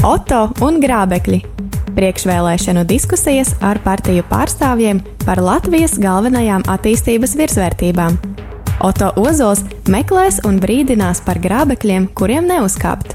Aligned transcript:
Oto 0.00 0.46
un 0.64 0.78
Grābekļi. 0.80 1.42
Priekšvēlēšanu 1.92 2.86
diskusijas 2.88 3.50
ar 3.60 3.76
partiju 3.84 4.24
pārstāvjiem 4.30 5.02
par 5.26 5.42
Latvijas 5.44 5.98
galvenajām 6.00 6.64
attīstības 6.72 7.34
virsvērtībām. 7.36 8.16
Oto 8.80 9.10
Ozols 9.20 9.60
meklēs 9.92 10.40
un 10.48 10.56
brīdinās 10.62 11.20
par 11.26 11.36
grābekļiem, 11.44 12.08
kuriem 12.16 12.48
neuzkāpt. 12.48 13.12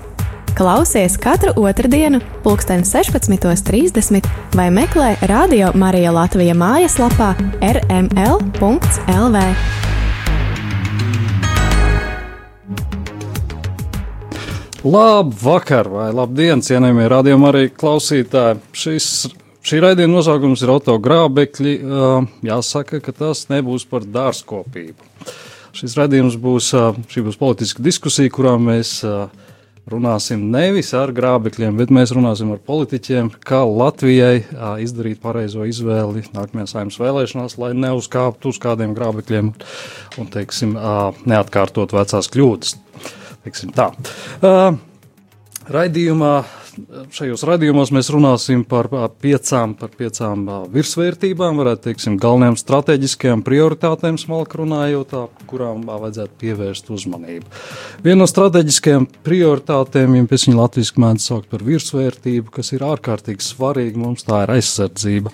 Klausies 0.54 1.18
katru 1.18 1.56
otrdienu, 1.66 2.22
pulksten 2.46 2.86
16.30 2.86 4.30
vai 4.54 4.70
meklē 4.70 5.16
Radio 5.26 5.74
Marija 5.74 6.14
Latvija 6.14 6.54
mājaslapā 6.54 7.34
rml.lv. 7.66 9.44
Labvakar, 14.86 15.88
vai 15.90 16.12
labdien, 16.14 16.62
cienījamie 16.62 17.08
radījumi 17.10 17.48
arī 17.50 17.62
klausītāji. 17.74 18.60
Šis, 18.78 19.08
šī 19.66 19.80
raidījuma 19.82 20.20
nosaukums 20.20 20.62
ir 20.62 20.70
autogrābekļi. 20.76 21.74
Jāsaka, 22.46 23.00
ka 23.02 23.16
tas 23.18 23.48
nebūs 23.50 23.88
par 23.90 24.06
dārzkopību. 24.06 25.10
Šis 25.74 25.98
raidījums 25.98 26.38
būs, 26.38 26.70
šī 27.10 27.26
būs 27.26 27.42
politiska 27.42 27.82
diskusija, 27.82 28.30
kurā 28.38 28.54
mēs 28.62 29.00
runāsim 29.90 30.46
nevis 30.54 30.94
ar 30.98 31.10
grābekļiem, 31.18 31.82
bet 31.82 31.90
mēs 31.90 32.14
runāsim 32.14 32.54
ar 32.54 32.62
politiķiem, 32.70 33.34
kā 33.42 33.66
Latvijai 33.66 34.46
izdarīt 34.86 35.18
pareizo 35.26 35.66
izvēli 35.66 36.28
nākamajās 36.30 36.78
saimnes 36.78 37.02
vēlēšanās, 37.02 37.58
lai 37.58 37.74
neuzkāptu 37.74 38.54
uz 38.54 38.62
kādiem 38.62 38.94
grābekļiem 38.94 39.50
un, 40.22 40.34
teiksim, 40.38 40.78
neatkārtot 41.26 41.98
vecās 41.98 42.30
kļūdas. 42.30 42.78
Uh, 44.42 44.78
raidījumā, 45.72 46.34
šajos 47.16 47.44
raidījumos 47.48 47.92
mēs 47.96 48.10
runāsim 48.14 48.64
par 48.68 48.90
piecām, 49.22 49.74
par 49.80 49.94
piecām 49.98 50.46
virsvērtībām, 50.74 51.60
varētu 51.62 51.90
teiksim, 51.90 52.18
galvenajām 52.22 52.58
strateģiskajām 52.60 53.44
prioritātēm, 53.46 54.20
smalki 54.22 54.62
runājot, 54.62 55.16
kurām 55.50 55.86
vajadzētu 55.90 56.40
pievērst 56.42 56.92
uzmanību. 56.94 57.50
Viena 58.06 58.24
no 58.24 58.30
strateģiskajām 58.30 59.08
prioritātēm, 59.26 60.18
ja 60.20 60.32
pēc 60.32 60.50
viņa 60.50 60.62
latviešu 60.62 61.06
mēdz 61.06 61.30
saukt 61.32 61.52
par 61.54 61.66
virsvērtību, 61.66 62.52
kas 62.60 62.74
ir 62.76 62.86
ārkārtīgi 62.86 63.46
svarīga 63.46 64.02
mums, 64.02 64.28
tā 64.28 64.44
ir 64.46 64.58
aizsardzība. 64.58 65.34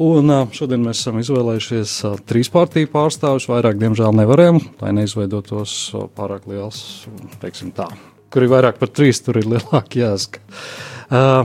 Un 0.00 0.32
šodien 0.56 0.80
mēs 0.80 1.02
esam 1.02 1.18
izvēlējušies 1.20 1.98
trīs 2.28 2.48
partiju 2.52 2.88
pārstāvjus. 2.94 3.48
Vairāk, 3.50 3.76
diemžēl, 3.80 4.14
nevarējām, 4.22 4.60
lai 4.80 4.92
neizveidotos 4.96 5.74
pārāk 6.16 6.48
liels, 6.48 7.04
teiksim 7.42 7.74
tā. 7.76 7.90
Kur 8.32 8.46
ir 8.46 8.52
vairāk 8.54 8.78
par 8.80 8.88
trīs, 8.88 9.20
tur 9.20 9.36
ir 9.42 9.50
lielāka 9.52 10.00
jāsaka. 10.00 10.40
Uh, 11.12 11.44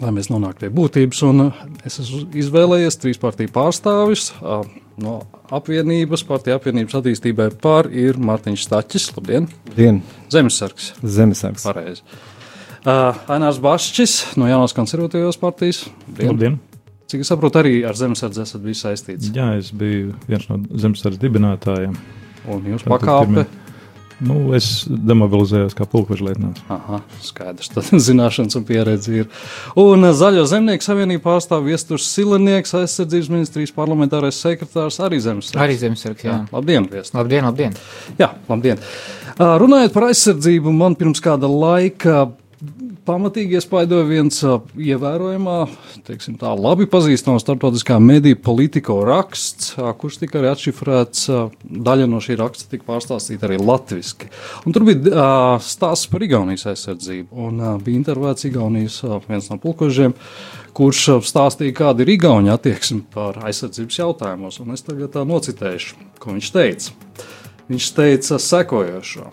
lai 0.00 0.14
mēs 0.16 0.30
nonāktu 0.32 0.64
pie 0.64 0.72
būtības, 0.72 1.20
un 1.28 1.50
es 1.84 2.00
esmu 2.00 2.24
izvēlējies 2.40 2.96
trīs 3.02 3.20
partiju 3.20 3.52
pārstāvjus. 3.52 4.30
Uh, 4.40 4.64
no 5.04 5.20
apvienības, 5.52 6.24
partija 6.24 6.56
apvienības 6.56 6.96
attīstībai 6.96 7.50
pār 7.60 7.92
ir 7.92 8.16
Mārtiņš 8.16 8.68
Stačis. 8.70 9.10
Labdien! 9.18 9.50
Dien. 9.76 10.00
Zemesargs. 10.32 10.94
Zemesargs. 11.04 11.66
Pareizi. 11.68 12.06
Uh, 12.84 13.12
Ainārs 13.32 13.60
Bašķis 13.64 14.38
no 14.40 14.48
jaunās 14.48 14.76
konservatīvās 14.76 15.40
partijas. 15.40 15.84
Labdien! 16.08 16.32
Labdien. 16.32 16.62
Cik 17.10 17.20
es 17.20 17.28
saprotu, 17.28 17.60
arī 17.60 17.82
ar 17.84 17.98
zemesardzi 17.98 18.44
esat 18.44 18.62
bijis 18.64 18.80
saistīts. 18.86 19.32
Jā, 19.36 19.50
es 19.60 19.68
biju 19.76 20.14
viens 20.28 20.46
no 20.48 20.60
zemesardzes 20.72 21.20
dibinātājiem. 21.20 21.98
Un 22.54 22.72
jūs 22.72 22.86
pakāpe? 22.88 23.44
Nu, 24.22 24.36
es 24.54 24.84
demobilizējos 24.86 25.74
kā 25.74 25.86
pulkvežlietnants. 25.90 26.62
Aha, 26.72 27.00
skaidrs. 27.24 27.72
Tad 27.74 27.90
zināšanas 28.08 28.56
un 28.60 28.66
pieredze 28.68 29.16
ir. 29.24 29.26
Un 29.80 30.06
Zaļo 30.14 30.44
zemnieku 30.48 30.86
savienību 30.86 31.24
pārstāv 31.24 31.66
viesturs 31.66 32.06
Silenieks, 32.12 32.76
aizsardzības 32.78 33.32
ministrijas 33.32 33.74
parlamentārais 33.74 34.38
sekretārs, 34.38 35.00
arī 35.02 35.18
zemesargs. 35.24 35.60
Arī 35.66 35.76
zemesargs, 35.80 36.24
jā. 36.24 36.38
jā. 36.38 36.54
Labdien, 36.54 36.86
viesturs. 36.92 37.16
Labdien, 37.18 37.48
labdien. 37.50 37.76
Jā, 38.20 38.30
labdien. 38.48 38.80
Runājot 39.64 39.96
par 39.96 40.08
aizsardzību, 40.12 40.72
man 40.78 40.94
pirms 40.98 41.22
kāda 41.24 41.50
laika 41.50 42.28
pamatīgi 43.04 43.58
iespaidoja 43.58 44.04
viens 44.08 44.38
ievērojamā, 44.40 45.56
teiksim, 46.06 46.36
tā 46.40 46.50
labi 46.56 46.86
pazīstams 46.90 47.44
starptautiskā 47.44 47.98
mediju 48.02 48.38
politiko 48.44 48.96
raksts, 49.06 49.74
kurš 50.00 50.18
tika 50.22 50.40
arī 50.40 50.50
atšifrēts. 50.52 51.28
Daļa 51.88 52.08
no 52.10 52.22
šī 52.24 52.38
raksta 52.40 52.70
tika 52.72 52.88
pārstāstīta 52.88 53.48
arī 53.48 53.60
latviešu. 53.60 54.30
Tur 54.74 54.86
bija 54.88 55.28
stāsts 55.64 56.10
par 56.10 56.24
Igaunijas 56.24 56.66
aizsardzību. 56.72 57.28
Un 57.46 57.62
bija 57.84 58.00
intervētas 58.00 58.48
Igaunijas 58.48 58.98
viens 59.28 59.52
no 59.52 59.60
pulkožiem, 59.62 60.16
kurš 60.76 61.04
stāstīja, 61.28 61.76
kāda 61.84 62.04
ir 62.04 62.16
Igaunija 62.16 62.58
attieksme 62.58 63.04
par 63.14 63.38
aizsardzības 63.44 64.00
jautājumos. 64.00 64.60
Un 64.64 64.74
es 64.74 64.84
tagad 64.86 65.20
nocitēšu, 65.28 66.00
ko 66.18 66.36
viņš 66.36 66.52
teica. 66.56 66.98
Viņš 67.70 67.94
teica 67.96 68.42
sekojošo. 68.42 69.30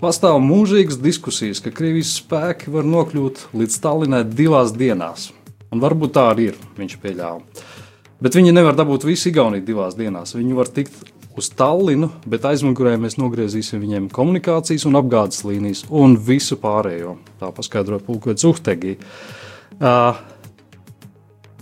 Pastāv 0.00 0.38
mūžīgas 0.40 0.96
diskusijas, 0.96 1.58
ka 1.60 1.68
Krievijas 1.76 2.14
spēki 2.22 2.70
var 2.72 2.86
nokļūt 2.88 3.50
līdz 3.52 3.74
Stalinai 3.76 4.22
divās 4.24 4.70
dienās. 4.72 5.26
Un 5.68 5.82
varbūt 5.82 6.14
tā 6.16 6.22
arī 6.30 6.46
ir, 6.54 6.62
viņš 6.78 6.94
pieļāva. 7.02 7.66
Bet 8.24 8.38
viņi 8.38 8.54
nevar 8.56 8.78
dabūt 8.78 9.04
visu 9.04 9.28
Igauniju 9.28 9.66
divās 9.66 9.98
dienās. 9.98 10.32
Viņi 10.38 10.56
var 10.56 10.72
tikt 10.72 10.96
uz 11.36 11.50
Tallinu, 11.52 12.08
bet 12.24 12.48
aizmugurē 12.48 12.94
mēs 12.96 13.18
nogriezīsim 13.20 13.84
viņiem 13.84 14.08
komunikācijas 14.16 14.88
un 14.88 14.96
apgādes 15.02 15.44
līnijas 15.44 15.84
un 15.92 16.16
visu 16.16 16.56
pārējo. 16.64 17.18
Tā 17.36 17.52
paskaidroja 17.60 18.00
Pulkvedis 18.06 18.48
Uhtegi. 18.48 18.96
Uh, 19.76 20.16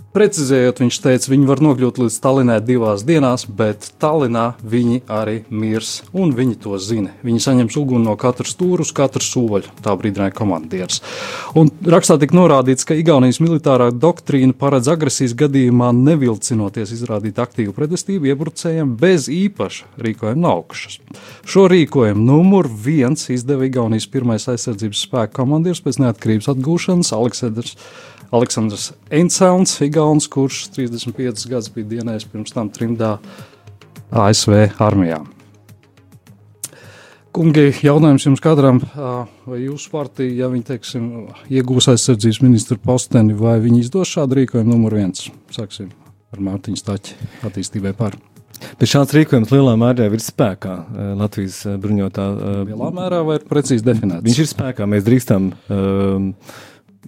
Precizējot, 0.09 0.79
viņš 0.81 0.97
teica, 1.03 1.29
viņi 1.29 1.45
var 1.45 1.59
nokļūt 1.61 1.99
līdz 2.01 2.15
Tallinai 2.23 2.55
divās 2.65 3.03
dienās, 3.05 3.43
bet 3.45 3.91
Tallinā 4.01 4.55
viņi 4.65 5.03
arī 5.05 5.35
mirs, 5.53 5.99
un 6.17 6.31
viņi 6.33 6.57
to 6.63 6.79
zina. 6.81 7.11
Viņi 7.21 7.43
saņems 7.45 7.77
uguni 7.77 8.07
no 8.07 8.15
katras 8.17 8.55
stūra 8.55 8.81
uz 8.81 8.89
katru 8.95 9.21
soļu, 9.21 9.69
tā 9.85 9.93
brīdināja 10.01 10.33
komandieris. 10.33 11.03
Un 11.53 11.69
rakstā 11.85 12.17
tika 12.17 12.33
norādīts, 12.39 12.89
ka 12.89 12.97
Igaunijas 12.97 13.37
militārā 13.43 13.91
doktrīna 13.93 14.57
paredz 14.57 14.89
agresijas 14.89 15.37
gadījumā 15.37 15.91
nevilcinoties 15.93 16.95
izrādīt 16.97 17.37
aktīvu 17.45 17.77
pretestību 17.77 18.33
iebrucējiem 18.33 18.97
bez 18.97 19.29
īpaša 19.29 19.93
rīkojuma 20.01 20.41
naukšas. 20.41 20.99
Šo 21.45 21.69
rīkojumu 21.69 22.25
numur 22.33 22.65
viens 22.65 23.29
izdeva 23.29 23.69
Igaunijas 23.69 24.09
pirmais 24.09 24.49
aizsardzības 24.49 25.05
spēku 25.05 25.43
komandieris 25.43 25.85
pēc 25.85 26.01
neatkarības 26.01 26.49
atgūšanas 26.55 27.13
Aleksandrs. 27.13 27.77
Aleksandrs 28.35 28.91
Einsauns, 29.09 29.73
Igauns, 29.81 30.29
kurš 30.29 30.67
35 30.75 31.49
gadus 31.49 31.71
bija 31.73 31.95
dienējis 31.95 32.29
pirms 32.29 32.53
tam 32.53 32.69
trimdā 32.73 33.17
ASV 34.09 34.79
armijā. 34.81 35.23
Kungi, 37.33 37.67
jautājums 37.85 38.25
jums 38.25 38.41
katram, 38.41 38.81
vai 39.45 39.59
jūsu 39.61 39.91
partija, 39.93 40.33
ja 40.43 40.47
viņi, 40.49 40.65
teiksim, 40.65 41.03
iegūs 41.53 41.87
aizsardzības 41.93 42.41
ministru 42.41 42.79
posteni, 42.81 43.37
vai 43.37 43.59
viņi 43.61 43.83
izdos 43.85 44.09
šādu 44.15 44.41
rīkojumu 44.41 44.73
numur 44.73 44.97
viens? 44.97 45.27
Sāksim 45.53 45.91
ar 46.33 46.41
Mārtiņu 46.45 46.81
Staķi 46.81 47.29
attīstībai 47.45 47.93
par. 47.97 48.17
Bet 48.79 48.91
šāds 48.91 49.13
rīkojums 49.15 49.53
lielā 49.53 49.75
mērā 49.79 50.09
ir 50.09 50.23
spēkā 50.23 50.73
Latvijas 51.19 51.61
bruņotā. 51.79 52.25
Lielā 52.67 52.89
mērā 52.97 53.21
vai 53.27 53.37
ir 53.39 53.45
precīzi 53.47 53.85
definēts? 53.85 54.25
Viņš 54.25 54.41
ir 54.43 54.49
spēkā, 54.49 54.89
mēs 54.89 55.05
drīkstam. 55.05 55.51
Um, 55.71 56.33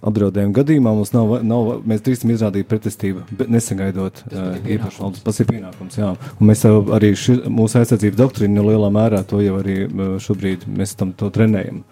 apdraudējuma 0.02 0.56
gadījumā 0.56 0.92
mums 0.96 1.12
nav, 1.14 1.34
nav 1.46 1.72
mēs 1.88 2.04
drīkstam 2.04 2.34
izrādīt 2.34 2.68
pretestību, 2.70 3.24
bet 3.38 3.50
nesagaidot 3.52 4.22
uh, 4.28 4.54
īpašu 4.76 5.04
valdes. 5.04 5.24
Tas 5.26 5.42
ir 5.42 5.50
pienākums, 5.50 5.98
jā. 6.00 6.12
Un 6.38 6.50
mēs 6.50 6.64
arī 6.66 7.12
ši, 7.18 7.38
mūsu 7.50 7.82
aizsardzības 7.82 8.18
doktrīnu 8.18 8.66
lielā 8.66 8.90
mērā 8.94 9.22
to 9.28 9.42
jau 9.44 9.60
arī 9.60 9.84
šobrīd 10.22 10.66
mēs 10.70 10.96
tam 10.98 11.14
to 11.18 11.30
trenējam. 11.34 11.84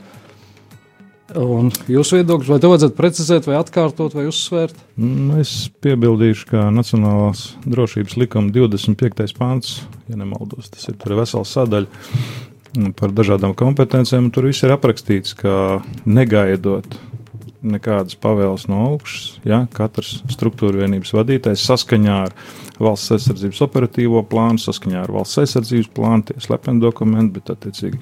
Un 1.38 1.68
jūsu 1.86 2.18
viedoklis, 2.18 2.48
vai 2.50 2.58
to 2.58 2.72
vajadzētu 2.72 2.96
precizēt, 2.98 3.46
vai 3.46 3.58
atkārtot, 3.60 4.16
vai 4.18 4.24
uzsvērt? 4.26 4.74
Mm, 4.98 5.38
es 5.38 5.68
piebildīšu, 5.84 6.48
ka 6.50 6.64
Nacionālās 6.74 7.52
drošības 7.70 8.16
likuma 8.18 8.50
25. 8.54 9.36
pāns, 9.38 9.76
ja 10.10 10.18
nemaldos, 10.18 10.72
tas 10.74 10.90
ir 10.90 10.98
vesela 10.98 11.46
sadaļa 11.46 11.86
par 12.98 13.14
dažādām 13.14 13.54
kompetencijām. 13.58 14.30
Tur 14.34 14.48
viss 14.50 14.66
ir 14.66 14.74
aprakstīts, 14.74 15.36
ka 15.38 15.80
negaidot 16.06 16.98
nekādas 17.62 18.16
pavēles 18.20 18.66
no 18.70 18.82
augšas. 18.90 19.40
Ja? 19.48 19.64
Katrs 19.74 20.20
struktūra 20.32 20.84
vienības 20.84 21.12
vadītājs 21.16 21.64
saskaņā 21.68 22.18
ar 22.26 22.36
valsts 22.80 23.14
aizsardzības 23.16 23.60
operatīvo 23.66 24.22
plānu, 24.30 24.62
saskaņā 24.62 25.04
ar 25.04 25.12
valsts 25.14 25.42
aizsardzības 25.42 25.90
plānu, 25.96 26.28
tie 26.30 26.38
slepeni 26.40 26.82
dokumenti, 26.82 27.36
bet 27.38 27.52
attiecīgi 27.56 28.00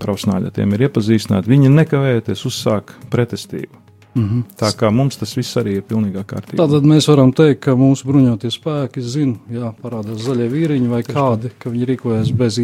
profesionāļi 0.00 0.50
ar 0.50 0.56
tiem 0.56 0.74
ir 0.76 0.88
iepazīstināti. 0.88 1.52
Viņi 1.52 1.72
nekavējoties 1.76 2.46
uzsāk 2.48 2.94
pretestību. 3.12 3.80
Mm 4.14 4.28
-hmm. 4.28 4.42
Tā 4.58 4.72
kā 4.74 4.90
mums 4.90 5.16
tas 5.16 5.36
viss 5.36 5.56
arī 5.56 5.76
ir 5.78 5.82
pilnībā 5.82 6.24
kārtībā. 6.26 6.58
Tātad 6.58 6.82
mēs 6.82 7.06
varam 7.08 7.32
teikt, 7.32 7.60
ka 7.60 7.76
mūsu 7.78 8.06
bruņotie 8.06 8.50
spēki 8.50 9.00
zina, 9.00 9.36
jā, 9.50 9.72
parādās 9.82 10.24
zaļie 10.24 10.48
vīriņi 10.50 10.88
vai 10.88 11.02
kādi, 11.02 11.50
ka 11.58 11.70
viņi 11.70 11.86
rīkojas 11.86 12.32
bez 12.32 12.58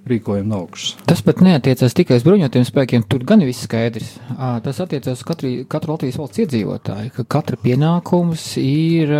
īpaša 0.00 0.10
rīkojuma 0.10 0.56
augšas. 0.56 0.96
Tas 1.06 1.22
pat 1.22 1.40
neatiecas 1.40 1.94
tikai 1.94 2.18
uz 2.18 2.24
bruņotiem 2.24 2.64
spēkiem, 2.64 3.04
tur 3.08 3.24
gan 3.24 3.40
viss 3.44 3.64
skaidrs. 3.64 4.18
Tas 4.64 4.80
attiecas 4.80 5.20
uz 5.20 5.24
katru, 5.24 5.64
katru 5.68 5.94
Latvijas 5.94 6.18
valsts 6.18 6.40
iedzīvotāju, 6.44 7.12
ka 7.16 7.24
katra 7.24 7.56
pienākums 7.60 8.56
ir 8.60 9.12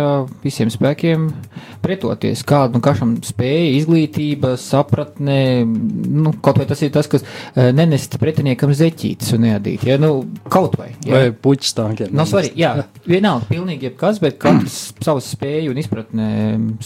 visiem 0.43 0.71
spēkiem 0.71 1.29
pretoties. 1.81 2.43
Kāda 2.43 2.75
nu 2.75 2.81
kašam 2.83 3.15
spēja, 3.23 3.77
izglītība, 3.79 4.55
sapratne, 4.59 5.65
nu, 5.65 6.33
kaut 6.41 6.59
vai 6.59 6.67
tas 6.69 6.81
ir 6.81 6.91
tas, 6.91 7.09
kas 7.11 7.25
nenest 7.55 8.17
pretiniekam 8.21 8.73
zeķītes 8.73 9.33
un 9.35 9.45
neadīt, 9.47 9.85
ja, 9.87 9.97
nu, 10.01 10.25
kaut 10.51 10.77
vai. 10.79 10.91
Ja. 11.05 11.15
Vai 11.15 11.23
puķis 11.31 11.75
tākiem. 11.77 12.15
Nav 12.15 12.29
svarīgi, 12.31 12.59
jā, 12.61 12.73
vienalga, 13.13 13.47
pilnīgi 13.51 13.89
jebkas, 13.89 14.21
bet 14.23 14.39
katrs 14.41 14.79
savas 15.05 15.31
spēju 15.35 15.73
un 15.73 15.81
izpratne 15.81 16.31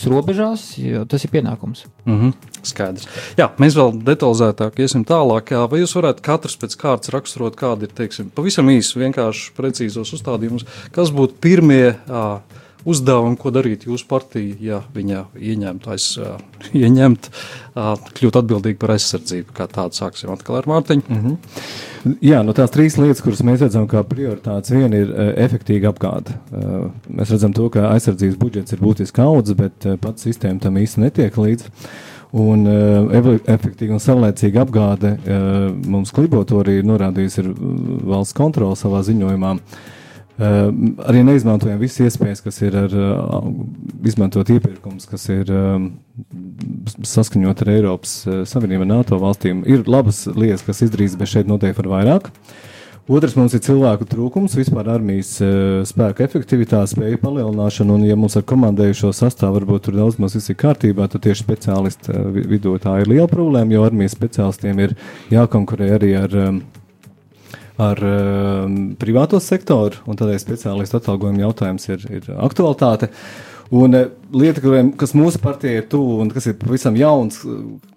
robežās, 0.06 0.76
jo 0.80 1.06
tas 1.10 1.24
ir 1.26 1.34
pienākums. 1.34 1.86
Mm 2.06 2.20
-hmm. 2.22 2.52
Skaidrs. 2.66 3.08
Jā, 3.38 3.50
mēs 3.62 3.76
vēl 3.78 3.85
detalizētāk 3.94 4.80
iesim 4.84 5.06
tālāk. 5.08 5.54
Vai 5.72 5.82
jūs 5.82 5.96
varētu 5.98 6.26
katrs 6.26 6.58
pēc 6.62 6.78
kārtas 6.82 7.14
raksturot, 7.14 7.58
kādi 7.60 7.90
ir, 7.90 7.96
teiksim, 7.96 8.32
pavisam 8.36 8.70
īsi, 8.74 9.00
vienkārši 9.02 9.52
precīzos 9.58 10.14
uzstādījumus, 10.18 10.68
kas 10.96 11.14
būtu 11.16 11.40
pirmie 11.44 11.96
uh, 11.96 12.62
uzdevumi, 12.86 13.38
ko 13.42 13.52
darīt 13.54 13.88
jūsu 13.90 14.06
partija, 14.10 14.56
ja 14.62 14.80
viņa 14.94 15.26
ieņemtu, 15.36 15.92
aiz, 15.94 16.08
uh, 16.22 16.38
ieņemt, 16.86 17.30
uh, 17.74 17.92
kļūt 18.18 18.40
atbildīgi 18.42 18.80
par 18.82 18.96
aizsardzību, 18.96 19.56
kā 19.58 19.68
tādu 19.72 19.98
sāksim 19.98 20.32
atkal 20.34 20.60
ar 20.62 20.70
Mārtiņu? 20.70 21.06
Mm 21.10 21.22
-hmm. 21.24 22.18
Jā, 22.22 22.44
no 22.46 22.54
tās 22.54 22.70
trīs 22.70 23.00
lietas, 23.02 23.24
kuras 23.26 23.42
mēs 23.42 23.64
redzam 23.66 23.88
kā 23.90 24.04
prioritātes, 24.06 24.72
viena 24.72 24.98
ir 25.02 25.10
uh, 25.10 25.32
efektīga 25.46 25.90
apgāde. 25.90 26.38
Uh, 26.52 26.92
mēs 27.10 27.34
redzam 27.34 27.54
to, 27.54 27.70
ka 27.74 27.90
aizsardzības 27.94 28.38
budžets 28.38 28.74
ir 28.74 28.84
būtiski 28.84 29.22
audzis, 29.22 29.58
bet 29.58 29.86
uh, 29.86 29.98
pats 30.02 30.28
sistēma 30.28 30.62
tam 30.62 30.78
īsti 30.78 31.02
netiek 31.02 31.38
līdzi. 31.38 31.74
Un 32.36 32.68
uh, 32.68 33.14
efektīva 33.48 33.96
un 33.96 34.02
saulēcīga 34.04 34.66
apgāde 34.66 35.14
uh, 35.16 35.70
mums 35.88 36.12
kliboto 36.16 36.60
arī 36.60 36.82
norādījusi 36.84 37.44
ir 37.44 37.52
valsts 38.12 38.36
kontrola 38.36 38.76
savā 38.76 39.00
ziņojumā. 39.08 39.54
Uh, 40.36 40.66
arī 41.08 41.22
neizmantojam 41.24 41.80
visas 41.80 42.10
iespējas, 42.10 42.44
kas 42.44 42.60
ir 42.66 42.76
ar 42.76 42.92
uh, 43.00 43.48
izmantot 44.04 44.52
iepirkums, 44.52 45.08
kas 45.08 45.30
ir 45.32 45.48
uh, 45.48 45.80
saskaņot 47.08 47.64
ar 47.64 47.72
Eiropas 47.78 48.18
uh, 48.28 48.42
Savienību 48.44 48.84
un 48.84 48.96
NATO 48.98 49.22
valstīm. 49.22 49.64
Ir 49.64 49.88
labas 49.88 50.26
lietas, 50.28 50.66
kas 50.68 50.84
izdarīts, 50.84 51.16
bet 51.16 51.32
šeit 51.32 51.48
noteikti 51.48 51.86
var 51.86 51.94
vairāk. 51.94 52.34
Uh, 52.34 52.75
Otrs 53.06 53.36
mums 53.38 53.54
ir 53.54 53.62
cilvēku 53.62 54.08
trūkums, 54.10 54.56
vispār 54.58 54.88
armijas 54.96 55.36
uh, 55.46 55.84
spēka 55.86 56.26
efektivitāte, 56.26 56.90
spēju 56.96 57.20
palielināšana. 57.22 57.94
Un, 57.94 58.06
ja 58.08 58.16
mums 58.18 58.34
ar 58.40 58.46
komandējušo 58.50 59.12
sastāvu 59.14 59.60
varbūt 59.60 59.86
tur 59.86 60.00
daudz 60.00 60.18
maz 60.18 60.34
viss 60.34 60.50
ir 60.50 60.58
kārtībā, 60.58 61.06
tad 61.14 61.22
tieši 61.28 61.46
speciālistu 61.46 62.10
uh, 62.16 62.40
vidū 62.50 62.74
tā 62.82 62.98
ir 63.04 63.12
liela 63.12 63.30
problēma, 63.30 63.78
jo 63.78 63.86
armijas 63.86 64.18
speciālistiem 64.18 64.82
ir 64.88 64.98
jākonkurē 65.34 65.92
arī 66.00 66.16
ar. 66.24 66.40
Um, 66.48 66.64
ar 67.76 68.00
um, 68.08 68.76
privāto 68.96 69.36
sektoru, 69.44 70.00
un 70.08 70.16
tādēļ 70.16 70.38
speciālistu 70.40 70.96
atalgojuma 70.96 71.42
jautājums 71.44 71.90
ir, 71.92 72.06
ir 72.08 72.30
aktualitāte. 72.40 73.10
Uh, 73.12 73.55
Un 73.74 73.98
uh, 73.98 74.10
lieta, 74.36 74.62
kuriem, 74.62 74.92
kas 75.00 75.16
mūsu 75.18 75.40
partijai 75.42 75.80
ir 75.82 75.88
tuvu 75.90 76.20
un 76.22 76.30
kas 76.34 76.46
ir 76.52 76.58
pavisam 76.60 76.98
jauns, 77.00 77.40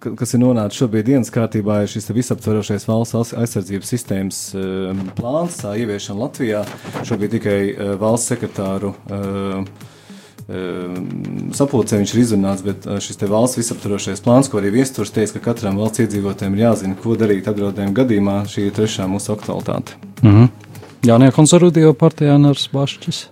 kas 0.01 0.33
ir 0.33 0.41
nonācis 0.41 0.81
šobrīd 0.81 1.11
dienas 1.11 1.29
kārtībā, 1.33 1.83
ir 1.83 1.91
šis 1.91 2.09
visaptverošais 2.15 2.87
valsts 2.89 3.35
aizsardzības 3.37 3.93
sistēmas 3.93 4.41
uh, 4.57 5.05
plāns, 5.19 5.59
tā 5.61 5.75
ieviešana 5.77 6.25
Latvijā. 6.25 6.65
Šobrīd 7.05 7.37
tikai 7.37 7.59
valsts 8.01 8.33
sekretāru 8.33 8.95
sapulcē 11.53 11.99
viņš 11.99 12.13
ir 12.13 12.21
izrunāts, 12.23 12.63
bet 12.65 12.87
šis 13.05 13.19
valsts 13.29 13.59
visaptvarošais 13.59 14.23
plāns, 14.25 14.49
ko 14.49 14.57
arī 14.57 14.71
viesturs 14.79 15.13
teica, 15.13 15.35
ka 15.37 15.51
katram 15.51 15.77
valsts 15.77 16.01
iedzīvotājiem 16.01 16.55
ir 16.57 16.63
jāzina, 16.63 16.97
ko 16.97 17.13
darīt 17.19 17.49
apdraudējuma 17.51 17.93
gadījumā, 17.99 18.37
šī 18.49 18.65
ir 18.65 18.73
trešā 18.73 19.05
mūsu 19.11 19.35
aktualitāte. 19.35 19.99
Mm 20.23 20.31
-hmm. 20.33 20.49
Jā, 21.05 21.19
ne 21.21 21.29
konservatīva 21.31 21.93
partijā 21.93 22.35
Nārs 22.41 22.65
Bašķis. 22.73 23.27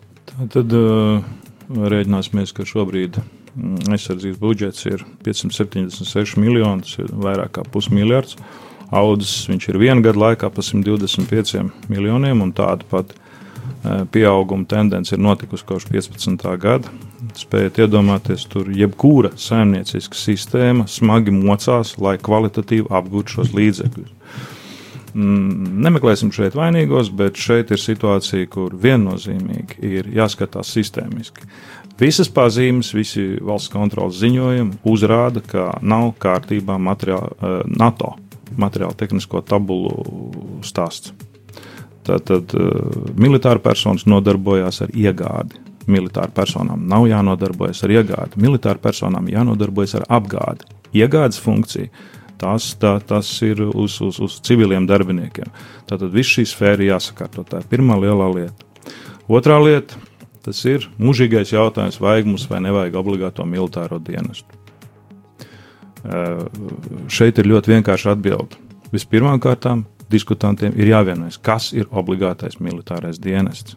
Tad 0.53 0.73
uh, 0.77 1.23
Rēķināsimies, 1.67 2.53
ka 2.55 2.63
šobrīd 2.67 3.17
mm, 3.19 3.89
aizsardzības 3.91 4.39
budžets 4.39 4.85
ir 4.87 5.03
576 5.25 6.39
miljoni, 6.39 6.85
tas 6.85 6.95
ir 7.03 7.11
vairāk 7.11 7.57
kā 7.57 7.65
pusmiljards. 7.67 8.37
Audzis 8.95 9.49
viņš 9.49 9.67
ir 9.73 9.79
viena 9.81 10.03
gada 10.05 10.21
laikā 10.21 10.47
pa 10.53 10.63
125 10.63 11.89
miljoniem, 11.91 12.39
un 12.45 12.53
tāda 12.55 12.87
pat 12.87 13.11
e, 13.11 14.05
pieauguma 14.13 14.63
tendence 14.71 15.11
ir 15.11 15.19
notikusi 15.19 15.67
kopš 15.67 15.89
15. 15.91 16.47
gada. 16.63 16.93
Spējiet 17.35 17.81
iedomāties, 17.83 18.47
tur 18.47 18.71
jebkura 18.71 19.33
saimnieciska 19.35 20.15
sistēma 20.15 20.87
smagi 20.87 21.35
mocās, 21.35 21.97
lai 21.99 22.15
kvalitatīvi 22.15 22.87
apgūtu 22.95 23.35
šos 23.35 23.51
līdzekļus. 23.57 24.16
Mm, 25.17 25.79
nemeklēsim 25.81 26.29
šeit 26.35 26.53
vainīgos, 26.53 27.09
bet 27.17 27.39
šeit 27.41 27.71
ir 27.73 27.81
situācija, 27.81 28.45
kur 28.53 28.75
viennozīmīgi 28.77 29.79
ir 29.81 30.09
jāskatās 30.13 30.69
sistēmiski. 30.75 31.47
Visas 31.97 32.29
pazīmes, 32.29 32.91
visi 32.93 33.23
valsts 33.41 33.71
kontrolas 33.73 34.19
ziņojumi 34.21 34.77
uzrāda, 34.85 35.41
ka 35.41 35.71
nav 35.81 36.11
kārtībā 36.21 36.75
materiāli, 36.77 37.33
eh, 37.41 37.55
NATO 37.65 38.13
materiālu 38.57 38.93
tehnisko 38.99 39.41
tabulu 39.41 40.61
stāsts. 40.61 41.15
Tātad 42.05 42.53
eh, 42.53 43.09
militāra 43.17 43.63
personas 43.63 44.05
nodarbojās 44.05 44.83
ar 44.85 44.93
iegādi. 44.93 45.63
Militāra 45.87 46.29
personām 46.35 46.83
nav 46.85 47.07
jānodarbojas 47.09 47.81
ar 47.87 47.95
iegādi. 47.95 48.37
Militāra 48.43 48.77
personām 48.77 49.31
jānodarbojas 49.33 49.97
ar 49.97 50.05
apgādi. 50.19 50.69
Iegādes 50.93 51.41
funkcija 51.41 51.89
tas, 52.39 52.69
tā, 52.79 52.97
tas 53.03 53.29
ir 53.45 53.61
uz, 53.67 53.99
uz, 54.01 54.19
uz 54.23 54.37
civiliem 54.45 54.87
darbiniekiem. 54.89 55.49
Tātad 55.89 56.13
viss 56.13 56.37
šī 56.37 56.45
sfēra 56.49 56.83
ir 56.83 56.93
jāsakārto. 56.93 57.45
Tā 57.47 57.63
ir 57.63 57.71
pirmā 57.71 57.97
lielā 58.01 58.29
lieta. 58.33 58.67
Otrā 59.27 59.57
lieta- 59.63 59.99
tas 60.47 60.63
ir 60.65 60.87
mūžīgais 60.99 61.51
jautājums, 61.51 61.99
vajag 61.99 62.29
mums 62.29 62.47
vai 62.49 62.61
nevajag 62.63 62.95
obligāto 62.95 63.43
militāro 63.43 63.99
dienestu. 63.99 64.47
Uh, 66.07 66.45
šeit 67.11 67.37
ir 67.37 67.49
ļoti 67.51 67.73
vienkārši 67.73 68.13
atbilde. 68.13 68.55
Vispirmkārt, 68.93 69.65
diskutantiem 70.09 70.71
ir 70.79 70.93
jāvienojas, 70.93 71.39
kas 71.41 71.73
ir 71.73 71.89
obligātais 71.91 72.61
militārais 72.63 73.19
dienests. 73.19 73.75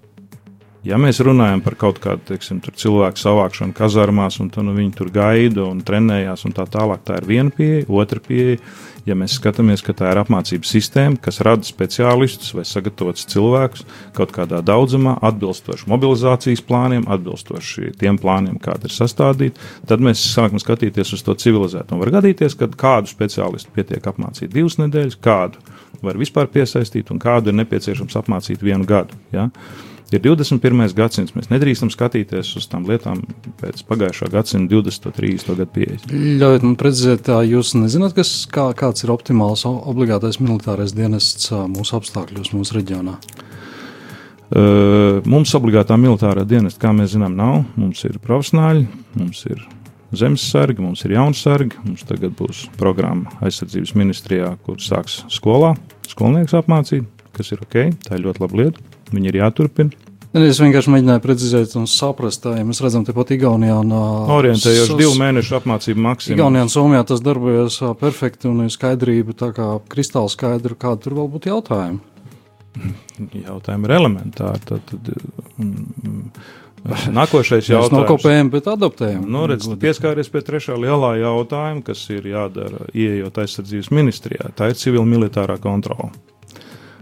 Ja 0.81 0.97
mēs 0.97 1.19
runājam 1.21 1.61
par 1.61 1.75
kaut 1.77 1.99
kādu 2.01 2.23
teiksim, 2.31 2.63
cilvēku 2.65 3.21
savākšanu 3.21 3.75
kazarmās, 3.77 4.39
un 4.41 4.49
nu, 4.65 4.73
viņi 4.73 4.95
tur 4.97 5.11
gaida 5.13 5.67
un 5.67 5.83
trenējās, 5.85 6.47
un 6.49 6.55
tā 6.57 6.65
tālāk, 6.65 7.03
tā 7.05 7.19
ir 7.21 7.27
viena 7.29 7.53
pieeja. 7.53 7.83
Otra 7.93 8.23
pieeja, 8.25 8.57
ja 9.05 9.17
mēs 9.19 9.35
skatāmies, 9.37 9.83
ka 9.85 9.93
tā 9.99 10.09
ir 10.15 10.21
apmācības 10.23 10.73
sistēma, 10.73 11.21
kas 11.21 11.43
rada 11.45 11.69
speciālistus 11.69 12.55
vai 12.57 12.65
sagatavotus 12.65 13.29
cilvēkus 13.29 13.85
kaut 14.17 14.33
kādā 14.33 14.63
daudzumā, 14.65 15.19
atbilstoši 15.29 15.91
mobilizācijas 15.93 16.65
plāniem, 16.65 17.05
atbilstoši 17.13 17.93
tiem 18.01 18.17
plāniem, 18.23 18.57
kādi 18.65 18.89
ir 18.89 18.97
sastādīti, 18.97 19.69
tad 19.91 20.01
mēs 20.01 20.25
sākam 20.33 20.65
skatīties 20.65 21.13
uz 21.13 21.27
to 21.27 21.37
civilizētu. 21.45 21.93
Un 21.93 22.01
var 22.07 22.15
gadīties, 22.17 22.57
ka 22.57 22.71
kādu 22.73 23.13
speciālistu 23.13 23.77
pietiek 23.77 24.09
apmācīt 24.09 24.57
divas 24.57 24.81
nedēļas, 24.81 25.21
kādu 25.21 25.61
var 26.01 26.17
vispār 26.17 26.49
piesaistīt, 26.49 27.13
un 27.13 27.21
kādu 27.21 27.53
ir 27.53 27.61
nepieciešams 27.61 28.17
apmācīt 28.23 28.65
vienu 28.65 28.89
gadu. 28.89 29.21
Ja? 29.37 29.51
Ir 30.11 30.19
21. 30.25 30.89
gadsimts, 30.99 31.37
mēs 31.37 31.53
nedrīkstam 31.53 31.91
skatīties 31.95 32.49
uz 32.59 32.65
tām 32.67 32.83
lietām 32.89 33.21
pēc 33.61 33.85
pagājušā 33.87 34.27
gadsimta 34.33 34.75
20. 34.75 35.07
un 35.07 35.15
30. 35.15 35.53
gadu 35.61 35.71
pieejas. 35.71 36.07
Ļaujiet 36.11 36.67
man 36.67 36.75
precizēt, 36.81 37.31
jūs 37.47 37.77
nezināt, 37.79 38.17
kas, 38.17 38.33
kā, 38.51 38.73
kāds 38.75 39.07
ir 39.07 39.13
optimāls 39.15 39.63
obligātais 39.69 40.41
militārais 40.43 40.97
dienests 40.99 41.53
mūsu 41.71 42.01
apstākļos, 42.01 42.51
mūsu 42.57 42.81
reģionā? 42.81 43.15
Uh, 44.51 45.23
mums 45.31 45.55
obligātā 45.55 45.95
militārā 45.95 46.43
dienesta, 46.43 46.89
kā 46.89 46.91
mēs 46.91 47.13
zinām, 47.15 47.39
nav. 47.39 47.61
Mums 47.79 48.03
ir 48.09 48.19
profesionāļi, 48.25 48.89
mums 49.15 49.45
ir 49.47 49.63
zemes 50.11 50.43
sargi, 50.51 50.83
mums 50.83 51.07
ir 51.07 51.15
jauns 51.15 51.39
sargi. 51.47 51.79
Mums 51.87 52.03
tagad 52.09 52.35
būs 52.35 52.65
programma 52.81 53.31
aizsardzības 53.47 53.95
ministrijā, 53.95 54.57
kur 54.67 54.83
sāks 54.83 55.21
skolā 55.31 55.77
skolnieks 56.11 56.59
apmācīt, 56.59 57.07
kas 57.37 57.55
ir 57.55 57.63
ok, 57.63 57.93
tā 58.03 58.19
ir 58.19 58.27
ļoti 58.27 58.43
laba 58.43 58.65
lieta. 58.65 58.91
Viņi 59.11 59.33
ir 59.33 59.41
jāturpina. 59.43 60.07
Es 60.31 60.61
vienkārši 60.63 60.93
mēģināju 60.95 61.23
precizēt 61.25 61.73
un 61.75 61.89
saprast, 61.91 62.45
ja 62.47 62.63
mēs 62.63 62.79
redzam, 62.85 63.03
tepat 63.07 63.33
Igaunijā. 63.35 63.81
Un, 63.83 63.91
Orientējoši 64.31 64.99
divu 65.01 65.17
mēnešu 65.19 65.57
apmācību 65.59 66.05
maksimums. 66.05 66.37
Igaunijā 66.37 66.69
un 66.69 66.71
Somijā 66.71 67.03
tas 67.09 67.25
darbojas 67.27 67.81
perfekti 67.99 68.47
un 68.47 68.63
ir 68.69 68.71
skaidrība, 68.71 69.35
tā 69.35 69.51
kā 69.57 69.73
kristāli 69.91 70.31
skaidra, 70.31 70.79
kāda 70.79 71.03
tur 71.03 71.19
vēl 71.19 71.27
būtu 71.35 71.51
jautājumi. 71.51 71.99
Jautājumi 73.51 73.89
ir 73.89 73.97
elementāri. 73.97 74.63
Tad, 74.71 74.87
tad, 74.87 75.09
mm, 75.59 76.31
Nākošais 76.89 77.67
jautājums. 77.69 77.91
Mēs 77.91 77.99
nokopējam, 77.99 78.51
bet 78.55 78.69
adaptējam. 78.71 79.25
Nu, 79.29 79.45
redz, 79.51 79.67
pieskāries 79.83 80.31
pie 80.33 80.41
trešā 80.47 80.79
lielā 80.81 81.17
jautājuma, 81.21 81.83
kas 81.91 82.07
ir 82.15 82.31
jādara, 82.31 82.87
ieejot 82.95 83.43
aizsardzības 83.43 83.91
ministrijā. 83.93 84.55
Tā 84.57 84.71
ir 84.71 84.79
civil 84.81 85.05
militārā 85.09 85.59
kontrola. 85.61 86.09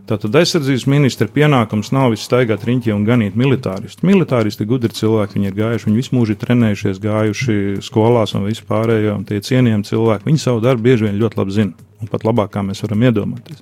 Tātad 0.09 0.39
aizsardzības 0.41 0.87
ministra 0.89 1.27
pienākums 1.29 1.91
nav 1.93 2.15
viss 2.15 2.25
staigāt 2.25 2.63
riņķī 2.65 2.95
un 2.95 3.03
ganīt 3.05 3.35
militāristu. 3.37 4.07
Militāristi 4.09 4.65
gudri 4.65 4.89
cilvēki, 4.97 5.37
viņi 5.37 5.51
ir 5.51 5.59
gājuši, 5.59 5.85
viņi 5.85 6.01
visu 6.01 6.15
mūžu 6.17 6.33
ir 6.33 6.39
trenējušies, 6.41 7.01
gājuši 7.03 7.57
skolās 7.85 8.33
un 8.39 8.47
vispārējo, 8.47 9.19
un 9.19 9.27
tie 9.29 9.43
cienījami 9.45 9.85
cilvēki. 9.85 10.25
Viņi 10.31 10.41
savu 10.41 10.63
darbu 10.65 10.87
bieži 10.87 11.11
vien 11.11 11.21
ļoti 11.21 11.41
labi 11.43 11.57
zina, 11.59 11.89
un 12.01 12.09
pat 12.09 12.25
labāk, 12.25 12.55
kā 12.55 12.65
mēs 12.65 12.81
varam 12.87 13.05
iedomāties. 13.05 13.61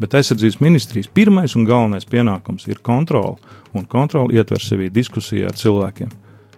Bet 0.00 0.16
aizsardzības 0.16 0.62
ministrijas 0.64 1.12
pirmais 1.12 1.58
un 1.60 1.68
galvenais 1.68 2.08
pienākums 2.08 2.64
ir 2.72 2.80
kontrole, 2.80 3.36
un 3.76 3.84
kontrole 3.84 4.32
ietver 4.32 4.64
sevī 4.64 4.88
diskusiju 4.88 5.50
ar 5.50 5.60
cilvēkiem. 5.60 6.08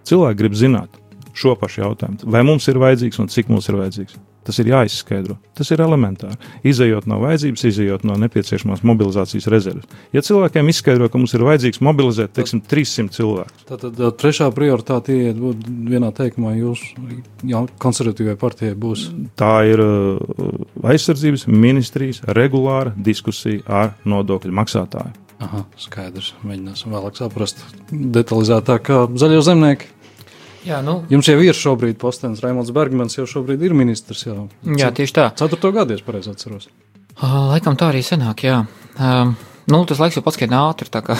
Cilvēki 0.07 0.43
grib 0.45 0.55
zināt 0.55 0.95
šo 1.35 1.59
pašu 1.59 1.83
jautājumu, 1.83 2.23
vai 2.23 2.47
mums 2.47 2.71
ir 2.71 2.79
vajadzīgs 2.79 3.19
un 3.19 3.27
cik 3.35 3.51
mums 3.51 3.67
ir 3.67 3.83
vajadzīgs. 3.83 4.15
Tas 4.47 4.57
ir 4.61 4.69
jāizskaidro. 4.71 5.35
Tas 5.57 5.69
ir 5.73 5.81
elementāri. 5.83 6.37
Izejot 6.67 7.05
no 7.09 7.19
vajadzības, 7.21 7.65
izejot 7.69 8.05
no 8.07 8.15
nepieciešamās 8.21 8.81
mobilizācijas 8.87 9.49
rezerves. 9.51 9.99
Ja 10.15 10.23
cilvēkiem 10.25 10.71
izskaidro, 10.71 11.09
ka 11.11 11.19
mums 11.21 11.35
ir 11.35 11.43
vajadzīgs 11.45 11.81
mobilizēt, 11.85 12.33
teiksim, 12.37 12.63
300 12.71 13.13
cilvēku. 13.17 13.65
Tad, 13.69 13.83
tad 13.83 14.17
trešā 14.21 14.49
prioritāte 14.55 15.17
iet 15.27 15.39
vienā 15.67 16.13
teikumā 16.15 16.55
jūsu 16.57 17.59
konservatīvai 17.83 18.37
partijai 18.39 18.77
būs. 18.79 19.09
Tā 19.39 19.53
ir 19.69 19.83
aizsardzības 20.87 21.49
ministrijas 21.51 22.23
regulāra 22.39 22.95
diskusija 22.95 23.65
ar 23.67 23.97
nodokļu 24.07 24.55
maksātāju. 24.63 25.17
Aha, 25.39 25.61
skaidrs. 25.79 26.33
Mēģināsim 26.43 26.91
vēlāk 26.91 27.15
saprast 27.15 27.61
detalizētāk, 27.91 28.83
kā 28.89 29.03
zaļo 29.19 29.39
zemnieku. 29.47 29.87
Jā, 30.69 30.83
nu, 30.85 30.99
Jums 31.09 31.25
jau 31.25 31.39
ir 31.41 31.57
šobrīd 31.57 31.97
postenis, 32.01 32.43
Raimons 32.45 32.69
Bergmans 32.75 33.17
jau 33.17 33.25
šobrīd 33.29 33.63
ir 33.65 33.73
ministrs. 33.77 34.27
Jau. 34.27 34.47
jā 34.77 34.91
tieši 34.93 35.15
tā. 35.15 35.29
Ceturto 35.39 35.71
gadu, 35.73 35.97
es 35.97 36.05
pareizi 36.05 36.29
atceros. 36.33 36.69
Uh, 37.19 37.49
Laikam 37.49 37.77
tā 37.79 37.89
arī 37.89 38.03
senāk, 38.05 38.45
jā. 38.45 38.59
Um, 39.01 39.33
nu, 39.71 39.81
tas 39.89 39.99
laiks 39.99 40.19
jau 40.19 40.23
paskrien 40.23 40.53
ātri, 40.55 40.91
tā 40.93 41.01
kā 41.05 41.17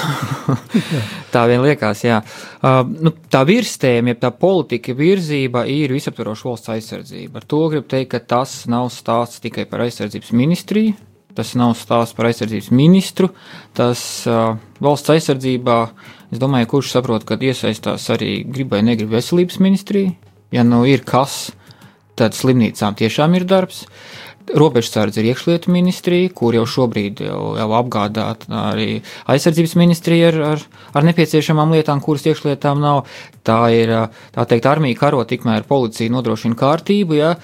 tā 1.34 1.48
vien 1.50 1.64
liekas, 1.66 2.06
jā. 2.06 2.22
Uh, 2.62 2.84
nu, 3.08 3.16
tā 3.32 3.42
virstēma, 3.50 4.14
ja 4.14 4.22
tā 4.28 4.32
politika 4.36 4.94
virzība 4.96 5.66
ir 5.72 5.96
visaptvaroša 5.98 6.50
valsts 6.52 6.74
aizsardzība. 6.76 7.42
Ar 7.42 7.50
to 7.50 7.66
gribu 7.74 7.90
teikt, 7.90 8.14
ka 8.14 8.22
tas 8.36 8.62
nav 8.70 8.92
stāsts 8.94 9.42
tikai 9.44 9.66
par 9.72 9.88
aizsardzības 9.88 10.32
ministriju, 10.38 10.94
tas 11.38 11.54
nav 11.60 11.76
stāsts 11.78 12.16
par 12.18 12.30
aizsardzības 12.30 12.72
ministru, 12.76 13.30
tas 13.78 14.02
uh, 14.28 14.56
valsts 14.84 15.14
aizsardzībā, 15.14 15.78
es 16.34 16.42
domāju, 16.42 16.72
kurš 16.74 16.94
saprot, 16.96 17.26
ka 17.28 17.38
iesaistās 17.40 18.10
arī 18.14 18.42
grib 18.48 18.74
vai 18.74 18.82
negrib 18.86 19.14
veselības 19.14 19.60
ministrija, 19.64 20.16
ja 20.56 20.66
nu 20.66 20.84
ir 20.90 21.06
kas, 21.08 21.50
tad 22.20 22.36
slimnīcām 22.36 22.98
tiešām 23.00 23.38
ir 23.40 23.48
darbs. 23.48 23.86
Robežsardze 24.56 25.22
ir 25.22 25.30
iekšlietu 25.32 25.72
ministrija, 25.74 26.32
kur 26.34 26.56
jau 26.58 26.66
šobrīd 26.70 27.22
jau, 27.26 27.42
jau 27.60 27.68
apgādāta 27.78 28.50
arī 28.72 28.88
aizsardzības 29.30 29.76
ministrija 29.80 30.32
ar, 30.32 30.40
ar, 30.54 30.64
ar 30.98 31.08
nepieciešamām 31.10 31.76
lietām, 31.78 32.02
kuras 32.02 32.26
iekšlietām 32.30 32.82
nav. 32.82 33.04
Tā 33.46 33.60
ir, 33.74 33.94
tā 34.36 34.46
teikt, 34.50 34.68
armija 34.70 34.98
karo, 35.00 35.22
tikmēr 35.28 35.68
policija 35.70 36.12
nodrošina 36.14 36.58
kārtību, 36.60 37.18
ja 37.18 37.36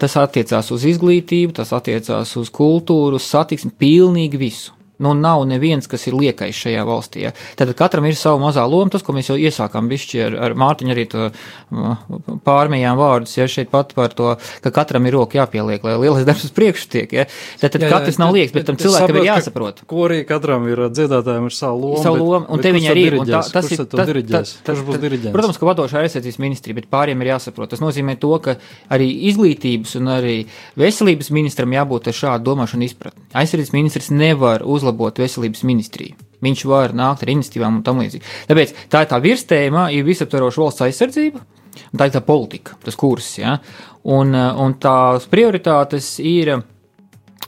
tas 0.00 0.16
attiecās 0.18 0.72
uz 0.74 0.86
izglītību, 0.94 1.58
tas 1.58 1.74
attiecās 1.76 2.32
uz 2.40 2.50
kultūru, 2.54 3.20
uz 3.20 3.28
satiksmi, 3.28 3.74
pilnīgi 3.78 4.40
visu. 4.40 4.75
Nu, 4.98 5.12
nav 5.12 5.42
neviens, 5.44 5.84
kas 5.90 6.06
ir 6.08 6.14
liekais 6.16 6.56
šajā 6.56 6.82
valstī. 6.88 7.26
Ja. 7.26 7.32
Tad 7.58 7.72
katram 7.76 8.06
ir 8.08 8.16
sava 8.16 8.40
mazā 8.40 8.62
loma, 8.64 8.88
tas, 8.92 9.02
ko 9.04 9.12
mēs 9.12 9.28
jau 9.28 9.36
iesākām 9.36 9.90
bišķi 9.90 10.22
ar, 10.24 10.36
ar 10.46 10.54
Mārtiņu 10.56 10.94
arī 10.94 11.04
to 11.12 11.26
uh, 11.28 11.98
pārmējām 12.46 12.96
vārdus, 12.96 13.34
ja 13.36 13.44
šeit 13.50 13.68
pat 13.72 13.92
par 13.96 14.14
to, 14.16 14.32
ka 14.64 14.72
katram 14.74 15.04
ir 15.08 15.16
roka 15.18 15.36
jāpieliek, 15.36 15.84
lai 15.84 15.96
lielais 16.00 16.24
darbs 16.24 16.46
uz 16.48 16.54
priekšu 16.56 16.88
tiek. 16.94 17.12
Ja. 17.12 17.26
Tad, 17.60 17.74
tad 17.74 17.84
jā, 17.84 17.90
jā, 17.90 17.92
katrs 17.92 18.20
nav 18.22 18.32
liekas, 18.36 18.54
bet 18.56 18.68
tam 18.70 18.78
cilvēkam 18.80 19.20
ir 19.20 19.28
jāsaprot. 19.28 19.84
Ko 19.90 20.06
arī 20.08 20.22
katram 20.28 20.64
ir 20.72 20.86
dziedātājiem 20.88 21.50
ir 21.50 21.56
sava 21.58 21.76
loma. 21.76 22.00
Savu 22.06 22.24
lomu, 22.24 22.48
un 22.56 22.64
te 22.64 22.72
viņi 22.74 22.90
arī 22.94 23.04
ir. 23.10 23.18
Tā, 23.28 23.42
tas 23.52 23.70
ir 23.76 23.84
tas? 23.84 24.54
Tas, 24.64 24.80
būs 24.86 25.00
diriģents. 25.02 25.34
Protams, 25.36 25.60
ka 25.60 25.68
vadošā 25.68 26.06
aizsardzības 26.06 26.40
ministrija, 26.40 26.80
bet 26.80 26.88
pāriem 26.92 27.20
ir 27.20 27.34
jāsaprot. 27.34 27.68
Tas 27.74 27.84
nozīmē 27.84 28.16
to, 28.22 28.32
ka 28.40 28.56
arī 28.96 29.10
izglītības 29.28 29.96
un 30.00 30.12
arī 30.16 30.36
veselības 30.80 31.32
ministram 31.36 31.76
jābūt 31.76 32.08
ar 32.08 32.16
šādu 32.16 32.48
domāšanu 32.48 32.88
izpratni. 32.88 33.26
Aizsardzības 33.36 33.74
ministrs 33.76 34.12
nevar 34.14 34.64
uzlabot 34.64 34.85
veselības 34.92 35.64
ministriju. 35.66 36.16
Viņš 36.44 36.64
var 36.68 36.94
nākt 36.96 37.24
ar 37.24 37.32
iniciatīvām 37.32 37.78
un 37.78 37.84
tam 37.86 38.00
līdzīgi. 38.02 38.24
Tāpēc 38.50 38.72
tā 38.92 39.02
ir 39.02 39.10
tā 39.10 39.20
virstēma, 39.24 39.88
ir 39.96 40.06
visaptvaroša 40.06 40.62
valsts 40.62 40.84
aizsardzība, 40.86 41.42
un 41.90 42.00
tā 42.00 42.08
ir 42.08 42.14
tā 42.14 42.22
politika, 42.24 42.76
tas 42.84 42.98
kurs. 42.98 43.30
Ja? 43.40 43.56
Un, 44.04 44.34
un 44.36 44.76
tās 44.82 45.26
prioritātes 45.32 46.16
ir 46.22 46.52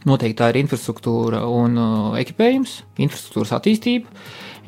noteikti 0.08 0.38
tā 0.40 0.50
ir 0.52 0.60
infrastruktūra 0.62 1.42
un 1.50 1.78
uh, 1.78 2.18
ekipējums, 2.20 2.78
infrastruktūras 3.04 3.56
attīstība. 3.58 4.08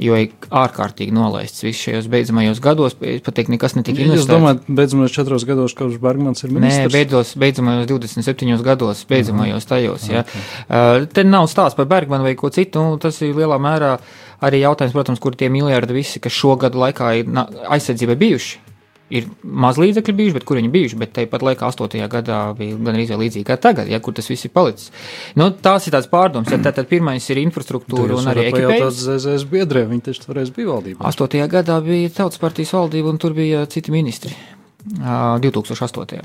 Jo 0.01 0.17
ir 0.17 0.31
ārkārtīgi 0.49 1.13
nolaists 1.13 1.65
viss 1.65 1.83
šajos 1.85 2.07
beidzamajos 2.13 2.63
gados. 2.65 2.97
Pat 2.97 3.37
teikt, 3.37 3.51
nekas 3.53 3.77
netika 3.77 4.01
investēts. 4.01 4.23
Jūs 4.23 4.31
domājat, 4.31 4.63
beidzamajos 4.81 5.17
četros 5.17 5.45
gados, 5.49 5.75
kopš 5.77 5.99
Bergmans 6.01 6.41
ir 6.47 6.55
ministrs? 6.57 6.87
Nē, 6.87 6.95
beidzos, 6.95 7.35
beidzamajos 7.41 7.91
27 7.91 8.65
gados, 8.65 9.05
beidzamajos 9.11 9.69
tajos. 9.69 10.09
Ja. 10.09 10.25
Okay. 10.25 10.47
Uh, 10.71 11.05
te 11.13 11.27
nav 11.29 11.51
stāsts 11.53 11.77
par 11.77 11.91
Bergmanu 11.91 12.25
vai 12.31 12.33
ko 12.39 12.49
citu. 12.55 12.87
Nu, 12.87 12.97
tas 13.03 13.21
ir 13.27 13.37
lielā 13.37 13.61
mērā 13.61 13.93
arī 14.41 14.63
jautājums, 14.65 14.97
protams, 14.97 15.21
kur 15.21 15.37
tie 15.37 15.53
miljardi 15.53 16.01
visi, 16.01 16.23
kas 16.25 16.33
šo 16.33 16.57
gadu 16.61 16.81
laikā 16.81 17.13
ir 17.21 17.31
aizsardzībai 17.69 18.17
bijuši 18.25 18.70
ir 19.11 19.27
maz 19.43 19.79
līdzekļu 19.81 20.15
bijuši, 20.21 20.37
bet 20.39 20.47
kur 20.49 20.61
viņi 20.61 20.71
bijuši. 20.75 20.99
Bet 21.01 21.15
tāpat 21.17 21.45
laikā, 21.47 21.71
8. 21.73 22.07
gadā 22.13 22.41
bija 22.59 22.79
gan 22.79 22.95
arī 22.95 23.09
līdzīgi 23.25 23.47
kā 23.49 23.59
tagad, 23.61 23.91
ja 23.91 24.01
kur 24.03 24.15
tas 24.17 24.31
viss 24.31 24.47
ir 24.47 24.55
palicis. 24.55 24.93
Nu, 25.39 25.51
tās 25.51 25.89
ir 25.89 25.97
tās 25.97 26.09
pārdomas. 26.11 26.53
Ja, 26.53 26.61
tad 26.63 26.87
pirmais 26.91 27.27
ir 27.33 27.43
infrastruktūra 27.43 28.19
un 28.21 28.31
arī 28.31 28.49
ekipējums. 28.53 29.03
ZZS 29.09 29.49
biedrē, 29.51 29.85
viņi 29.91 30.09
taču 30.11 30.25
toreiz 30.29 30.55
bija 30.55 30.73
valdībā. 30.73 31.05
8. 31.11 31.45
gadā 31.51 31.81
bija 31.85 32.15
Tautas 32.21 32.41
partijas 32.43 32.75
valdība 32.77 33.13
un 33.13 33.21
tur 33.21 33.37
bija 33.37 33.67
citi 33.71 33.95
ministri. 33.95 34.35
2008. 34.81 36.21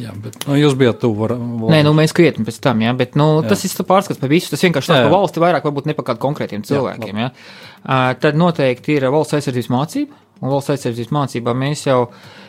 Jā, 0.00 0.12
bet 0.24 0.46
nu, 0.48 0.56
jūs 0.56 0.76
bijat 0.78 1.02
tuvu. 1.02 1.28
Nē, 1.68 1.82
nu, 1.84 1.92
mēs 1.96 2.14
krietni 2.16 2.46
pēc 2.46 2.56
tam, 2.64 2.80
jā, 2.80 2.94
bet 2.96 3.18
nu, 3.20 3.42
jā. 3.42 3.50
tas 3.52 3.64
ir 3.66 3.86
pārskats 3.86 4.20
par 4.22 4.32
visu. 4.32 4.48
Tas 4.52 4.64
vienkārši 4.64 4.92
tāds 4.92 5.04
par 5.04 5.12
valsti 5.12 5.42
vairāk, 5.44 5.66
varbūt 5.68 5.90
ne 5.90 5.96
par 5.98 6.08
kādiem 6.08 6.22
konkrētiem 6.24 6.64
cilvēkiem. 6.64 7.20
Jā, 7.20 7.28
jā. 7.28 7.98
Tad 8.22 8.38
noteikti 8.40 8.96
ir 8.96 9.08
valsts 9.12 9.36
aizsardzības 9.36 9.72
mācība 9.74 10.23
un 10.40 10.50
valsts 10.52 10.74
aizsardzības 10.74 11.12
mācībā 11.14 11.54
mēs 11.56 11.84
jau, 11.86 11.98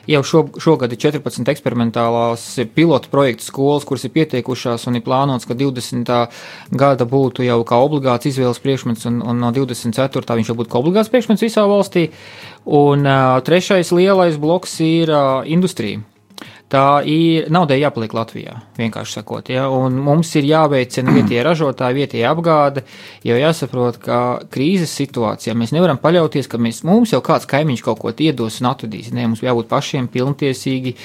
jau 0.10 0.22
šo, 0.26 0.42
šogad 0.62 0.96
ir 0.96 1.02
14 1.02 1.52
eksperimentālās 1.54 2.48
pilotu 2.76 3.12
projektu 3.14 3.48
skolas, 3.48 3.86
kuras 3.88 4.08
ir 4.08 4.16
pieteikušās 4.16 4.88
un 4.90 5.00
ir 5.00 5.06
plānots, 5.06 5.48
ka 5.48 5.58
20. 5.58 6.12
gada 6.72 7.10
būtu 7.10 7.46
jau 7.46 7.62
kā 7.68 7.80
obligāts 7.86 8.32
izvēles 8.32 8.64
priekšmets 8.64 9.08
un, 9.12 9.22
un 9.22 9.46
no 9.46 9.54
24. 9.56 10.26
viņš 10.42 10.52
jau 10.52 10.58
būtu 10.58 10.74
kā 10.74 10.82
obligāts 10.82 11.14
priekšmets 11.14 11.46
visā 11.46 11.68
valstī. 11.70 12.10
Un 12.66 13.06
uh, 13.06 13.38
trešais 13.46 13.94
lielais 13.94 14.42
bloks 14.42 14.80
ir 14.82 15.14
uh, 15.14 15.46
industrija 15.46 16.02
tā 16.72 17.04
ir 17.06 17.46
naudai 17.54 17.78
jāpaliek 17.78 18.14
Latvijā, 18.16 18.56
vienkārši 18.80 19.20
sakot. 19.20 19.50
Ja? 19.54 19.68
Un 19.74 20.00
mums 20.02 20.32
ir 20.40 20.48
jāveicina 20.50 21.14
vietējie 21.14 21.44
ražotāji, 21.50 22.00
vietējie 22.02 22.26
apgāde, 22.30 22.86
jo 23.26 23.38
jāsaprot, 23.38 24.00
ka 24.02 24.20
krīzes 24.54 24.94
situācijā 24.98 25.54
mēs 25.58 25.76
nevaram 25.76 26.00
paļauties, 26.02 26.50
ka 26.50 26.60
mēs, 26.62 26.82
mums 26.88 27.14
jau 27.14 27.22
kāds 27.26 27.48
kaimiņš 27.50 27.86
kaut 27.86 28.02
ko 28.02 28.14
iedos 28.16 28.60
un 28.62 28.72
atvedīs. 28.72 29.12
Nē, 29.14 29.28
mums 29.30 29.44
jābūt 29.46 29.70
pašiem 29.70 30.10
pilntiesīgi, 30.14 30.96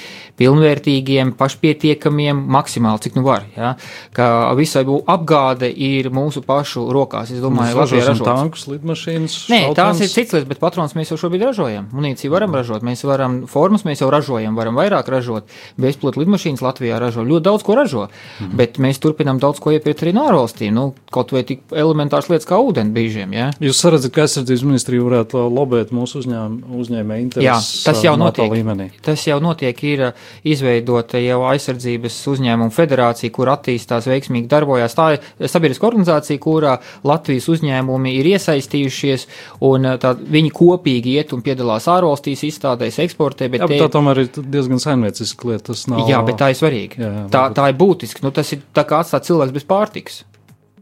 pilnvērtīgiem, 0.41 1.35
pašpietiekamiem, 1.37 2.41
maksimāli 2.57 3.05
cik 3.05 3.19
nu 3.19 3.25
var. 3.27 3.45
Ja? 3.57 3.75
Ka 4.17 4.51
visai 4.57 4.85
apgāde 4.89 5.69
ir 5.69 6.09
mūsu 6.13 6.41
pašu 6.45 6.87
rokās. 6.93 7.29
Es 7.35 7.43
domāju, 7.43 7.77
ka 7.77 7.85
Latvijas 7.85 8.23
tankus, 8.25 8.65
lidmašīnas. 8.71 9.37
Nē, 9.51 9.61
tās 9.77 10.01
ir 10.01 10.09
cits 10.09 10.33
lietas, 10.33 10.49
bet 10.49 10.61
patrons 10.63 10.95
mēs 10.97 11.13
jau 11.13 11.19
šobrīd 11.21 11.45
ražojam. 11.51 11.89
Munīciju 11.93 12.33
varam 12.33 12.55
ražot, 12.57 12.85
mēs 12.85 13.05
varam 13.05 13.43
formas, 13.51 13.85
mēs 13.87 14.01
jau 14.01 14.09
ražojam, 14.13 14.57
varam 14.57 14.79
vairāk 14.79 15.09
ražot 15.11 15.50
bezpilota 15.81 16.21
lidmašīnas 16.21 16.63
Latvijā 16.65 16.99
ražo. 17.01 17.25
Ļoti 17.27 17.45
daudz 17.47 17.65
ko 17.67 17.77
ražo, 17.77 18.07
mhm. 18.39 18.55
bet 18.59 18.79
mēs 18.81 19.01
turpinām 19.03 19.41
daudz 19.41 19.61
ko 19.63 19.73
iepirkt 19.75 20.05
arī 20.05 20.15
no 20.17 20.27
ārvalstīm. 20.29 20.73
Nu, 20.75 20.91
kaut 21.13 21.33
vai 21.35 21.43
tik 21.47 21.63
elementārs 21.75 22.29
lietas 22.31 22.49
kā 22.49 22.59
ūdenbrīžiem. 22.61 23.35
Ja? 23.35 23.49
Jūs 23.63 23.83
redzat, 23.91 24.13
ka 24.15 24.25
aizsardzības 24.25 24.65
ministrija 24.67 25.05
varētu 25.05 25.43
lobēt 25.51 25.93
mūsu 25.95 26.21
uzņēm, 26.21 26.57
uzņēmēju 26.81 27.25
intereses. 27.27 27.47
Jā, 27.47 27.91
tas 27.91 28.03
jau 28.05 28.15
notiek. 28.19 28.51
Līmenī. 28.51 28.89
Tas 29.03 29.23
jau 29.27 29.37
notiek, 29.43 29.77
ir 29.87 30.03
izveidota 30.47 31.21
jau 31.21 31.41
aizsardzības 31.51 32.17
uzņēmuma 32.31 32.73
federācija, 32.75 33.33
kur 33.33 33.51
attīstās 33.53 34.07
veiksmīgi 34.09 34.49
darbojās. 34.51 34.95
Tā 34.97 35.07
ir 35.15 35.51
sabiedriska 35.51 35.87
organizācija, 35.89 36.41
kurā 36.41 36.77
Latvijas 37.07 37.49
uzņēmumi 37.51 38.15
ir 38.19 38.31
iesaistījušies, 38.33 39.27
un 39.67 39.89
tā, 40.01 40.13
viņi 40.35 40.53
kopīgi 40.55 41.17
iet 41.19 41.35
un 41.35 41.43
piedalās 41.45 41.87
ārvalstīs, 41.91 42.45
izstādēs, 42.47 42.99
eksportē. 43.05 43.49
Bet 43.51 43.65
jā, 43.65 43.71
te... 43.71 43.79
tā 43.81 43.89
tomēr 43.93 44.23
ir 44.25 44.31
diezgan 44.37 44.81
saimnieciska 44.83 45.40
lieta. 45.49 45.75
Nav... 45.91 46.03
Jā, 46.09 46.21
bet 46.27 46.39
tā 46.41 46.51
ir 46.51 46.59
svarīga. 46.59 46.99
Jā, 47.01 47.11
jā, 47.15 47.23
tā, 47.33 47.45
tā 47.57 47.69
ir 47.71 47.77
būtiski. 47.79 48.23
Nu, 48.25 48.33
tas 48.35 48.51
ir 48.55 48.63
tā 48.75 48.85
kā 48.87 49.01
atstāt 49.03 49.27
cilvēks 49.29 49.55
bez 49.55 49.67
pārtikas. 49.69 50.21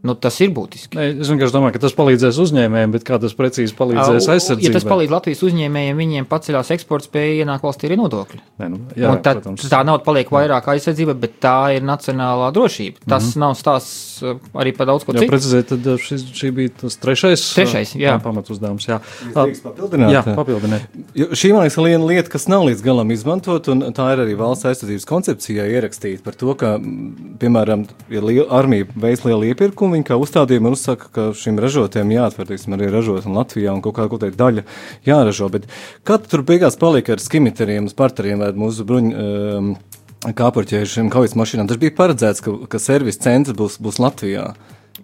Nu, 0.00 0.14
tas 0.16 0.38
ir 0.40 0.48
būtiski. 0.56 0.96
Ne, 0.96 1.06
es 1.20 1.28
vienkārši 1.28 1.52
domāju, 1.52 1.74
ka 1.74 1.82
tas 1.82 1.92
palīdzēs 1.92 2.38
uzņēmējiem, 2.40 2.92
bet 2.94 3.02
kā 3.04 3.18
tas 3.20 3.34
precīzi 3.36 3.74
palīdzēs 3.76 4.28
Uh, 4.30 4.32
aizsardzībai? 4.32 4.70
Ja 4.70 4.72
tas 4.78 4.86
palīdz 4.88 5.12
Latvijas 5.12 5.42
uzņēmējiem, 5.44 5.98
viņiem 6.00 6.28
paceļās 6.30 6.70
eksporta 6.72 7.04
spēja, 7.04 7.34
ienāk 7.44 7.66
valstī 7.66 7.90
arī 7.90 7.98
nodokļi. 8.00 8.40
Ne, 8.62 8.68
nu, 8.72 8.78
jā, 8.96 9.10
Un 9.12 9.20
tad, 9.20 9.42
protams. 9.42 9.66
tā 9.68 9.82
nauda 9.84 10.04
paliek 10.06 10.32
vairāk 10.32 10.70
aizsardzība, 10.72 11.12
bet 11.20 11.36
tā 11.44 11.76
ir 11.76 11.84
nacionālā 11.84 12.48
drošība. 12.56 13.04
Tas 13.04 13.26
mm 13.26 13.28
-hmm. 13.28 13.42
nav 13.44 13.56
stāsts 13.60 14.22
uh, 14.24 14.40
arī 14.54 14.72
par 14.76 14.88
daudz 14.88 15.04
ko 15.04 15.12
Jā, 15.12 15.20
citu. 15.20 15.32
precizēt, 15.34 15.68
tad 15.68 15.86
uh, 15.86 16.00
šis, 16.00 16.24
šī 16.32 16.50
bija 16.50 16.72
tas 16.80 16.96
trešais, 16.96 17.44
Trešais, 17.54 17.94
jā. 17.94 18.16
pamatuzdevums. 18.24 18.88
Jā, 18.88 19.00
papildināt? 19.34 20.12
jā 20.16 20.24
papildināt. 20.24 20.88
Jo 21.14 21.26
Šī 21.36 21.52
man 21.52 21.68
liekas, 21.68 21.76
ir 21.76 21.84
viena 21.84 22.06
lieta, 22.06 22.30
kas 22.30 22.48
nav 22.48 22.64
līdz 22.64 22.82
galam 22.82 23.10
izmantot, 23.10 23.68
un 23.68 23.82
tā 23.92 24.12
ir 24.14 24.24
arī 24.24 24.34
valsts 24.36 24.64
aizsardzības 24.64 25.04
koncepcijā 25.04 25.68
ierakstīta 25.68 26.22
par 26.24 26.34
to, 26.34 26.54
ka, 26.54 26.78
piemēram, 27.38 27.86
ja 28.08 28.20
armija 28.48 28.86
veids 28.96 29.24
lielu 29.24 29.52
iepirkumu, 29.52 29.89
viņi 29.94 30.06
kā 30.08 30.18
uzstādījumu 30.20 30.72
uzsaka, 30.74 31.10
ka 31.14 31.26
šim 31.36 31.60
ražotājiem 31.62 32.14
jāatver, 32.14 32.48
teiksim, 32.50 32.74
arī 32.76 32.90
ražošana 32.92 33.40
Latvijā 33.42 33.74
un 33.74 33.82
kaut 33.84 33.96
kāda 33.98 34.12
kaut 34.12 34.40
daļa 34.40 34.64
jāražo. 35.08 35.50
Bet 35.52 35.68
kā 36.06 36.18
tu 36.20 36.32
tur 36.32 36.44
beigās 36.46 36.78
paliek 36.80 37.08
ar 37.12 37.22
skimiteriem, 37.22 37.88
spartariem 37.92 38.42
vai 38.44 38.50
mūsu 38.58 38.86
bruņu 38.88 39.24
um, 39.24 39.72
kāpurķējušiem 40.26 41.12
kaujas 41.12 41.36
mašīnām? 41.38 41.70
Tas 41.70 41.80
bija 41.80 41.96
paredzēts, 41.96 42.44
ka, 42.44 42.56
ka 42.70 42.82
servis 42.82 43.20
centrs 43.22 43.56
būs, 43.58 43.80
būs 43.82 44.00
Latvijā. 44.02 44.50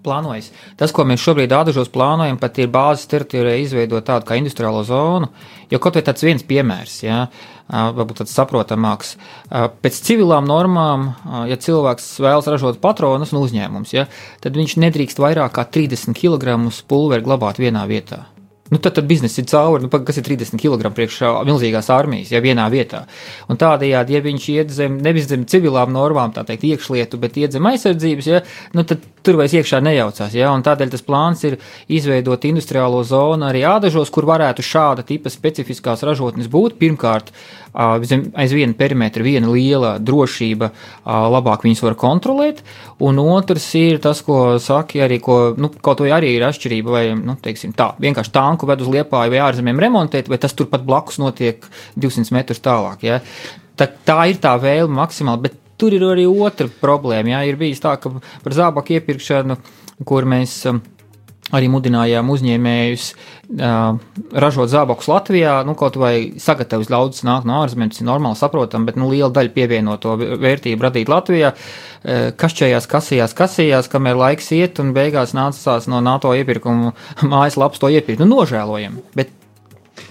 Plānojas. 0.04 0.50
Tas, 0.78 0.92
ko 0.94 1.06
mēs 1.08 1.22
šobrīd 1.24 1.54
ādažos 1.56 1.90
plānojam, 1.92 2.38
pat 2.40 2.60
ir 2.62 2.70
bāzes 2.72 3.08
teritorijā 3.10 3.56
izveidot 3.62 4.06
tādu 4.06 4.28
kā 4.28 4.38
industriālo 4.40 4.84
zonu, 4.86 5.30
jo 5.72 5.80
kaut 5.82 5.98
vai 5.98 6.04
tāds 6.06 6.26
viens 6.26 6.44
piemērs, 6.46 6.98
jā, 7.06 7.24
varbūt 7.70 8.22
tāds 8.22 8.36
saprotamāks. 8.36 9.16
Pēc 9.50 10.00
civilām 10.06 10.46
normām, 10.48 11.10
ja 11.50 11.58
cilvēks 11.58 12.16
vēlas 12.22 12.52
ražot 12.52 12.80
patronus 12.84 13.34
un 13.34 13.42
uzņēmums, 13.42 13.96
jā, 13.96 14.06
tad 14.44 14.58
viņš 14.58 14.78
nedrīkst 14.84 15.22
vairāk 15.22 15.56
kā 15.58 15.66
30 15.78 16.16
kg 16.16 16.58
pulveri 16.88 17.26
glabāt 17.26 17.62
vienā 17.62 17.86
vietā. 17.90 18.26
Nu, 18.70 18.78
tad, 18.78 18.96
tad 18.98 19.06
biznesa 19.06 19.40
ir 19.40 19.46
cauri, 19.50 19.84
nu, 19.86 19.90
kas 19.90 20.16
ir 20.18 20.24
30 20.26 20.58
kg 20.58 20.90
priekšā 20.94 21.32
milzīgās 21.46 21.90
armijas, 21.94 22.32
ja 22.34 22.40
vienā 22.42 22.66
vietā. 22.72 23.04
Un 23.50 23.60
tādējādi, 23.60 24.16
ja 24.16 24.22
viņš 24.24 24.46
iet 24.54 24.72
zem, 24.74 24.96
nevis 25.02 25.28
zem 25.30 25.44
civilām 25.46 25.92
normām, 25.94 26.34
tā 26.34 26.42
teikt, 26.48 26.66
iekšlietu, 26.66 27.20
bet 27.22 27.38
iet 27.38 27.54
zem 27.54 27.68
aizsardzības, 27.70 28.30
ja, 28.32 28.42
nu, 28.74 28.82
tad 28.82 29.04
tur 29.26 29.38
vairs 29.40 29.54
iekšā 29.58 29.80
nejaucās. 29.82 30.34
Ja, 30.34 30.52
un 30.54 30.62
tādēļ 30.66 30.92
tas 30.94 31.04
plāns 31.06 31.42
ir 31.46 31.58
izveidot 31.90 32.46
industriālo 32.46 33.02
zonu 33.06 33.48
arī 33.48 33.64
ādažos, 33.66 34.10
kur 34.14 34.26
varētu 34.28 34.64
šāda 34.66 35.06
tipa 35.06 35.32
specifiskās 35.32 36.04
ražotnes 36.06 36.50
būt. 36.50 36.78
Pirmkārt, 36.78 37.30
zem- 37.30 37.65
aiz 37.76 38.54
viena 38.56 38.74
perimetra 38.76 39.24
viena 39.24 39.50
liela 39.52 39.96
drošība, 40.00 40.70
labāk 41.04 41.66
viņus 41.66 41.82
var 41.84 41.96
kontrolēt, 42.00 42.62
un 43.04 43.20
otrs 43.20 43.68
ir 43.78 44.00
tas, 44.04 44.22
ko 44.24 44.56
saki 44.62 45.02
arī, 45.04 45.20
ko, 45.22 45.38
nu, 45.60 45.70
kaut 45.84 46.00
vai 46.04 46.14
arī 46.16 46.32
ir 46.36 46.46
atšķirība, 46.48 46.94
vai, 46.94 47.04
nu, 47.18 47.36
teiksim 47.42 47.76
tā, 47.76 47.90
vienkārši 48.02 48.34
tanku 48.34 48.68
ved 48.70 48.84
uz 48.84 48.90
liepāju 48.92 49.34
vai 49.34 49.44
ārzemēm 49.44 49.84
remontēt, 49.86 50.32
vai 50.32 50.40
tas 50.42 50.56
turpat 50.56 50.86
blakus 50.88 51.20
notiek 51.22 51.68
200 52.00 52.36
metrus 52.36 52.64
tālāk, 52.64 53.06
ja. 53.06 53.20
Tā, 53.76 53.90
tā 54.08 54.20
ir 54.30 54.40
tā 54.40 54.54
vēlme 54.60 54.96
maksimāli, 55.02 55.48
bet 55.48 55.60
tur 55.76 55.92
ir 55.92 56.04
arī 56.08 56.24
otra 56.26 56.68
problēma, 56.80 57.34
ja, 57.36 57.44
ir 57.44 57.60
bijis 57.60 57.82
tā, 57.84 57.98
ka 58.00 58.14
par 58.16 58.56
zābaku 58.56 58.96
iepirkšanu, 58.96 59.58
kur 60.08 60.28
mēs 60.28 60.62
um, 60.70 60.80
arī 61.54 61.68
mudinājām 61.70 62.30
uzņēmējus 62.34 63.04
uh, 63.12 63.98
ražot 64.34 64.70
zābakus 64.72 65.06
Latvijā, 65.10 65.60
nu, 65.66 65.76
kaut 65.78 65.98
vai 66.00 66.14
sagatavot 66.42 66.90
ļaudis 66.90 67.22
nāk 67.28 67.46
no 67.46 67.60
ārzemēm, 67.62 67.92
tas 67.92 68.02
ir 68.02 68.08
normāli 68.08 68.40
saprotam, 68.40 68.86
bet 68.88 68.98
nu, 68.98 69.10
liela 69.12 69.30
daļa 69.34 69.54
pievienoto 69.54 70.16
vērtību 70.18 70.88
radīt 70.88 71.12
Latvijā. 71.12 71.52
Uh, 71.54 72.28
kašķējās, 72.40 72.90
kasījās, 72.90 73.36
kasījās, 73.38 73.90
kamēr 73.92 74.18
laiks 74.18 74.50
iet, 74.56 74.82
un 74.82 74.94
beigās 74.96 75.36
nācās 75.38 75.86
no 75.92 76.02
NATO 76.04 76.34
iepirkuma 76.34 76.94
mājaslapas 77.34 77.82
to 77.82 77.92
iepirkt. 77.94 78.24
Nu, 78.24 78.32
nožēlojam, 78.34 78.98
bet 79.18 79.34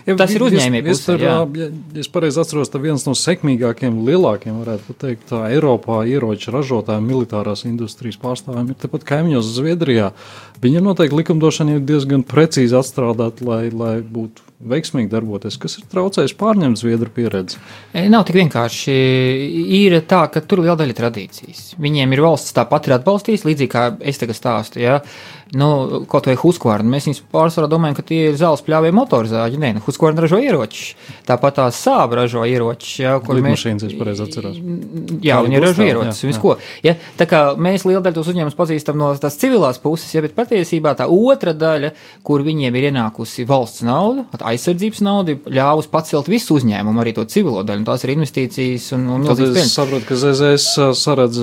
Tas 0.05 0.33
ir 0.35 0.43
uzņēmēju 0.45 0.85
Es, 0.85 0.99
es, 0.99 1.05
pusē, 1.07 1.15
ā, 1.17 1.37
ja 1.57 1.67
ja 1.67 2.01
es 2.03 2.09
pareizi 2.13 2.37
atceros, 2.41 2.69
tad 2.69 2.83
viens 2.83 3.07
no 3.07 3.15
sekmīgākajiem, 3.17 3.97
lielākajiem, 4.05 4.59
varētu 4.61 4.95
teikt, 5.01 5.25
tā 5.31 5.47
Eiropā 5.49 6.03
ieroču 6.09 6.53
ražotājiem, 6.53 7.07
militārās 7.09 7.65
industrijas 7.65 8.19
pārstāvjiem 8.21 8.69
ir 8.69 8.79
tepat 8.85 9.07
kaimiņos 9.09 9.49
Zviedrijā. 9.57 10.11
Viņiem 10.61 10.85
noteikti 10.91 11.21
likumdošana 11.23 11.79
ir 11.79 11.87
diezgan 11.89 12.25
precīzi 12.27 12.77
atstrādāta, 12.77 13.47
lai, 13.49 13.63
lai 13.73 13.95
būtu 14.05 14.45
veiksmīgi 14.63 15.09
darboties. 15.11 15.57
Kas 15.61 15.77
ir 15.79 15.87
traucējis 15.91 16.35
pārņemt 16.39 16.79
Zviedru 16.79 17.11
pieredzi? 17.13 17.59
E, 17.93 18.05
Nav 18.11 18.23
tik 18.27 18.37
vienkārši. 18.39 18.95
Ir 19.79 19.97
tā, 20.07 20.25
ka 20.31 20.41
tur 20.41 20.63
liela 20.63 20.77
daļa 20.79 20.93
ir 20.93 20.99
tradīcijas. 20.99 21.63
Viņiem 21.81 22.15
ir 22.15 22.23
valsts 22.25 22.55
tāpat 22.55 22.87
ir 22.87 22.97
atbalstījis, 22.99 23.43
līdzīgi 23.47 23.71
kā 23.71 23.87
es 23.99 24.21
tagad 24.21 24.37
stāstu. 24.39 24.79
Ja? 24.83 25.01
Nu, 25.55 26.01
kaut 26.09 26.25
vai 26.25 26.33
Huskvarna. 26.39 26.89
Mēs 26.89 27.05
viņus 27.05 27.19
pārsvarā 27.31 27.67
domājam, 27.69 27.99
ka 27.99 28.05
tie 28.07 28.31
ir 28.31 28.39
zāles 28.39 28.63
pļāvie 28.65 28.89
motorizāļi. 28.97 29.59
Nē, 29.61 29.73
nu, 29.77 29.83
Huskvarna 29.85 30.23
ražo 30.23 30.39
ieročus. 30.41 30.95
Tāpat 31.27 31.59
tās 31.59 31.77
sāba 31.85 32.21
ražo 32.23 32.41
ieročus. 32.49 32.95
Ja, 33.03 33.19
kur 33.19 33.35
mēs- 33.37 33.61
Lidmašīnas, 33.61 33.85
es 33.85 33.93
pareizi 33.99 34.25
atceros. 34.25 34.57
Jā, 35.21 35.37
viņi 35.45 35.61
ražo 35.61 35.85
ieročus, 35.85 36.23
jā, 36.23 36.31
visko. 36.31 36.55
Ja, 36.83 36.95
tā 37.19 37.27
kā 37.29 37.43
mēs 37.55 37.85
lielu 37.85 38.01
daļu 38.01 38.17
tos 38.17 38.31
uzņēmumus 38.33 38.57
pazīstam 38.57 38.97
no 38.97 39.11
tās 39.21 39.37
civilās 39.37 39.79
puses, 39.79 40.09
ja, 40.15 40.21
bet 40.25 40.35
patiesībā 40.35 40.95
tā 40.97 41.05
otra 41.07 41.53
daļa, 41.53 41.91
kur 42.23 42.41
viņiem 42.41 42.75
ir 42.75 42.89
ienākusi 42.91 43.45
valsts 43.45 43.85
nauda, 43.85 44.25
aizsardzības 44.51 45.01
nauda, 45.05 45.37
ļāvusi 45.51 45.91
pacelt 45.93 46.29
visu 46.31 46.59
uzņēmumu, 46.59 47.01
arī 47.03 47.15
to 47.17 47.25
civilo 47.29 47.63
daļu, 47.67 47.85
tās 47.87 48.05
ir 48.05 48.15
investīcijas 48.15 48.91
un, 48.97 49.07
un 49.15 49.25
milzīgas 49.25 49.63
es 49.65 49.75
saprotu, 49.77 50.07
ka 50.09 50.19
ZZS 50.21 50.95
saredz 50.99 51.41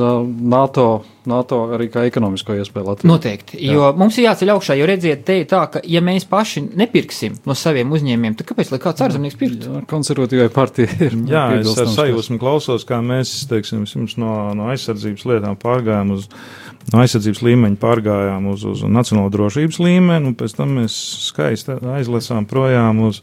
NATO, 0.55 0.87
NATO 1.31 1.59
arī 1.77 1.89
kā 1.93 2.05
ekonomisko 2.09 2.57
iespēju 2.59 2.87
Latvijā. 2.89 3.11
Noteikti, 3.11 3.61
jo 3.67 3.91
mums 3.99 4.19
ir 4.19 4.27
jāceļ 4.29 4.55
augšā, 4.55 4.77
jo 4.79 4.89
redziet, 4.89 5.25
te 5.29 5.39
ir 5.43 5.47
tā, 5.51 5.63
ka 5.73 5.83
ja 5.89 6.03
mēs 6.05 6.27
paši 6.31 6.65
nepirksim 6.81 7.39
no 7.49 7.57
saviem 7.59 7.93
uzņēmumiem, 7.95 8.37
tad 8.39 8.49
kāpēc 8.51 8.73
lai 8.75 8.81
kāds 8.83 9.05
ārzemnieks 9.07 9.39
pirktu? 9.41 9.71
Jā, 9.71 9.85
konservatīvai 9.91 10.51
partija 10.55 10.91
ir. 11.07 11.17
Jā, 11.31 11.47
es 11.61 11.73
ar 11.79 11.91
sajūsmu 11.93 12.41
klausos, 12.43 12.87
kā 12.89 13.01
mēs 13.05 13.35
teiksim, 13.51 13.87
no, 14.23 14.35
no 14.59 14.69
aizsardzības 14.75 15.27
lietām 15.31 15.59
pārgājām 15.63 16.15
uz. 16.19 16.29
No 16.91 16.99
aizsardzības 16.99 17.45
līmeņa 17.47 17.79
pārgājām 17.79 18.49
uz, 18.51 18.65
uz 18.67 18.81
nacionālo 18.91 19.31
drošības 19.31 19.79
līmeni, 19.79 20.33
un 20.33 20.35
pēc 20.39 20.57
tam 20.59 20.73
mēs 20.81 20.97
skaisti 21.29 21.77
aizlasām 21.95 22.49
projām 22.51 23.05
uz, 23.07 23.21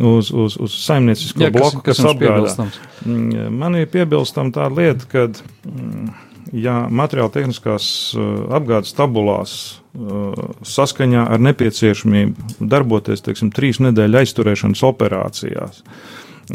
uz, 0.00 0.30
uz, 0.30 0.58
uz 0.60 0.76
saimniecisko 0.84 1.46
Jā, 1.46 1.50
kas, 1.52 1.60
bloku, 1.60 1.80
kas, 1.80 1.96
kas, 1.96 2.04
kas 2.04 2.10
apgādā. 2.12 2.68
Mm, 3.04 3.56
Man 3.56 3.80
ir 3.80 3.88
piebilstama 3.92 4.52
tāda 4.54 4.76
lieta, 4.76 5.08
ka, 5.10 5.26
mm, 5.68 6.12
ja 6.54 6.84
materiāla 6.90 7.32
tehniskās 7.34 7.86
uh, 8.16 8.26
apgādes 8.54 8.94
tabulās 8.96 9.54
uh, 9.94 10.34
saskaņā 10.66 11.26
ar 11.34 11.42
nepieciešamību 11.42 12.68
darboties, 12.70 13.24
teiksim, 13.26 13.50
trīs 13.54 13.80
nedēļu 13.82 14.20
aizturēšanas 14.22 14.84
operācijās, 14.86 15.82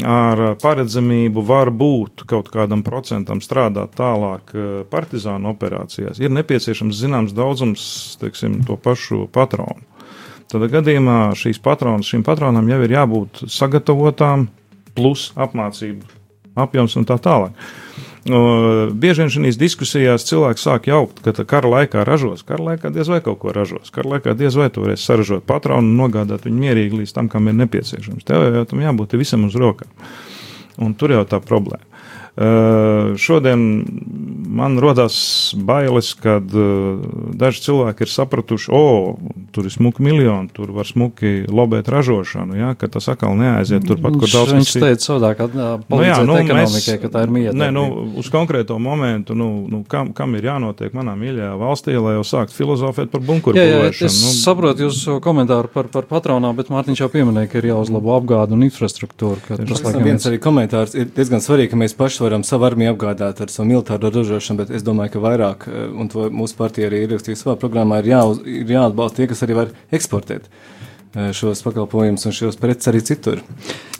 ar 0.06 0.44
uh, 0.44 0.52
paredzamību 0.60 1.44
var 1.46 1.72
būt 1.74 2.24
kaut 2.30 2.48
kādam 2.54 2.84
procentam 2.86 3.42
strādāt 3.44 3.96
tālāk 3.98 4.54
uh, 4.56 4.70
partizānu 4.90 5.52
operācijās, 5.52 6.22
ir 6.22 6.32
nepieciešams 6.36 7.02
zināms 7.02 7.36
daudzums, 7.36 7.84
teiksim, 8.22 8.62
to 8.68 8.78
pašu 8.80 9.26
patronu. 9.32 9.84
Tad 10.50 10.64
gadījumā 10.72 11.30
šīs 11.38 11.60
patronas, 11.62 12.08
šīm 12.10 12.24
patronām 12.26 12.66
jau 12.72 12.80
ir 12.82 12.96
jābūt 12.96 13.44
sagatavotām, 13.46 14.48
plus 14.96 15.28
apmācību 15.38 16.18
apjoms 16.58 16.96
un 16.98 17.06
tā 17.06 17.20
tālāk. 17.22 17.54
O, 17.54 18.09
Bieži 18.20 19.22
vien 19.22 19.30
šīs 19.32 19.56
diskusijās 19.56 20.26
cilvēki 20.28 20.60
sāk 20.60 20.88
jaukt, 20.90 21.22
ka 21.24 21.44
kara 21.48 21.70
laikā 21.72 22.04
ražos. 22.04 22.44
Kara 22.44 22.72
laikā 22.72 22.92
diez 22.92 23.08
vai 23.08 23.22
kaut 23.24 23.40
ko 23.40 23.54
ražos. 23.56 23.88
Kara 23.94 24.16
laikā 24.16 24.34
diez 24.36 24.56
vai 24.60 24.68
tu 24.70 24.84
varēsi 24.84 25.08
saražot 25.08 25.46
patronu 25.48 25.88
un 25.88 25.96
nogādāt 25.96 26.44
viņu 26.44 26.60
mierīgi 26.60 27.00
līdz 27.00 27.14
tam, 27.16 27.30
kam 27.32 27.48
ir 27.48 27.56
nepieciešams. 27.62 28.26
Tev 28.28 28.44
jau 28.44 28.66
tam 28.68 28.84
jābūt 28.84 29.16
visam 29.16 29.48
uz 29.48 29.56
rokām. 29.56 29.88
Un 30.80 30.92
tur 31.00 31.16
jau 31.16 31.24
tā 31.28 31.40
problēma. 31.40 31.89
Šodien 33.20 33.84
man 34.50 34.78
rodas 34.80 35.16
bailes, 35.56 36.14
kad 36.18 36.46
daži 37.38 37.62
cilvēki 37.62 38.06
ir 38.06 38.10
sapratuši, 38.10 38.70
o, 38.74 39.16
tur 39.54 39.68
ir 39.68 39.74
smuki 39.74 40.02
miljoni, 40.02 40.48
tur 40.54 40.72
var 40.74 40.88
smuki 40.88 41.44
lobēt 41.48 41.88
ražošanu, 41.92 42.56
ja, 42.58 42.72
ka 42.78 42.88
tas 42.90 43.10
atkal 43.12 43.36
neaiziet 43.38 43.84
turpat, 43.86 44.16
kur 44.18 44.32
daudz 44.32 44.54
Viņš 44.56 44.72
teica 44.74 45.04
savādāk, 45.04 45.38
ka 45.38 45.68
palīdzēt 45.90 46.26
nu, 46.26 46.38
ekonomikai, 46.42 46.96
ka 47.02 47.12
tā 47.12 47.24
ir 47.26 47.34
mieta. 47.34 47.54
Nē, 47.60 47.70
nu, 47.74 47.84
uz 48.20 48.30
konkrēto 48.32 48.78
momentu, 48.82 49.36
nu, 49.38 49.50
nu, 49.70 49.82
kam, 49.88 50.14
kam 50.16 50.34
ir 50.38 50.48
jānotiek 50.48 50.96
manā 50.96 51.14
mīļajā 51.20 51.52
valstī, 51.60 51.98
lai 52.00 52.16
jau 52.16 52.24
sāktu 52.26 52.56
filozofēt 52.56 53.12
par 53.12 53.24
bunkuru 53.26 53.60
Jā, 53.60 53.66
jā, 53.68 53.78
būvēšanu. 53.84 54.10
es 54.10 54.18
Nu, 54.20 54.34
saprotu 54.40 54.86
jūsu 54.88 55.20
komentāru 55.24 55.70
par, 55.72 55.92
par 55.92 56.08
patronām, 56.10 56.56
bet 56.58 56.72
Mārtiņš 56.72 57.04
jau 57.04 57.10
pieminēja, 57.12 57.50
ka 57.52 57.60
ir 57.60 57.70
jāuzlabo 57.70 58.16
apgāde 58.16 58.56
un 58.56 58.66
infrastruktūra. 58.66 59.40
ka 59.46 59.60
Tas, 59.60 59.82
viens 60.00 60.26
arī 60.28 60.40
komentārs 60.42 60.96
ir 60.98 61.08
diezgan 61.14 61.42
svarīgi, 61.44 61.72
ka 61.72 61.80
mēs 61.80 61.94
paši 61.98 62.22
varam 62.24 62.29
savu 62.46 62.64
armiju 62.68 62.94
apgādāt 62.94 63.40
ar 63.42 63.50
savu 63.52 63.68
militāro 63.68 64.10
ražošanu, 64.14 64.62
bet 64.62 64.70
es 64.70 64.84
domāju, 64.86 65.12
ka 65.16 65.18
vairāk, 65.26 65.68
eh, 65.68 65.88
un 65.90 66.08
to 66.08 66.30
mūsu 66.30 66.56
partija 66.56 66.90
arī 66.90 67.04
ierakstīja 67.04 67.36
savā 67.36 67.56
programmā, 67.60 67.98
ir, 68.00 68.12
jāuz, 68.12 68.42
ir 68.46 68.66
jāatbalsta 68.66 69.16
tie, 69.16 69.26
kas 69.26 69.42
arī 69.42 69.54
var 69.54 69.68
eksportēt. 69.92 70.46
eh, 70.46 70.79
šos 71.34 71.64
pakalpojumus 71.66 72.26
un 72.28 72.34
šos 72.34 72.58
preces 72.60 72.86
arī 72.90 73.00
citur. 73.02 73.40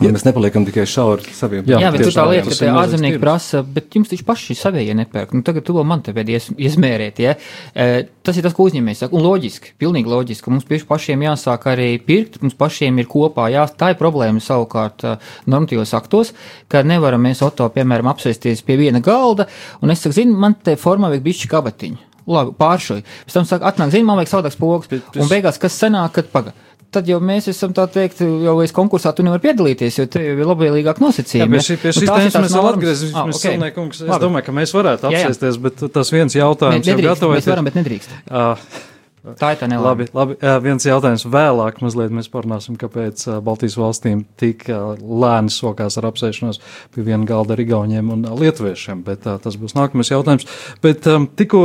Ja 0.01 0.13
mēs 0.15 0.23
nepaliekam 0.25 0.65
tikai 0.65 0.87
šauri 0.89 1.35
saviem 1.35 1.67
Jā, 1.69 1.81
jā 1.83 1.91
bet 1.93 2.05
tur 2.07 2.15
tā 2.15 2.25
lieta, 2.31 2.55
ka 2.55 2.69
ārzemnieki 2.85 3.19
prasa, 3.21 3.65
bet 3.67 3.91
jums 3.97 4.09
taču 4.13 4.25
paši 4.29 4.55
savējie 4.57 4.95
nepērk. 5.03 5.35
Nu, 5.35 5.43
tagad 5.45 5.67
tu 5.67 5.75
vēl 5.77 5.85
man 5.91 6.05
te 6.07 6.15
vēdi 6.17 6.37
ies, 6.39 6.47
izmērēt, 6.71 7.19
ja? 7.21 7.35
E, 7.75 7.89
tas 8.25 8.39
ir 8.39 8.47
tas, 8.47 8.55
ko 8.57 8.69
uzņēmējs 8.71 9.03
saka. 9.05 9.19
Un 9.19 9.27
loģiski, 9.27 9.75
pilnīgi 9.83 10.13
loģiski, 10.13 10.47
ka 10.47 10.55
mums 10.55 10.69
paši 10.71 10.87
pašiem 10.89 11.25
jāsāk 11.27 11.67
arī 11.73 11.89
pirkt, 12.05 12.39
mums 12.45 12.57
pašiem 12.59 13.03
ir 13.03 13.11
kopā 13.11 13.51
jā, 13.53 13.67
tā 13.75 13.93
ir 13.93 13.99
problēma 14.01 14.43
savukārt 14.45 15.05
eh, 15.07 15.33
normatīvos 15.51 15.95
aktos, 15.99 16.33
ka 16.71 16.85
nevaram 16.87 17.27
mēs 17.27 17.43
oto, 17.47 17.67
piemēram, 17.75 18.11
apsēsties 18.15 18.63
pie 18.67 18.79
viena 18.81 19.03
galda, 19.05 19.49
un 19.83 19.93
es 19.93 20.05
saku, 20.05 20.17
zini, 20.21 20.37
man 20.37 20.57
te 20.63 20.77
formā 20.81 21.11
vajag 21.13 21.27
bišķi 21.27 21.51
kabatiņu. 21.53 22.07
Labi, 22.31 22.53
pāršoju. 22.61 23.05
Pēc 23.27 23.37
tam 23.37 23.47
saka, 23.49 23.71
atnāk, 23.73 23.91
zini, 23.95 24.07
man 24.07 24.21
vajag 24.21 24.35
savādāks 24.35 24.59
pogas. 24.61 24.91
Un 25.17 25.31
beigās, 25.31 25.59
kas 25.59 25.79
sanāk, 25.81 26.13
kad 26.19 26.29
paga. 26.31 26.53
Tad 26.91 27.07
jau 27.07 27.21
mēs 27.23 27.47
esam 27.53 27.75
tā 27.77 27.85
teikt, 27.91 28.23
jau 28.25 28.57
es 28.65 28.75
konkursā 28.75 29.13
tu 29.15 29.23
nevari 29.23 29.45
piedalīties, 29.45 30.01
jo 30.01 30.07
te 30.11 30.25
jau 30.25 30.35
ir 30.35 30.49
labvēlīgāk 30.49 30.99
Jā, 30.99 31.05
nosacījumi. 31.07 31.55
pie 31.55 31.65
šī, 31.67 31.79
pie 31.79 31.93
Un 31.93 31.99
šīs 32.01 32.11
tēmas 32.11 32.39
mēs 32.45 32.57
vēl 32.59 32.71
atgriezīsimies. 32.73 33.15
Ah, 33.15 33.31
ok. 33.31 33.43
okay. 33.55 33.75
kungs, 33.79 34.03
es 34.03 34.11
Labi. 34.11 34.25
domāju, 34.27 34.49
ka 34.49 34.57
mēs 34.59 34.75
varētu 34.75 35.07
Jā, 35.07 35.13
jā. 35.15 35.25
apsēsties, 35.29 35.61
bet 35.67 35.85
tas 35.95 36.11
viens 36.11 36.35
jautājums 36.35 36.83
jau 36.91 36.97
nedrīkst, 36.97 37.07
mēs 37.07 37.21
gatavojas. 37.21 37.51
varam, 37.53 37.71
bet 37.71 37.79
nedrīkst. 37.79 38.17
Uh, 38.27 38.71
Tā 39.21 39.51
ir 39.53 39.59
tā 39.61 39.67
nelāma. 39.69 39.91
Labi, 39.91 40.07
labi. 40.17 40.37
Jā, 40.41 40.55
viens 40.65 40.87
jautājums 40.87 41.27
vēlāk. 41.29 41.81
Mazliet 41.85 42.13
mēs 42.17 42.31
parunāsim, 42.33 42.77
kāpēc 42.81 43.27
ā, 43.29 43.37
Baltijas 43.45 43.77
valstīm 43.77 44.23
tik 44.41 44.65
ā, 44.73 44.79
lēni 44.97 45.53
sokās 45.53 45.99
ar 46.01 46.09
apsēšanos 46.09 46.61
pie 46.95 47.05
viena 47.05 47.29
galda 47.29 47.53
ar 47.53 47.61
Igauniem 47.61 48.09
un 48.15 48.25
Lietuviešiem. 48.41 49.03
Bet, 49.05 49.29
tas 49.45 49.59
būs 49.61 49.77
nākamais 49.77 50.13
jautājums. 50.13 50.49
Bet 50.85 51.05
tikko 51.37 51.63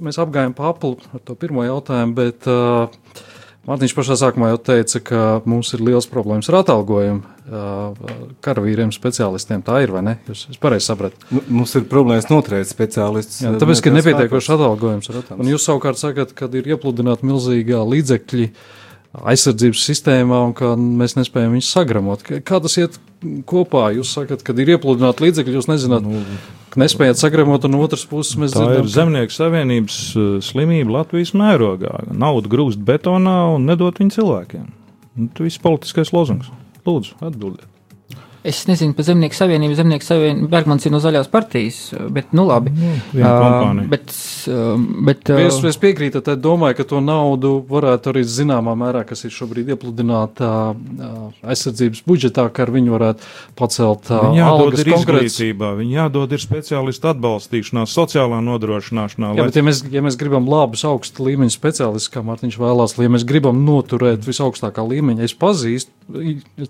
mēs 0.00 0.20
apgājām 0.22 0.56
paplu 0.56 0.96
ar 1.12 1.20
to 1.20 1.36
pirmo 1.36 1.66
jautājumu, 1.68 2.16
bet 2.16 2.48
Mārtiņš 3.66 3.94
pašā 3.96 4.14
sākumā 4.20 4.52
jau 4.52 4.58
teica, 4.62 5.00
ka 5.02 5.22
mums 5.48 5.72
ir 5.74 5.82
liels 5.82 6.06
problēmas 6.06 6.46
ar 6.52 6.60
atalgojumu 6.60 7.36
karavīriem, 8.42 8.92
speciālistiem. 8.94 9.62
Tā 9.66 9.80
ir 9.84 9.92
vai 9.94 10.02
ne? 10.06 10.14
Jūs 10.26 10.46
es 10.54 10.60
pareizi 10.62 10.88
sapratu. 10.88 11.18
Nu, 11.30 11.42
mums 11.60 11.74
ir 11.78 11.86
problēmas 11.90 12.26
noturēt 12.30 12.70
speciālistus. 12.70 13.40
Jā, 13.42 13.52
eh, 13.54 13.60
tāpēc, 13.62 13.82
ka 13.82 13.90
ir 13.90 13.96
nepietiekošs 13.98 14.50
atalgojums. 14.56 15.10
Protams. 15.10 15.42
Un 15.42 15.50
jūs 15.50 15.66
savukārt 15.66 15.98
sakat, 16.00 16.34
ka 16.38 16.50
ir 16.58 16.70
iepludināti 16.74 17.26
milzīgā 17.26 17.82
līdzekļi 17.86 18.48
aizsardzības 19.14 19.82
sistēmā 19.88 20.38
un 20.48 20.52
ka 20.56 20.74
mēs 20.76 21.16
nespējam 21.18 21.54
viņus 21.56 21.70
sagramot. 21.76 22.22
Kā- 22.26 22.40
Kā 22.44 22.60
tas 22.62 22.76
iet 22.80 22.98
kopā? 23.48 23.88
Jūs 23.96 24.12
sakat, 24.16 24.42
ka 24.44 24.52
ir 24.52 24.74
iepludināti 24.76 25.24
līdzekļi, 25.26 25.54
jūs 25.56 25.68
nezināt, 25.70 26.02
nu, 26.04 26.20
nespējat 26.76 27.16
sagramot, 27.22 27.64
un 27.64 27.70
no 27.76 27.80
otras 27.84 28.04
puses 28.04 28.36
mēs 28.36 28.52
Tā 28.52 28.64
ir 28.66 28.82
dzirdam, 28.82 28.90
Zemnieku 28.96 29.32
savienības 29.32 30.00
uh, 30.16 30.26
slimība 30.44 30.98
Latvijas 31.00 31.32
mērogā. 31.32 31.94
Naudu 32.12 32.48
grūst 32.52 32.82
betonā 32.84 33.54
un 33.56 33.64
nedot 33.70 33.96
viņu 34.02 34.16
cilvēkiem. 34.18 34.66
Nu, 35.16 35.28
Tas 35.32 35.46
viss 35.48 35.58
politiskais 35.62 36.12
lozungs. 36.12 36.50
Lūdzu, 36.86 37.16
atbildiet. 37.24 37.64
Es 38.46 38.60
nezinu 38.68 38.94
par 38.94 39.02
Zemnieku 39.08 39.34
savienību. 39.34 39.74
Zemnieku 39.74 40.06
savienību 40.06 40.46
Bergmans 40.52 40.84
ir 40.86 40.92
no 40.94 41.00
zaļās 41.02 41.26
partijas, 41.32 41.78
bet 42.14 42.30
nu 42.36 42.44
labi. 42.46 42.70
viena 43.10 43.30
Ā, 43.32 43.40
kompānija. 43.42 43.88
Bet, 43.90 44.12
ā, 44.46 44.66
bet 45.08 45.30
ā, 45.34 45.38
Es, 45.46 45.58
es 45.66 45.78
piekrītu, 45.82 46.22
tad 46.22 46.40
domāju, 46.44 46.76
ka 46.78 46.84
to 46.92 47.00
naudu 47.02 47.56
varētu 47.68 48.12
arī 48.12 48.22
zināmā 48.22 48.76
mērā, 48.78 49.02
kas 49.08 49.24
ir 49.26 49.34
šobrīd 49.34 49.72
iepludināta 49.74 50.46
ā, 50.46 51.10
aizsardzības 51.54 52.04
budžetā, 52.06 52.46
ka 52.54 52.66
ar 52.66 52.72
viņu 52.76 52.94
varētu 52.94 53.30
pacelt 53.58 54.10
ā, 54.14 54.20
Viņi 54.28 54.40
jādod 54.42 54.78
ir 54.78 54.92
konkrētas. 54.94 55.26
izglītībā, 55.34 55.72
viņi 55.82 55.98
jādod 55.98 56.36
ir 56.38 56.44
speciālistu 56.46 57.10
atbalstīšanā, 57.12 57.86
sociālā 57.90 58.38
nodrošināšanā. 58.46 59.32
Jā, 59.34 59.42
lai- 59.42 59.48
bet, 59.50 59.56
ja 59.58 59.66
mēs, 59.66 59.82
ja 59.90 60.04
mēs 60.06 60.16
gribam 60.20 60.46
labus, 60.48 60.84
augsta 60.86 61.26
līmeņa 61.26 61.56
speciālistus, 61.56 62.12
kā 62.14 62.22
Mārtiņš 62.22 62.60
vēlās, 62.62 62.94
ja 63.02 63.08
mēs 63.10 63.26
gribam 63.26 63.64
noturēt 63.66 64.22
visaugstākā 64.26 64.86
līmeņa, 64.86 65.26
es 65.26 65.34
pazīstu, 65.34 65.90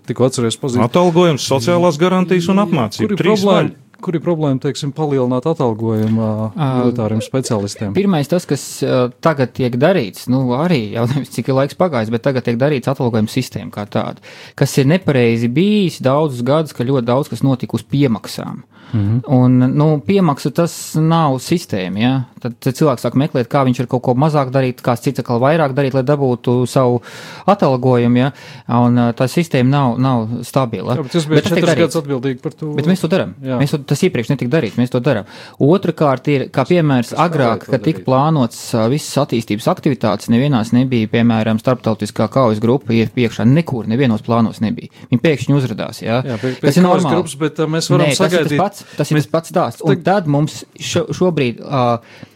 tikko 0.07 0.25
atceros, 0.25 0.57
pazīstu. 0.57 0.81
Atalgojums, 0.87 1.45
sociālās 1.67 1.99
garantijas 1.99 2.47
un 2.53 2.63
apmācība. 2.63 3.11
Kur 3.11 3.17
ir 3.17 3.21
problēma? 3.25 3.59
vaļi. 3.59 3.75
Kur 3.97 4.13
ir 4.13 4.21
problēma, 4.21 4.59
teiksim, 4.61 4.91
palielināt 4.93 5.47
atalgojumu 5.49 6.21
Ā, 6.53 6.67
militāriem 6.83 7.21
specialistiem? 7.25 7.95
Pirmais, 7.95 8.29
tas, 8.29 8.45
kas 8.45 8.61
uh, 8.85 9.07
tagad 9.25 9.55
tiek 9.57 9.73
darīts, 9.81 10.27
nu, 10.29 10.43
arī 10.53 10.91
jau 10.93 11.07
nevis 11.09 11.33
cik 11.33 11.49
ir 11.49 11.57
laiks 11.57 11.79
pagājis, 11.79 12.11
bet 12.13 12.21
tagad 12.27 12.45
tiek 12.45 12.59
darīts 12.61 12.91
atalgojuma 12.91 13.33
sistēma 13.33 13.73
kā 13.73 13.87
tāda, 13.89 14.21
kas 14.53 14.77
ir 14.77 14.85
nepareizi 14.93 15.49
bijis 15.49 15.97
daudzus 16.05 16.45
gadus, 16.45 16.77
ka 16.77 16.85
ļoti 16.85 17.09
daudz 17.09 17.33
kas 17.33 17.41
notika 17.41 17.79
uz 17.79 17.87
piemaksām. 17.89 18.61
Mm 18.61 18.76
-hmm. 18.93 19.21
Un, 19.27 19.57
nu, 19.77 19.99
piemaksa 19.99 20.51
tas 20.51 20.95
nav 20.95 21.39
sistēma, 21.43 21.99
ja? 21.99 22.13
tad, 22.41 22.55
tad 22.59 22.75
cilvēks 22.77 23.03
sāk 23.05 23.15
meklēt, 23.19 23.49
kā 23.51 23.63
viņš 23.67 23.81
var 23.83 23.87
kaut 23.91 24.03
ko 24.07 24.13
mazāk 24.15 24.51
darīt, 24.53 24.81
kāds 24.85 25.01
cits 25.01 25.19
atkal 25.19 25.41
vairāk 25.41 25.73
darīt, 25.77 25.93
lai 25.93 26.03
dabūtu 26.03 26.65
savu 26.69 27.01
atalgojumu, 27.45 28.17
ja? 28.17 28.31
un 28.79 28.97
uh, 28.97 29.11
tā 29.17 29.27
sistēma 29.31 29.69
nav, 29.69 29.97
nav 29.99 30.43
stabila. 30.47 30.95
Jā, 30.97 31.05
tas 31.11 31.27
tiek 31.27 31.49
četras 31.49 31.79
gadus 31.81 31.99
atbildīgi 32.01 32.41
par 32.43 32.53
to. 32.53 32.71
Bet 32.77 32.87
mēs 32.89 33.03
to 33.03 33.09
darām. 33.11 33.33
Mēs 33.41 33.73
to, 33.75 33.81
tas 33.87 34.03
iepriekš 34.07 34.33
netika 34.33 34.53
darīts, 34.57 34.77
mēs 34.79 34.93
to 34.93 35.01
darām. 35.03 35.27
Otrakārt, 35.59 36.29
ir, 36.33 36.47
kā 36.53 36.65
piemērs, 36.67 37.13
Kas 37.13 37.23
agrāk, 37.27 37.67
kad 37.67 37.83
tika 37.85 38.03
plānots 38.05 38.59
visas 38.91 39.17
attīstības 39.23 39.67
aktivitātes, 39.71 40.31
nevienās 40.33 40.73
nebija, 40.75 41.09
piemēram, 41.11 41.59
starptautiskā 41.61 42.29
kaujas 42.31 42.61
grupa 42.63 42.93
iet 42.95 43.13
priekšā, 43.15 43.45
nekur, 43.47 43.87
nevienos 43.89 44.23
plānos 44.25 44.61
nebija. 44.63 44.91
Viņi 45.11 45.23
pēkšņi 45.23 45.57
uzrādījās, 45.57 46.01
jā. 46.03 46.19
Jā, 46.27 46.37
pie, 46.41 46.53
pie 46.59 46.69
kas 46.69 46.79
ir 46.79 46.85
normāli. 46.85 47.15
grupas, 47.15 47.35
bet 47.41 47.61
ā, 47.63 47.69
mēs 47.71 47.89
varam 47.91 48.05
Nē, 48.05 48.13
tas 48.13 48.21
sagaidīt. 48.21 48.57
tas 48.57 48.61
pats, 48.83 48.97
tas 48.97 49.11
ir 49.11 49.17
Mēs- 49.17 49.25
tas 49.27 49.31
pats 49.31 49.51
stāsts. 49.51 49.83
Un 49.83 50.01
tad 50.03 50.27
mums 50.27 50.63
šo, 50.79 51.05
šobrīd, 51.13 51.59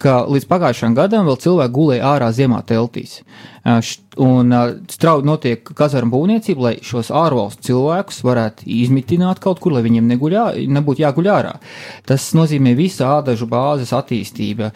ka 0.01 0.25
līdz 0.27 0.45
pagājušajam 0.49 0.95
gadam 0.95 1.25
vēl 1.29 1.37
cilvēki 1.37 1.75
gulēja 1.75 2.03
ārā 2.15 2.31
ziemā 2.33 2.63
teltīs. 2.65 3.21
Un 4.17 4.51
strauji 4.89 5.23
notiek 5.25 5.63
kazarmu 5.63 6.11
būvniecība, 6.11 6.61
lai 6.65 6.75
šos 6.81 7.11
ārvalstu 7.13 7.69
cilvēkus 7.69 8.23
varētu 8.25 8.65
izmitināt 8.65 9.39
kaut 9.39 9.59
kur, 9.59 9.73
lai 9.73 9.83
viņiem 9.85 10.07
neguļā, 10.09 10.45
nebūtu 10.67 11.03
jāguļ 11.05 11.29
ārā. 11.29 11.55
Tas 12.05 12.31
nozīmē 12.33 12.75
visu 12.75 13.05
ādažu 13.05 13.47
bāzes 13.47 13.93
attīstība. 13.93 14.71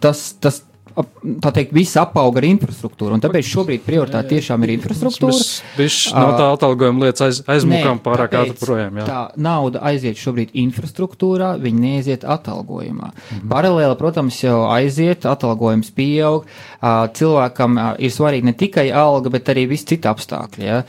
Tas, 0.00 0.32
tas, 0.40 0.62
ap- 0.96 1.24
tā 1.44 1.52
teikt, 1.54 1.72
viss 1.76 1.96
apauga 2.00 2.40
ar 2.40 2.46
infrastruktūru, 2.48 3.16
un 3.16 3.22
tāpēc 3.24 3.48
šobrīd 3.48 3.84
prioritāte 3.86 4.34
tiešām 4.34 4.64
ir 4.66 4.74
infrastruktūra. 4.76 5.34
Mēs 5.34 5.50
bišķi 5.78 6.14
no 6.16 6.26
tā 6.38 6.48
atalgojuma 6.54 7.06
lietas 7.06 7.24
aiz, 7.26 7.40
aizmukām 7.56 8.00
pārāk 8.04 8.36
ātri 8.40 8.56
projām. 8.60 9.00
Jā. 9.02 9.06
Tā 9.08 9.20
nauda 9.36 9.82
aiziet 9.90 10.20
šobrīd 10.20 10.54
infrastruktūrā, 10.64 11.54
viņa 11.62 11.84
neiziet 11.84 12.24
atalgojumā. 12.24 13.12
Mhm. 13.12 13.48
Paralēli, 13.52 13.98
protams, 14.00 14.40
jau 14.44 14.64
aiziet, 14.70 15.26
atalgojums 15.28 15.90
pieaug. 15.94 16.48
Cilvēkam 16.84 17.78
ir 17.98 18.10
svarīgi 18.10 18.50
ne 18.50 18.52
tikai 18.52 18.90
alga, 18.92 19.30
bet 19.34 19.48
arī 19.52 19.66
visi 19.70 19.94
citi 19.94 20.08
apstākļi. 20.10 20.64
Ja? 20.64 20.82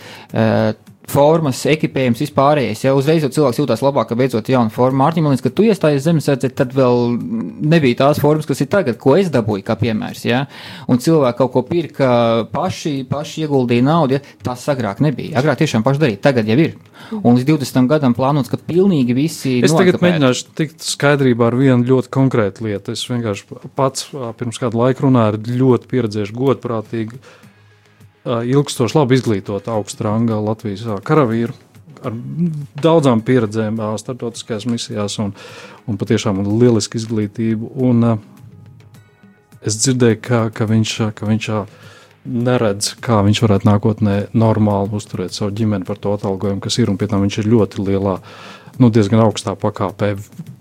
Formas, 1.12 1.60
ekipējums, 1.70 2.22
vispārējais. 2.24 2.82
Ja 2.86 2.94
uzreiz 2.98 3.24
jau 3.24 3.30
cilvēks 3.34 3.60
jūtas 3.62 3.84
labāk, 3.86 4.10
ka 4.10 4.18
beidzot 4.20 4.50
jauna 4.50 4.74
forma. 4.74 5.04
Mārtiņ, 5.04 5.26
man 5.26 5.36
liekas, 5.36 5.46
ka 5.46 5.52
tu 5.54 5.66
iestājies 5.68 6.06
zemesardze, 6.08 6.50
tad 6.58 6.74
vēl 6.76 7.16
nebija 7.74 8.00
tās 8.02 8.22
formas, 8.24 8.48
kas 8.50 8.64
ir 8.66 8.70
tagad, 8.74 8.98
ko 9.02 9.14
es 9.20 9.30
dabūju, 9.34 9.64
kā 9.68 9.78
piemērs. 9.80 10.26
Ja? 10.26 10.46
Un 10.92 11.02
cilvēki 11.04 11.40
kaut 11.42 11.54
ko 11.54 11.64
pirka 11.68 12.10
paši, 12.52 12.96
paši 13.10 13.46
ieguldīja 13.46 13.86
naudu, 13.86 14.18
ja? 14.18 14.36
tas 14.46 14.66
agrāk 14.74 15.04
nebija. 15.06 15.38
Agrāk 15.42 15.62
tiešām 15.62 15.86
paši 15.86 16.04
darīja, 16.04 16.24
tagad 16.26 16.50
jau 16.50 16.58
ir. 16.66 16.76
Un 17.22 17.38
līdz 17.38 17.48
20 17.54 17.90
gadam 17.92 18.16
plānots, 18.18 18.50
ka 18.50 18.58
pilnīgi 18.58 19.16
visi. 19.18 19.60
Es 19.62 19.74
tagad 19.76 19.96
noakapēti. 19.96 20.06
mēģināšu 20.08 20.54
tikt 20.58 20.86
skaidrībā 20.90 21.52
ar 21.52 21.60
vienu 21.60 21.86
ļoti 21.86 22.12
konkrētu 22.14 22.66
lietu. 22.66 22.96
Es 22.96 23.06
vienkārši 23.10 23.60
pats 23.78 24.10
pirms 24.40 24.62
kāda 24.62 24.80
laika 24.82 25.06
runāju 25.06 25.36
ar 25.36 25.40
ļoti 25.62 25.92
pieredzējušu, 25.92 26.38
godprātīgu, 26.40 27.22
ilgstoši 28.26 28.98
labi 28.98 29.20
izglītotu 29.20 29.72
augstu 29.72 30.08
ranga 30.08 30.40
Latvijas 30.42 30.86
ā, 30.90 31.00
karavīru. 31.06 31.56
Ar 32.06 32.14
daudzām 32.82 33.22
pieredzēm 33.26 33.80
ā, 33.82 33.94
starptautiskajās 34.02 34.68
misijās 34.70 35.18
un, 35.22 35.34
un 35.90 35.98
patiešām 36.02 36.44
lielisku 36.46 37.00
izglītību. 37.00 37.72
Un, 37.88 38.18
es 39.66 39.78
dzirdēju, 39.82 40.22
ka, 40.26 40.42
ka 40.54 40.70
viņš, 40.70 40.96
ka 41.18 41.30
viņš 41.30 41.50
neredz, 42.26 42.94
kā 43.06 43.22
viņš 43.26 43.42
varētu 43.46 43.70
nākotnē 43.70 44.16
normāli 44.38 44.98
uzturēt 44.98 45.36
savu 45.38 45.54
ģimeni 45.56 45.86
par 45.88 46.02
to 46.02 46.14
atalgojumu, 46.18 46.64
kas 46.64 46.80
ir, 46.82 46.90
un 46.90 46.98
pie 47.02 47.10
tam 47.12 47.26
viņš 47.26 47.42
ir 47.42 47.52
ļoti 47.54 47.86
lielā, 47.86 48.16
nu, 48.82 48.90
diezgan 48.94 49.22
augstā 49.26 49.54
pakāpē. 49.60 50.16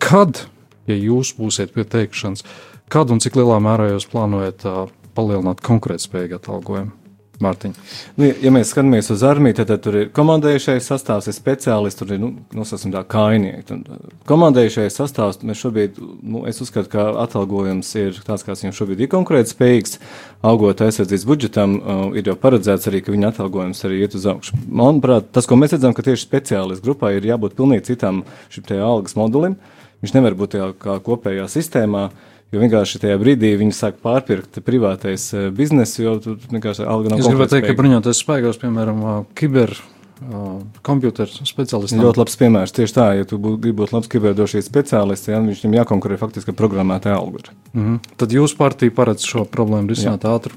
Kad, 0.04 0.44
ja 0.90 0.98
jūs 0.98 1.32
būsiet 1.38 1.72
pie 1.76 1.86
teikšanas, 1.88 2.44
kad 2.92 3.12
un 3.12 3.24
cik 3.24 3.40
lielā 3.40 3.56
mērā 3.64 3.94
jūs 3.94 4.08
plānojat 4.12 4.68
uh, 4.68 4.84
palielināt 5.16 5.64
konkurētspējīgu 5.64 6.40
atalgojumu? 6.40 7.03
Mārtiņa. 7.42 7.74
Nu, 8.16 8.28
ja- 8.28 8.50
mēs 8.54 8.70
skatāmies 8.70 9.10
uz 9.10 9.22
armiju, 9.26 9.56
tad, 9.58 9.66
tad 9.66 9.82
tur 9.82 9.96
ir 9.98 10.10
komandējušais 10.14 10.86
sastāvs, 10.86 11.26
ir 11.26 11.34
speciālists, 11.34 11.98
tur 11.98 12.12
ir 12.14 12.20
nu, 12.22 12.34
tā 12.54 13.02
kainieki. 13.04 13.72
Un, 13.74 13.84
uh, 13.90 13.96
Komandējušais 14.24 14.94
sastāvs, 14.94 15.42
mēs 15.42 15.58
šobrīd, 15.58 15.98
nu, 16.22 16.46
es 16.46 16.60
uzskatu, 16.60 16.88
ka 16.88 17.06
atalgojums 17.24 17.94
ir 17.96 18.12
tāds, 18.24 18.44
kāds 18.46 18.62
viņam 18.62 18.76
šobrīd 18.78 19.00
ir 19.00 19.08
konkurētspējīgs. 19.08 19.98
Augot 20.42 20.78
aizsardzības 20.84 21.26
budžetam, 21.26 21.76
uh, 21.80 22.16
ir 22.16 22.22
jau 22.30 22.36
paredzēts 22.36 22.86
arī, 22.86 23.02
ka 23.02 23.12
viņa 23.12 23.32
atalgojums 23.32 23.82
arī 23.84 24.02
iet 24.04 24.14
uz 24.14 24.26
augšu. 24.26 24.54
Manuprāt, 24.70 25.32
tas, 25.32 25.46
ko 25.46 25.56
mēs 25.56 25.74
redzam, 25.74 25.94
ka 25.94 26.02
tieši 26.02 26.28
speciālistu 26.28 26.86
grupā 26.86 27.16
ir 27.16 27.26
jābūt 27.26 27.58
pilnīgi 27.58 27.90
citam 27.90 28.22
šim 28.48 28.62
te 28.64 28.78
algas 28.78 29.16
modulim. 29.16 29.56
Viņš 30.04 30.14
nevar 30.14 30.36
būt 30.36 30.54
tajā 30.54 30.70
kā 30.78 31.00
kopējā 31.00 31.48
sistēmā. 31.48 32.10
Jo 32.54 32.62
vienkārši 32.62 33.00
tajā 33.02 33.18
brīdī 33.20 33.54
viņi 33.60 33.74
sāk 33.74 33.98
pārpirkt 34.04 34.60
privātais 34.64 35.26
uh, 35.34 35.48
biznesu, 35.54 36.04
jo 36.04 36.14
tur 36.22 36.38
vienkārši 36.52 36.86
alga 36.86 37.12
nav 37.12 37.22
Es 37.24 37.28
gribētu 37.28 37.56
teikt, 37.56 37.68
ka 37.72 37.78
bruņoties 37.80 38.22
spēkos, 38.22 38.60
piemēram, 38.62 39.04
ā, 39.04 39.14
kiber 39.38 39.74
ā, 39.74 40.42
komputeru 40.86 41.46
speciālistam. 41.50 42.04
Ļoti 42.06 42.22
labs 42.22 42.38
piemērs. 42.40 42.74
Tieši 42.78 42.96
tā, 42.96 43.08
ja 43.18 43.28
tu 43.28 43.40
bū, 43.42 43.56
gribi 43.58 43.80
būt 43.82 43.94
labs 43.96 44.10
kiberdrošības 44.12 44.70
speciālists, 44.70 45.32
ja, 45.32 45.42
viņam 45.42 45.78
jākonkurē 45.80 46.20
faktiski 46.20 46.54
ar 46.54 46.60
programmētāju 46.62 47.18
algu. 47.18 47.42
Mhm. 47.74 48.02
Tad 48.22 48.36
jūsu 48.36 48.60
partija 48.60 48.94
paredz 48.94 49.26
šo 49.26 49.48
problēmu 49.50 49.90
risināt 49.90 50.28
ātri. 50.30 50.54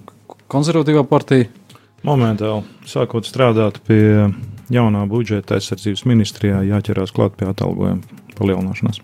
Konservatīvā 0.47 1.01
partija 1.07 1.49
Momentāli 2.05 2.61
sākot 2.87 3.25
strādāt 3.25 3.81
pie 3.87 4.29
jaunā 4.73 5.03
budžeta 5.09 5.57
aizsardzības 5.57 6.05
ministrijā, 6.07 6.61
jāķerās 6.67 7.13
klāt 7.15 7.37
pie 7.39 7.49
atalgojuma 7.49 8.21
palielināšanas. 8.37 9.01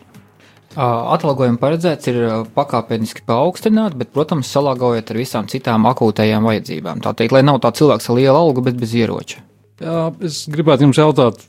Ā, 0.74 0.88
Atalgojumi 1.14 1.60
paredzēts 1.62 2.10
ir 2.10 2.20
pakāpeniski 2.56 3.26
paaugstināt, 3.30 3.98
bet, 4.00 4.10
protams, 4.16 4.50
salāgojot 4.54 5.14
ar 5.14 5.20
visām 5.22 5.50
citām 5.52 5.86
akūtajām 5.90 6.50
vajadzībām. 6.50 7.04
Tā 7.04 7.14
teikt, 7.18 7.36
lai 7.36 7.44
nav 7.46 7.62
tā 7.62 7.74
cilvēks 7.78 8.10
ar 8.10 8.18
lielu 8.18 8.36
algu, 8.40 8.64
bet 8.66 8.80
bez 8.82 8.96
ieroča. 8.98 9.44
Jā, 9.84 10.08
es 10.26 10.44
gribētu 10.50 10.88
jums 10.88 11.00
jautāt, 11.02 11.44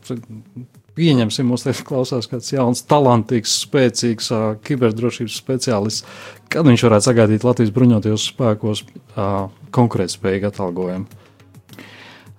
pieņemsim, 0.98 1.48
mums 1.48 1.64
te 1.64 1.74
klausās 1.86 2.28
kāds 2.30 2.52
jauns, 2.52 2.84
talantīgs, 2.90 3.56
spēcīgs 3.64 4.30
uh, 4.34 4.46
kiberdrošības 4.64 5.40
speciālists. 5.40 6.06
Kad 6.52 6.68
viņš 6.68 6.86
varētu 6.86 7.08
sagaidīt 7.08 7.46
Latvijas 7.46 7.74
bruņotajos 7.74 8.28
spēkos 8.34 8.84
uh, 8.84 9.46
konkurētspējīgu 9.74 10.50
atalgojumu? 10.52 11.23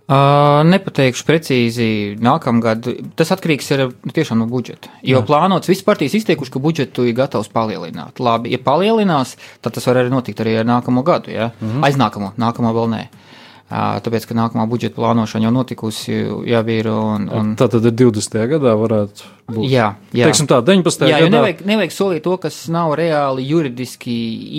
Uh, 0.06 0.62
nepateikšu 0.70 1.26
precīzi 1.26 1.86
nākamgad. 2.22 2.86
Tas 3.18 3.32
atkarīgs 3.34 3.72
ir 3.74 3.88
tiešām 4.14 4.38
no 4.38 4.46
budžeta. 4.46 4.92
Jo 5.02 5.24
Jā. 5.24 5.26
plānots, 5.26 5.72
visas 5.72 5.82
partijas 5.88 6.14
izteikuši, 6.20 6.54
ka 6.54 6.62
budžetu 6.62 7.08
ir 7.10 7.16
gatavs 7.18 7.50
palielināt. 7.50 8.22
Labi, 8.22 8.52
ja 8.54 8.62
palielinās, 8.62 9.34
tad 9.66 9.74
tas 9.74 9.90
var 9.90 10.04
arī 10.04 10.14
notikt 10.14 10.46
arī 10.46 10.60
ar 10.62 10.70
nākamo 10.70 11.02
gadu, 11.02 11.34
ja? 11.34 11.50
mm 11.58 11.72
-hmm. 11.72 11.88
aiznākamo, 11.90 12.36
nākamo 12.38 12.74
vēl 12.78 12.92
nē. 12.94 13.02
Uh, 13.02 13.25
tāpēc, 13.70 14.28
ka 14.30 14.36
nākamā 14.38 14.68
budžeta 14.70 14.94
plānošana 15.00 15.48
jau 15.48 15.52
notikusi, 15.56 16.14
jau 16.52 16.62
ir. 16.70 16.90
Un, 16.92 17.24
un, 17.34 17.54
Tā 17.58 17.66
tad 17.74 17.86
ir 17.90 17.96
20. 17.98 18.36
gadā 18.52 18.76
varētu 18.78 19.24
būt. 19.50 19.66
jā, 19.72 19.88
jā. 20.14 20.28
Teiksim 20.30 20.46
tā, 20.52 20.60
19. 20.62 21.08
Jā, 21.10 21.18
gadā. 21.24 21.32
nevajag, 21.34 21.64
nevajag 21.66 21.96
solīt 21.96 22.22
to, 22.28 22.36
kas 22.38 22.60
nav 22.70 22.94
reāli 23.00 23.46
juridiski 23.50 24.14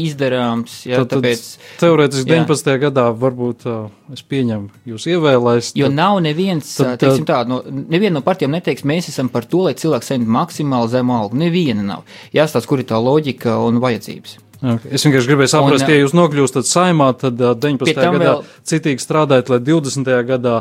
izdarāms. 0.06 0.80
Jā, 0.88 0.98
Tad, 1.04 1.12
tad 1.12 1.22
tāpēc, 1.22 1.44
teorētiski 1.80 2.26
jā. 2.34 2.40
19. 2.42 2.72
gadā 2.82 3.04
varbūt 3.14 3.66
uh, 3.70 3.84
es 4.12 4.24
pieņemu, 4.26 4.70
jūs 4.90 5.06
ievēlēsiet. 5.14 5.78
Jo 5.78 5.90
nav 5.92 6.18
neviens, 6.26 6.72
Tad- 6.74 6.96
tad, 6.96 7.04
teiksim, 7.06 7.28
tā, 7.30 7.44
no, 7.46 7.60
neviena 7.66 8.18
no 8.18 8.24
partijām 8.26 8.56
neteiks, 8.58 8.82
mēs 8.86 9.10
esam 9.14 9.30
par 9.30 9.46
to, 9.46 9.62
lai 9.68 9.74
cilvēks 9.78 10.10
saņemtu 10.12 10.34
maksimāli 10.40 10.92
zemu 10.96 11.14
algu. 11.20 11.38
Neviena 11.46 11.86
nav. 11.86 12.02
Jāstāsta, 12.34 12.66
kur 12.66 12.82
ir 12.82 12.90
tā 12.90 12.98
loģika 12.98 13.54
un 13.66 13.78
vajadzības. 13.82 14.38
Okay. 14.56 14.94
Es 14.96 15.04
vienkārši 15.04 15.28
gribēju 15.28 15.50
saprast, 15.52 15.84
Un, 15.84 15.90
ja 15.92 16.00
jūs 16.00 16.14
nokļūstat 16.16 16.68
saimā, 16.68 17.10
tad 17.20 17.40
uh, 17.44 17.52
19. 17.52 17.84
Pie 17.84 17.94
tam 17.98 18.16
gadā 18.16 18.30
vēl- 18.38 18.44
citīgi 18.70 19.04
strādājat, 19.04 19.50
lai 19.52 19.58
20. 19.66 20.08
gadā 20.30 20.54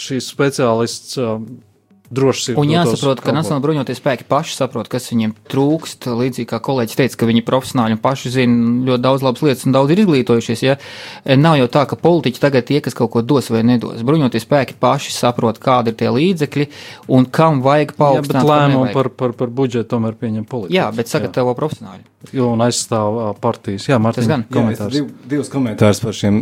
šīs 0.00 0.30
speciālists 0.32 1.18
uh, 1.20 1.34
droši 2.10 2.52
ir. 2.52 2.58
Un 2.60 2.68
jāsaprot, 2.68 3.20
ka 3.24 3.32
Nacionāla 3.34 3.62
bruņoties 3.64 3.98
spēki 4.00 4.26
paši 4.28 4.54
saprot, 4.58 4.88
kas 4.92 5.08
viņiem 5.10 5.32
trūkst. 5.50 6.06
Līdzīgi 6.10 6.46
kā 6.50 6.60
kolēģis 6.62 6.98
teica, 7.00 7.16
ka 7.22 7.28
viņi 7.30 7.42
profesionāļi 7.46 7.96
un 7.96 8.02
paši 8.04 8.32
zina 8.34 8.84
ļoti 8.90 9.02
daudz 9.06 9.24
labas 9.24 9.42
lietas 9.46 9.64
un 9.66 9.72
daudz 9.76 9.90
ir 9.94 10.02
izglītojušies. 10.04 10.62
Ja? 10.66 10.76
Nav 11.40 11.56
jau 11.62 11.68
tā, 11.78 11.86
ka 11.90 11.96
politiķi 11.96 12.40
tagad 12.44 12.68
tie, 12.68 12.80
kas 12.84 12.94
kaut 12.94 13.10
ko 13.14 13.22
dos 13.22 13.50
vai 13.50 13.62
nedos. 13.66 14.02
Bruņoties 14.06 14.44
spēki 14.46 14.76
paši 14.80 15.14
saprot, 15.16 15.58
kādi 15.58 15.94
ir 15.94 15.98
tie 16.02 16.12
līdzekļi 16.12 16.68
un 17.08 17.26
kam 17.26 17.62
vajag 17.64 17.94
Jā, 17.94 17.96
bet 17.96 18.02
paaugstināt. 18.04 18.50
lēmumu 18.52 18.92
par, 18.92 19.08
par, 19.08 19.32
par 19.32 19.48
budžetu 19.48 19.88
tomēr 19.96 20.14
pieņem 20.20 20.44
politiķi. 20.48 20.76
Jā, 20.76 20.90
bet 20.94 21.08
sagatavo 21.08 21.54
profesionāļi. 21.58 22.04
Jo 22.32 22.46
un 22.54 22.62
aizstāv 22.64 23.36
partijas. 23.36 23.84
Jā, 23.90 23.98
Mārtiņ, 24.00 24.22
Tas 24.24 24.28
gan. 24.30 24.44
Jā, 24.48 24.54
komentārs. 24.56 24.92
div, 24.94 25.10
divus 25.28 25.50
komentārus 25.52 26.00
par 26.00 26.14
šiem 26.16 26.38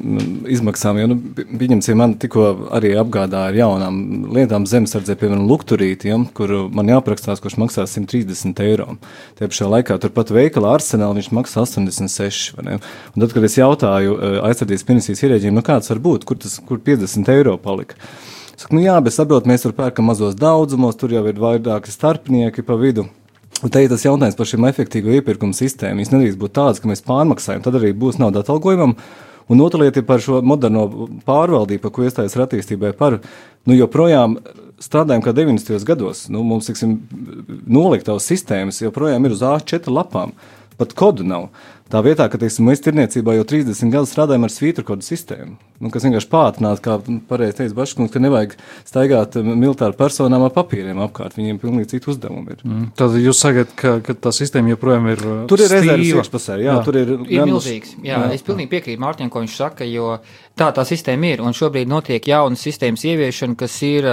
izmaksām. 0.54 1.00
Jo, 1.02 1.08
nu, 1.10 1.16
pi- 1.34 1.42
pieņemsim, 1.58 1.98
man 1.98 2.14
tikko 2.22 2.44
arī 2.78 2.92
apgādāja 3.00 3.50
ar 3.50 3.58
jaunām 3.58 3.96
lietām 4.36 4.62
zemesardzē, 4.70 5.16
piemēram, 5.18 5.48
lukturīti, 5.52 6.10
ja, 6.10 6.18
kur 6.34 6.50
man 6.72 6.90
jāaprakstās, 6.90 7.42
kurš 7.44 7.58
maksā 7.60 7.86
130 7.86 8.64
eiro. 8.64 8.96
Tie 9.38 9.46
pašā 9.46 9.68
laikā 9.70 10.00
turpat 10.02 10.32
veikalā 10.34 10.74
arsenāli 10.78 11.20
viņš 11.20 11.30
maksā 11.36 11.62
86. 11.68 12.56
vai 12.56 12.66
ne? 12.66 12.82
Un 13.12 13.24
tad, 13.24 13.36
kad 13.36 13.46
es 13.46 13.58
jautāju 13.60 14.18
eh, 14.18 14.36
aizsardzības 14.48 14.88
ministrijas 14.90 15.26
ierēģiem, 15.28 15.56
nu 15.56 15.64
kāds 15.66 15.92
var 15.92 16.02
būt, 16.02 16.26
kur, 16.28 16.40
tas, 16.42 16.58
kur 16.66 16.80
50 16.82 17.32
eiro 17.36 17.58
palika? 17.60 18.00
Saku, 18.56 18.76
nu 18.76 18.84
jā, 18.84 18.94
bet 19.02 19.14
saprot, 19.14 19.48
mēs 19.48 19.64
tur 19.64 19.74
pērkam 19.74 20.06
mazos 20.10 20.36
daudzumos, 20.38 20.98
tur 21.00 21.12
jau 21.14 21.24
ir 21.26 21.40
vairāki 21.40 21.90
starpnieki 21.90 22.64
pa 22.66 22.76
vidu. 22.78 23.08
Un 23.62 23.70
te 23.70 23.82
ir 23.82 23.90
tas 23.92 24.02
jautājums 24.02 24.36
par 24.38 24.48
šīm 24.50 24.66
efektīvo 24.66 25.12
iepirkuma 25.18 25.54
sistēmu. 25.54 26.00
Viņas 26.00 26.12
nedrīkst 26.12 26.38
būt 26.40 26.54
tādas, 26.58 26.80
ka 26.82 26.90
mēs 26.90 27.04
pārmaksājam, 27.06 27.62
tad 27.62 27.78
arī 27.78 27.92
būs 27.94 28.18
nauda 28.18 28.42
atalgojumam. 28.42 28.96
Un 29.50 29.62
otra 29.64 29.82
lieta 29.82 30.00
ir 30.00 30.06
par 30.08 30.22
šo 30.22 30.40
moderno 30.46 30.86
pārvaldību, 31.26 31.82
par 31.82 31.94
ko 31.94 32.06
iestājas 32.06 32.36
ar 32.36 32.46
attīstībai. 32.46 32.92
Par, 32.98 33.18
nu, 33.66 33.76
joprojām 33.76 34.38
strādājam 34.82 35.24
kā 35.24 35.34
90. 35.36 35.82
gados. 35.88 36.26
Nu, 36.32 36.44
mums, 36.46 36.68
tiksim, 36.70 36.98
noliktavas 37.66 38.26
sistēmas 38.30 38.82
joprojām 38.82 39.26
ir 39.26 39.36
uz 39.36 39.44
A4 39.46 39.92
lapām. 39.92 40.34
Pat 40.78 40.94
kodu 40.98 41.26
nav. 41.26 41.50
Tā 41.92 42.00
vietā, 42.00 42.24
ka 42.32 42.38
teiksim, 42.40 42.64
mēs 42.70 42.80
tirniecībā 42.80 43.34
jau 43.36 43.44
30 43.44 43.90
gadus 43.92 44.14
strādājam 44.14 44.46
ar 44.46 44.52
svītru 44.52 44.84
kodu 44.88 45.04
sistēmu, 45.04 45.58
nu, 45.82 45.90
kas 45.92 46.06
vienkārši 46.06 46.28
pātrinātu, 46.32 46.80
kā 46.86 46.94
pareizi 47.28 47.58
teica 47.58 47.76
Baškungs, 47.76 48.12
ka 48.14 48.22
nevajag 48.22 48.54
staigāt 48.88 49.36
eh, 49.36 49.44
militāru 49.50 49.92
personām 49.98 50.46
ar 50.46 50.54
papīriem 50.54 51.02
apkārt. 51.04 51.36
Viņiem 51.36 51.58
pilnīgi 51.60 51.90
citu 51.92 52.14
uzdevumu 52.14 52.54
ir. 52.54 52.62
Mm. 52.64 52.86
Tad 52.96 53.18
jūs 53.20 53.42
sakat, 53.44 53.74
ka, 53.76 53.98
ka 54.06 54.16
tā 54.24 54.32
sistēma 54.32 54.72
joprojām 54.72 55.10
ir. 55.12 55.20
ā, 55.20 55.36
Tur 55.52 55.60
ir 55.60 55.68
rezerves 55.68 56.06
stīva. 56.08 56.22
iekšpusē, 56.24 56.56
jā, 56.62 56.70
jā, 56.70 56.78
tur 56.88 57.00
ir, 57.02 57.12
Ir 57.28 57.44
milzīgs. 57.50 57.92
Jā, 58.00 58.22
jā, 58.24 58.32
es 58.38 58.46
pilnīgi 58.46 58.72
piekrītu 58.72 59.04
Mārtiņam, 59.04 59.32
ko 59.34 59.44
viņš 59.44 59.58
saka, 59.60 59.84
jo 59.92 60.14
tā 60.58 60.68
tā 60.74 60.84
sistēma 60.88 61.32
ir. 61.32 61.42
Un 61.44 61.56
šobrīd 61.56 61.90
notiek 61.90 62.26
jaunas 62.28 62.62
sistēmas 62.64 63.04
ieviešana, 63.08 63.56
kas 63.58 63.78
ir, 63.86 64.08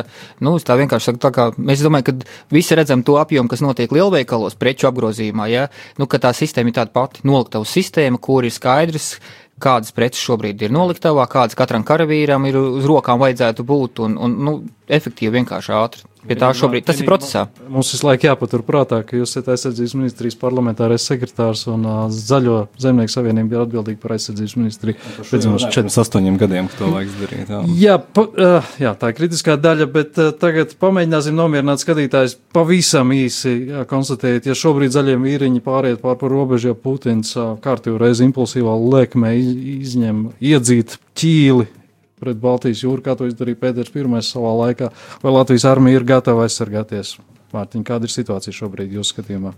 nu, 0.45 0.55
tā 0.63 0.77
vienkārši 0.79 1.11
saku, 1.11 1.21
tā 1.23 1.33
kā 1.35 1.49
mēs 1.57 1.83
domājam, 1.85 2.07
ka 2.09 2.55
visi 2.55 2.77
redzam 2.77 3.03
to 3.07 3.19
apjomu, 3.21 3.51
kas 3.51 3.63
notiek 3.65 3.91
lielveikalos, 3.95 4.57
preču 4.59 4.89
apgrozījumā, 4.91 5.49
ja, 5.51 5.67
nu, 5.99 6.09
ka 6.09 6.21
tā 6.21 6.33
sistēma 6.35 6.71
ir 6.71 6.79
tāda 6.79 6.95
pati 6.95 7.27
noliktavu 7.27 7.67
sistēma, 7.67 8.21
kur 8.21 8.47
ir 8.47 8.55
skaidrs, 8.55 9.15
kādas 9.59 9.91
preces 9.95 10.23
šobrīd 10.23 10.61
ir 10.63 10.73
noliktavā, 10.73 11.25
kādas 11.31 11.57
katram 11.59 11.83
karavīram 11.87 12.47
ir 12.47 12.57
uz 12.59 12.87
rokām 12.87 13.19
vajadzētu 13.21 13.65
būt, 13.67 14.03
un, 14.05 14.15
un 14.15 14.37
nu, 14.47 14.55
efektīvi 14.87 15.39
vienkārši 15.39 15.75
ātri. 15.75 16.07
Pie 16.27 16.35
tā 16.35 16.49
šobrīd 16.51 16.83
tas 16.83 16.97
ir 16.99 17.07
procesā. 17.07 17.45
Mums 17.71 17.93
visu 17.93 18.03
laiku 18.03 18.27
jāpatur 18.27 18.63
prātā, 18.67 18.99
ka 19.07 19.15
jūs 19.15 19.31
esat 19.31 19.53
aizsardzības 19.53 19.93
ministrijas 19.95 20.35
parlamentārais 20.41 21.05
sekretārs 21.07 21.61
un 21.71 21.85
uh, 21.87 22.01
Zaļo 22.11 22.57
zemnieku 22.81 23.13
savienība 23.13 23.55
ir 23.55 23.63
atbildīga 23.63 24.01
par 24.01 24.17
aizsardzības 24.17 24.55
ministriju. 24.59 24.97
Četri. 25.23 25.53
pirms 25.77 25.97
astoņiem 26.03 26.41
gadiem, 26.41 26.67
ka 26.67 26.81
to 26.81 26.91
vajag 26.91 27.13
izdarīt. 27.13 27.53
Jā. 27.53 27.61
Jā, 27.85 27.95
pa, 28.03 28.25
uh, 28.27 28.75
jā, 28.83 28.93
tā 28.99 29.13
ir 29.13 29.17
kritiskā 29.21 29.55
daļa, 29.63 29.89
bet 29.95 30.19
uh, 30.19 30.33
tagad 30.43 30.75
pamēģināsim 30.83 31.39
nomierināt 31.39 31.85
skatītājus 31.85 32.35
pavisam 32.51 33.15
īsi. 33.15 33.55
Jā, 33.71 33.87
konstatējiet, 33.87 34.51
ja 34.51 34.59
šobrīd 34.59 34.97
zaļie 34.97 35.15
vīriņi 35.23 35.63
pāriet 35.63 36.03
pār 36.03 36.19
par 36.19 36.35
robežu, 36.35 36.73
ja 36.73 36.75
Putins 36.75 37.31
uh, 37.39 37.55
kārtīgi 37.63 37.95
reizi 38.01 38.27
impulsīvā 38.27 38.75
lēkmē 38.75 39.37
iz, 39.39 39.51
izņem 39.87 40.25
iedzīt 40.51 40.99
ķīli 41.15 41.78
pret 42.21 42.39
Baltijas 42.41 42.83
jūru, 42.83 43.03
kā 43.05 43.15
to 43.19 43.27
izdarīja 43.29 43.61
Pēters 43.63 43.91
I 43.95 44.23
savā 44.27 44.53
laikā, 44.65 44.91
vai 45.23 45.35
Latvijas 45.35 45.67
armija 45.69 45.99
ir 45.99 46.07
gatava 46.07 46.47
aizsargāties? 46.47 47.17
Mārtiņ, 47.53 47.83
kāda 47.85 48.05
ir 48.05 48.13
situācija 48.13 48.53
šobrīd 48.53 48.93
jūsu 48.93 49.15
skatījumā? 49.15 49.55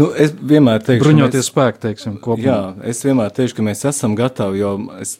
Nu, 0.00 0.08
es 0.16 0.32
vienmēr 0.32 0.80
teikšu, 0.84 1.02
ka 1.02 1.08
Bruņoties 1.08 1.50
spēki, 1.50 1.82
teiksim, 1.84 2.16
kopumā. 2.22 2.46
Jā, 2.46 2.60
es 2.92 3.02
vienmēr 3.04 3.32
teikšu, 3.36 3.58
ka 3.58 3.66
mēs 3.66 3.84
esam 3.90 4.16
gatavi, 4.18 4.62
jo 4.62 4.72
es 5.00 5.18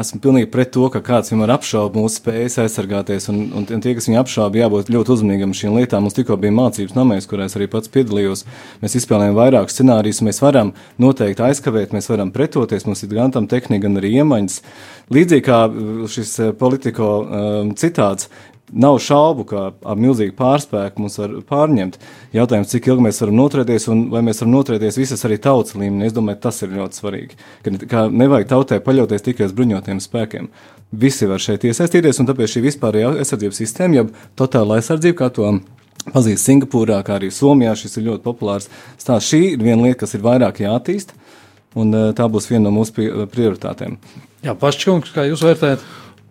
esmu 0.00 0.20
pilnīgi 0.22 0.48
pret 0.52 0.70
to, 0.74 0.84
ka 0.92 1.00
kāds 1.04 1.32
vienmēr 1.32 1.52
apšauba 1.54 2.00
mūsu 2.00 2.20
spējas 2.20 2.58
aizsargāties. 2.64 3.28
Un, 3.32 3.40
un, 3.58 3.66
un 3.66 3.82
tie, 3.84 3.94
kas 3.96 4.08
viņu 4.08 4.20
apšauba, 4.22 4.60
jābūt 4.62 4.92
ļoti 4.92 5.14
uzmanīgam 5.16 5.54
šīm 5.56 5.76
lietām. 5.78 6.06
Mums 6.06 6.16
tikko 6.16 6.36
bija 6.40 6.54
mācības 6.56 6.96
namēs, 6.96 7.28
kurās 7.30 7.56
arī 7.58 7.68
pats 7.72 7.92
piedalījos. 7.92 8.44
Mēs 8.82 8.96
izspēlējām 9.00 9.36
vairākus 9.38 9.76
scenārijus. 9.78 10.22
Mēs 10.26 10.42
varam 10.44 10.72
noteikti 11.02 11.46
aizkavēt, 11.48 11.94
mēs 11.96 12.10
varam 12.12 12.32
pretoties. 12.34 12.86
Mums 12.88 13.04
ir 13.06 13.12
gan 13.16 13.34
tam 13.34 13.48
tehnika, 13.50 13.86
gan 13.86 14.00
arī 14.00 14.14
iemaņas. 14.22 14.60
Līdzīgi 15.12 15.46
kā 15.48 15.60
šis 16.12 16.34
uh, 16.40 16.54
politiko 16.56 17.12
um, 17.22 17.76
citāts. 17.78 18.30
Nav 18.72 18.96
šaubu, 19.04 19.44
ka 19.44 19.62
ar 19.84 19.98
milzīgu 20.00 20.32
pārspēku 20.38 21.02
mums 21.02 21.18
var 21.20 21.34
pārņemt. 21.48 21.98
Jautājums, 22.32 22.70
cik 22.72 22.86
ilgi 22.88 23.04
mēs 23.04 23.20
varam 23.20 23.36
noturēties, 23.36 23.88
un 23.92 24.06
vai 24.12 24.22
mēs 24.24 24.40
varam 24.40 24.54
noturēties 24.54 24.96
visas 24.96 25.26
arī 25.28 25.36
tautas 25.44 25.76
līmenī. 25.76 26.08
Es 26.08 26.16
domāju, 26.16 26.40
tas 26.46 26.62
ir 26.64 26.72
ļoti 26.78 27.00
svarīgi. 27.02 27.36
Ka, 27.66 27.74
ka 27.90 28.06
nevajag 28.08 28.48
tautai 28.54 28.80
paļauties 28.84 29.26
tikai 29.28 29.50
uz 29.50 29.52
bruņotiem 29.58 30.00
spēkiem. 30.00 30.48
Visi 31.04 31.28
var 31.28 31.44
šeit 31.44 31.68
iesaistīties, 31.68 32.22
un 32.22 32.30
tāpēc 32.32 32.54
šī 32.54 32.64
vispārējā 32.70 33.12
aizsardzības 33.20 33.60
sistēma, 33.60 34.00
jeb 34.00 34.16
totāla 34.40 34.80
aizsardzība, 34.80 35.18
kā 35.20 35.30
to 35.36 35.52
pazīst 36.10 36.48
Singapūrā, 36.48 37.02
kā 37.04 37.20
arī 37.20 37.28
Somijā, 37.32 37.76
šis 37.78 38.00
ir 38.00 38.08
ļoti 38.08 38.24
populārs 38.24 38.70
stāsts. 38.96 39.30
Šī 39.30 39.42
ir 39.52 39.62
viena 39.62 39.84
lieta, 39.84 40.02
kas 40.06 40.16
ir 40.16 40.24
vairāk 40.24 40.64
jāattīst, 40.64 41.12
un 41.76 41.92
eh, 41.92 42.10
tā 42.16 42.28
būs 42.32 42.48
viena 42.50 42.70
no 42.70 42.76
mūsu 42.80 42.96
pri- 42.96 43.12
prioritātēm. 43.32 43.98
Jā 44.42 44.56
Paškungs, 44.58 45.12
kā 45.14 45.28
jūs 45.28 45.44
vērtējat? 45.46 45.84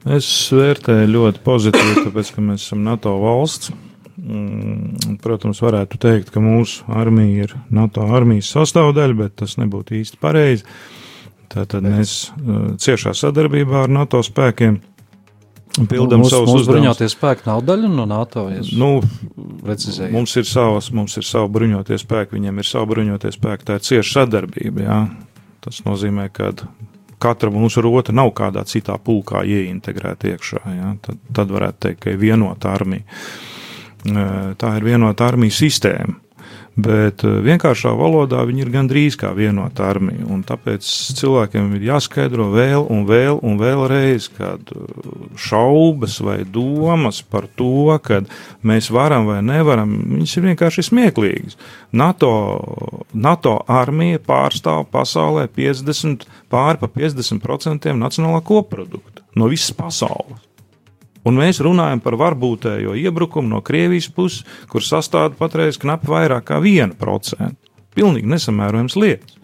Es 0.09 0.27
vērtēju 0.55 1.09
ļoti 1.13 1.41
pozitīvi, 1.45 2.05
tāpēc, 2.07 2.31
ka 2.33 2.41
mēs 2.41 2.63
esam 2.65 2.83
NATO 2.87 3.13
valsts. 3.21 3.71
mm, 4.17 5.17
protams, 5.21 5.61
varētu 5.61 5.97
teikt, 6.01 6.31
ka 6.33 6.39
mūsu 6.41 6.83
armija 6.89 7.43
ir 7.45 7.53
NATO 7.69 8.01
armijas 8.13 8.49
sastāvdaļa, 8.55 9.15
bet 9.17 9.35
tas 9.35 9.57
nebūtu 9.57 9.95
īsti 10.01 10.17
pareizi. 10.21 10.63
Tātad 11.51 11.83
mēs 11.83 12.31
uh, 12.31 12.75
ciešā 12.79 13.11
sadarbībā 13.17 13.83
ar 13.83 13.89
NATO 13.91 14.21
spēkiem 14.23 14.79
pildām 15.87 16.21
Mūsu- 16.21 16.29
savus 16.35 16.49
uzdevumus. 16.53 16.67
bruņotie 16.67 17.07
spēki 17.11 17.47
nav 17.47 17.61
daļa 17.67 17.89
no 17.91 18.05
NATO. 18.05 18.45
Nu, 18.75 19.01
precizēju. 19.63 20.11
mums 20.11 20.35
ir 20.35 20.43
savas, 20.47 20.91
mums 20.91 21.17
ir 21.17 21.23
savi 21.23 21.49
bruņotie 21.51 21.97
spēki, 22.01 22.37
viņiem 22.39 22.57
ir 22.59 22.67
savi 22.67 22.89
bruņotie 22.93 23.31
spēki, 23.35 23.67
tā 23.67 23.77
ir 23.79 23.85
cieša 23.87 24.25
sadarbība. 24.25 24.81
Jā. 24.87 24.99
Tas 25.61 25.81
nozīmē, 25.85 26.29
ka 26.33 26.51
katra 27.21 27.51
mūsu 27.53 27.83
rota 27.85 28.15
nav 28.15 28.33
kādā 28.37 28.63
citā 28.67 28.97
pulkā 29.01 29.43
ieintegrēta 29.45 30.31
iekšā. 30.33 30.61
Jā. 30.77 30.91
Tad, 31.05 31.21
tad 31.37 31.53
varētu 31.53 31.85
teikt, 31.87 32.01
ka 32.05 32.13
ir 32.13 32.19
vienota 32.21 32.73
armija. 32.73 33.05
Tā 34.61 34.75
ir 34.79 34.87
vienota 34.87 35.27
armijas 35.29 35.61
sistēma. 35.61 36.17
Bet 36.79 37.25
eh, 37.27 37.39
vienkāršā 37.43 37.91
valodā 37.99 38.45
viņi 38.47 38.63
ir 38.63 38.69
gandrīz 38.71 39.17
kā 39.19 39.33
vienota 39.35 39.89
armija. 39.89 40.23
Tāpēc 40.47 40.87
cilvēkiem 41.19 41.73
ir 41.75 41.87
jāskaidro 41.89 42.47
vēl 42.53 42.85
un 42.93 43.03
vēl 43.09 43.41
un 43.43 43.57
vēlreiz, 43.59 44.29
kad 44.37 44.71
eh, 44.71 45.09
šaubas 45.35 46.19
vai 46.23 46.41
domas 46.47 47.19
par 47.21 47.49
to, 47.59 47.91
ka 48.03 48.21
mēs 48.63 48.87
varam 48.93 49.27
vai 49.27 49.41
nevaram, 49.43 49.97
viņas 50.15 50.37
ir 50.37 50.47
vienkārši 50.51 50.87
smieklīgas. 50.87 51.59
NATO, 51.91 52.31
NATO 53.11 53.57
armija 53.67 54.21
pārstāv 54.23 54.85
pasaulē 54.93 55.49
50, 55.51 56.23
pāri 56.51 56.79
pa 56.79 56.87
50% 56.87 57.91
nacionālā 57.99 58.39
koprodukta 58.47 59.27
no 59.35 59.51
visas 59.51 59.75
pasaules. 59.75 60.50
Un 61.27 61.37
mēs 61.37 61.61
runājam 61.61 62.01
par 62.01 62.17
varbūtējo 62.17 62.95
iebrukumu 62.97 63.51
no 63.51 63.61
Krievijas 63.65 64.09
puses, 64.13 64.45
kur 64.71 64.85
sastāv 64.85 65.35
patreiz 65.37 65.77
knapi 65.81 66.09
vairāk 66.09 66.47
kā 66.49 66.57
1%. 66.57 67.53
Pilnīgi 67.93 68.31
nesamērojams 68.31 68.97
lietas. 68.97 69.37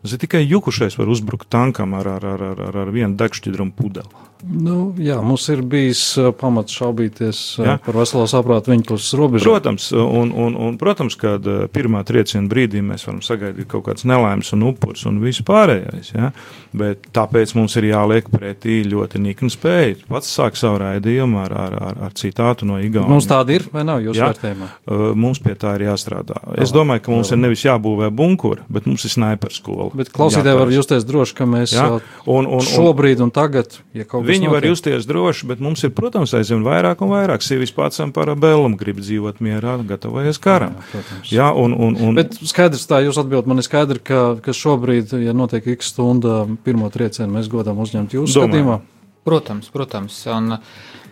Tas 0.00 0.14
ir 0.16 0.22
tikai 0.22 0.46
jukušais 0.46 0.96
var 0.96 1.10
uzbrukt 1.12 1.50
tankam 1.52 1.92
ar, 1.98 2.08
ar, 2.08 2.24
ar, 2.24 2.44
ar, 2.48 2.76
ar 2.86 2.92
vienu 2.94 3.18
degšķidrumu 3.20 3.76
pudeli. 3.76 4.29
Nu, 4.44 4.94
jā, 4.98 5.18
mums 5.24 5.44
ir 5.52 5.60
bijis 5.66 6.00
uh, 6.18 6.30
pamats 6.36 6.72
šaubīties 6.78 7.40
uh, 7.58 7.66
Jā. 7.66 7.74
par 7.84 7.98
veselo 8.00 8.24
saprātu 8.30 8.72
viņa 8.72 8.86
puses 8.88 9.12
robežām. 9.18 9.50
Protams, 9.52 9.90
un, 9.92 10.32
un, 10.32 10.56
un, 10.56 10.78
protams, 10.80 11.16
kad 11.20 11.44
eh, 11.46 11.66
pirmā 11.72 12.00
trieciena 12.08 12.48
brīdī 12.50 12.80
mēs 12.84 13.04
varam 13.08 13.20
sagaidīt 13.24 13.68
kaut 13.70 13.84
kādas 13.88 14.06
nelaimes 14.08 14.52
un 14.56 14.64
upurs 14.70 15.04
un 15.10 15.20
viss 15.22 15.44
pārējais. 15.46 16.12
Ja? 16.14 16.30
Bet 16.72 17.10
tāpēc 17.16 17.52
mums 17.58 17.74
ir 17.80 17.88
jāliek 17.90 18.30
pretī 18.32 18.80
ļoti 18.88 19.20
nikna 19.22 19.50
spēja. 19.52 19.98
Pats 20.08 20.30
sāk 20.38 20.56
savu 20.58 20.80
raidījumu 20.84 21.40
ar, 21.42 21.54
ar, 21.66 21.76
ar, 21.90 22.00
ar 22.08 22.16
citātu 22.16 22.68
no 22.68 22.78
Igaunijas. 22.80 23.10
Mums 23.10 23.28
tāda 23.30 23.56
ir 23.58 23.66
vai 23.74 23.84
nav 23.88 24.00
jūsu 24.04 24.22
Jā. 24.22 24.30
vērtējumā? 24.30 24.70
Uh, 24.86 25.06
Mums 25.20 25.42
pie 25.42 25.56
tā 25.58 25.74
ir 25.78 25.88
jāstrādā. 25.88 26.38
Es 26.62 26.72
domāju, 26.74 27.04
ka 27.04 27.12
mums 27.12 27.32
ir 27.34 27.40
nevis 27.42 27.64
jābūvē 27.66 28.08
bunkuri, 28.14 28.64
bet 28.72 28.86
mums 28.88 29.04
ir 29.04 29.12
sniper 29.12 29.52
skola. 29.54 29.90
Bet 29.98 30.12
klausītāji 30.14 30.60
var 30.62 30.72
justies 30.72 31.06
droši, 31.08 31.36
ka 31.42 31.48
mēs 31.50 31.74
Jā. 31.76 31.88
uh, 31.98 32.10
Un, 32.30 32.46
un, 32.46 32.60
un, 32.60 32.64
šobrīd 32.64 33.20
un 33.24 33.32
tagad, 33.34 33.80
ja 33.96 34.04
kaut 34.06 34.24
kas 34.28 34.29
Viņi 34.30 34.50
var 34.50 34.60
notiek, 34.60 34.72
justies 34.72 35.08
droši, 35.08 35.48
bet 35.50 35.62
mums 35.64 35.82
ir, 35.86 35.92
protams, 35.96 36.34
aizvien 36.38 36.62
vairāk 36.66 37.02
un 37.04 37.12
vairāk. 37.12 37.44
Sīvis 37.44 37.74
pats 37.76 38.00
par 38.14 38.30
abēlumu 38.32 38.78
grib 38.80 39.02
dzīvot 39.02 39.42
mierā, 39.44 39.76
gatavojas 39.88 40.40
karam. 40.42 40.76
Jā, 40.78 40.86
protams. 40.92 41.32
Jā, 41.34 41.50
un, 41.52 41.74
un, 41.74 41.98
un, 41.98 42.20
Bet 42.20 42.38
skaidrs, 42.38 42.86
tā 42.90 43.02
jūs 43.04 43.18
atbildat, 43.20 43.50
man 43.50 43.62
ir 43.62 43.66
skaidrs, 43.66 44.04
ka, 44.06 44.22
ka 44.44 44.54
šobrīd, 44.56 45.12
ja 45.24 45.34
notiek 45.36 45.66
x 45.76 45.92
stunda 45.94 46.42
pirmo 46.64 46.88
triecienu, 46.94 47.32
mēs 47.36 47.50
godam 47.52 47.82
uzņemt 47.82 48.16
jūsu 48.16 48.38
Domāju. 48.38 48.48
skatījumā. 48.48 48.80
Protams, 49.26 49.68
protams. 49.68 50.16
Un, 50.32 50.54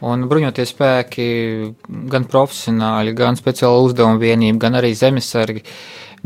un 0.08 0.22
bruņoties 0.30 0.72
spēki, 0.72 1.28
gan 2.08 2.24
profesionāļi, 2.30 3.12
gan 3.18 3.36
speciāla 3.36 3.82
uzdevuma 3.84 4.20
vienība, 4.22 4.62
gan 4.64 4.78
arī 4.80 4.94
zemesargi. 4.96 5.64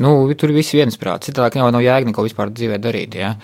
Nu, 0.01 0.13
tur 0.39 0.53
viss 0.57 0.73
viensprāts. 0.73 1.29
Citādi 1.29 1.61
jau 1.61 1.69
nav 1.73 1.83
jēga 1.85 2.09
neko 2.09 2.25
vispār 2.25 2.53
dzīvē 2.55 2.79
darīt. 2.81 3.17
Ja? 3.21 3.35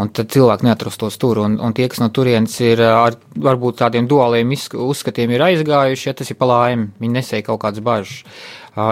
Un 0.00 0.12
tad 0.16 0.30
cilvēki 0.32 0.64
neatrastos 0.64 1.18
tur. 1.20 1.42
Un, 1.44 1.58
un 1.60 1.74
tie, 1.76 1.88
kas 1.90 2.00
no 2.00 2.08
turienes 2.14 2.54
ir 2.64 2.80
ar 2.86 3.18
varbūt 3.34 3.82
tādiem 3.82 4.08
duāliem 4.08 4.54
uzskatiem, 4.56 5.34
ir 5.34 5.44
aizgājuši, 5.50 6.08
ja 6.08 6.16
tas 6.16 6.32
ir 6.32 6.38
pa 6.40 6.48
laimi. 6.48 6.88
Viņi 7.02 7.18
nesēja 7.18 7.48
kaut 7.50 7.60
kādas 7.66 7.84
bažas. 7.84 8.22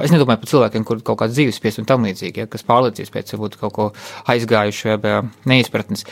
Es 0.02 0.10
nedomāju 0.10 0.42
par 0.42 0.50
cilvēkiem, 0.50 0.84
kuriem 0.84 1.00
ir 1.00 1.06
kaut 1.06 1.20
kāds 1.20 1.36
dzīves 1.36 1.60
spiest 1.60 1.78
un 1.78 1.86
tam 1.88 2.04
līdzīgi, 2.08 2.42
ja, 2.42 2.50
kas 2.50 2.66
pārliecīs 2.66 3.12
pēc 3.14 3.36
varbūt 3.36 3.58
kaut 3.60 3.74
ko 3.76 3.84
aizgājuši 4.32 4.96
vai 5.04 5.20
neizpratnes. 5.46 6.02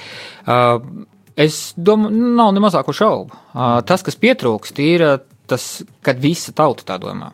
Es 1.34 1.56
domāju, 1.74 2.34
nav 2.38 2.52
ne 2.54 2.62
mazāko 2.62 2.94
šaubu. 2.94 3.40
Tas, 3.88 4.04
kas 4.06 4.20
pietrūkst, 4.22 4.78
ir 4.84 5.08
tas, 5.50 5.82
kad 6.06 6.22
visa 6.22 6.54
tauta 6.54 6.86
tā 6.92 7.00
domā. 7.02 7.32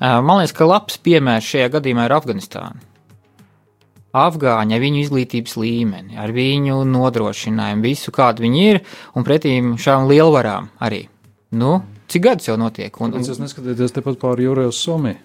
Man 0.00 0.40
liekas, 0.40 0.54
ka 0.56 0.68
labs 0.68 0.98
piemērs 1.02 1.48
šajā 1.48 1.72
gadījumā 1.78 2.06
ir 2.08 2.14
Afganistāna. 2.18 2.84
Afgāņi 4.18 4.72
ar 4.74 4.80
viņu 4.80 5.02
izglītības 5.04 5.54
līmeni, 5.60 6.16
ar 6.18 6.32
viņu 6.32 6.80
nodrošinājumu, 6.88 7.84
visu 7.84 8.12
kādu 8.14 8.46
viņi 8.46 8.62
ir, 8.70 8.80
un 9.14 9.26
pretīm 9.26 9.74
šām 9.80 10.08
lielvarām 10.08 10.70
arī. 10.80 11.04
Nu, 11.52 11.82
cik 12.08 12.24
gadus 12.24 12.48
jau 12.48 12.56
notiek? 12.60 12.94
Un, 13.04 13.12
un, 13.12 13.24
jūs 13.24 13.40
neskatāties 13.42 13.92
tepat 13.96 14.16
pāri 14.22 14.48
jūrai 14.48 14.68
uz 14.70 14.80
Somiju? 14.80 15.20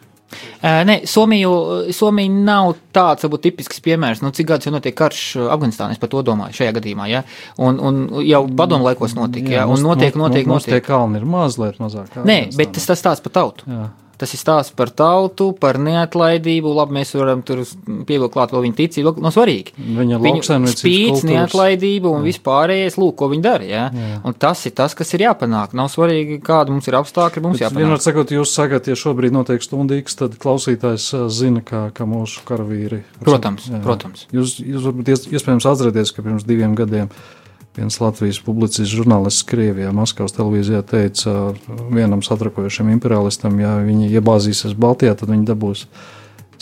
Nē, 0.64 0.98
Somiju, 1.08 1.54
Somija 1.94 2.32
nav 2.34 2.74
tāds, 2.96 3.24
varbūt, 3.24 3.46
tipisks 3.48 3.80
piemērs. 3.86 4.24
Nu, 4.26 4.32
cik 4.36 4.48
gadus 4.50 4.68
jau 4.68 4.74
notiek 4.74 4.96
karš 4.98 5.24
Afganistānā, 5.46 5.96
es 5.96 6.02
par 6.02 6.10
to 6.12 6.24
domāju 6.26 6.58
šajā 6.58 6.76
gadījumā. 6.80 7.08
Ja? 7.12 7.24
Un, 7.62 7.80
un 7.80 8.04
jau 8.26 8.44
padomu 8.58 8.88
laikos 8.90 9.16
notika, 9.16 9.60
ja? 9.62 9.66
un 9.70 9.80
notiek, 9.84 10.16
mums- 10.18 10.34
notiek, 10.34 10.48
mums 10.50 10.68
tie 10.68 10.80
notiek. 10.80 10.88
kalni 10.88 11.22
ir 11.22 11.28
mazliet 11.30 11.80
mazāk. 11.84 12.18
Nē, 12.26 12.40
bet 12.58 12.74
tas, 12.76 12.90
tas 12.92 13.06
tāds 13.06 13.24
par 13.24 13.36
tautu. 13.40 13.70
Jā. 13.70 13.92
Tas 14.22 14.32
ir 14.36 14.40
stāsts 14.40 14.72
par 14.78 14.92
tautu, 14.94 15.50
par 15.60 15.80
neatlaidību. 15.82 16.70
Labi, 16.78 16.94
mēs 17.00 17.14
varam 17.18 17.42
tur 17.44 17.64
pievilkt 18.08 18.34
klāt 18.36 18.54
vēl 18.54 18.62
viņa 18.68 18.78
ticību. 18.78 19.14
No 19.24 19.32
svarīgi. 19.34 19.74
Viņa 19.78 20.20
spīdz, 20.22 21.24
kultūras. 21.24 21.26
neatlaidība 21.28 22.12
un 22.14 22.24
vispārējais, 22.28 22.98
lūk, 23.02 23.16
ko 23.20 23.30
viņi 23.34 23.44
dara. 23.44 23.68
Ja? 23.68 23.86
Un 24.24 24.34
tas 24.38 24.62
ir 24.70 24.76
tas, 24.78 24.94
kas 24.96 25.14
ir 25.18 25.26
jāpanāk. 25.26 25.74
Nav 25.74 25.90
svarīgi, 25.94 26.38
kāda 26.46 26.70
mums 26.76 26.88
ir 26.88 26.98
apstākļi, 27.02 27.42
mums 27.44 27.60
Bet 27.60 27.72
Vienmēr 27.74 27.98
jāpanāk. 27.98 28.06
sakot, 28.06 28.34
jūs 28.38 28.54
sakat, 28.54 28.88
ja 28.88 28.96
šobrīd 28.96 29.34
notiek 29.36 29.66
stundīgs, 29.66 30.16
tad 30.20 30.38
klausītājs 30.42 31.10
zina, 31.34 31.62
ka, 31.66 31.90
ka 31.94 32.06
mūsu 32.06 32.46
karavīri. 32.48 33.02
Protams, 33.24 33.68
Jā. 33.72 33.82
protams. 33.84 34.28
Jūs, 34.32 34.60
jūs 34.62 34.86
varbūt 34.88 35.10
ies- 35.14 35.28
iespējams 35.34 35.66
atcerieties, 35.74 36.14
ka 36.16 36.22
pirms 36.22 36.46
diviem 36.48 36.76
gadiem 36.76 37.10
viens 37.78 38.00
Latvijas 38.02 38.40
publicists 38.44 38.94
žurnālists 38.94 39.46
Krievijā, 39.50 39.92
Maskavas 39.96 40.36
televīzijā 40.38 40.84
teica 40.86 41.54
vienam 41.94 42.24
satrakojušam 42.26 42.92
imperialistam, 42.94 43.58
ja 43.62 43.78
viņi 43.82 44.12
iebāzīsies 44.14 44.76
Baltijā, 44.78 45.16
tad 45.18 45.34
viņi 45.34 45.50
dabūs. 45.50 45.88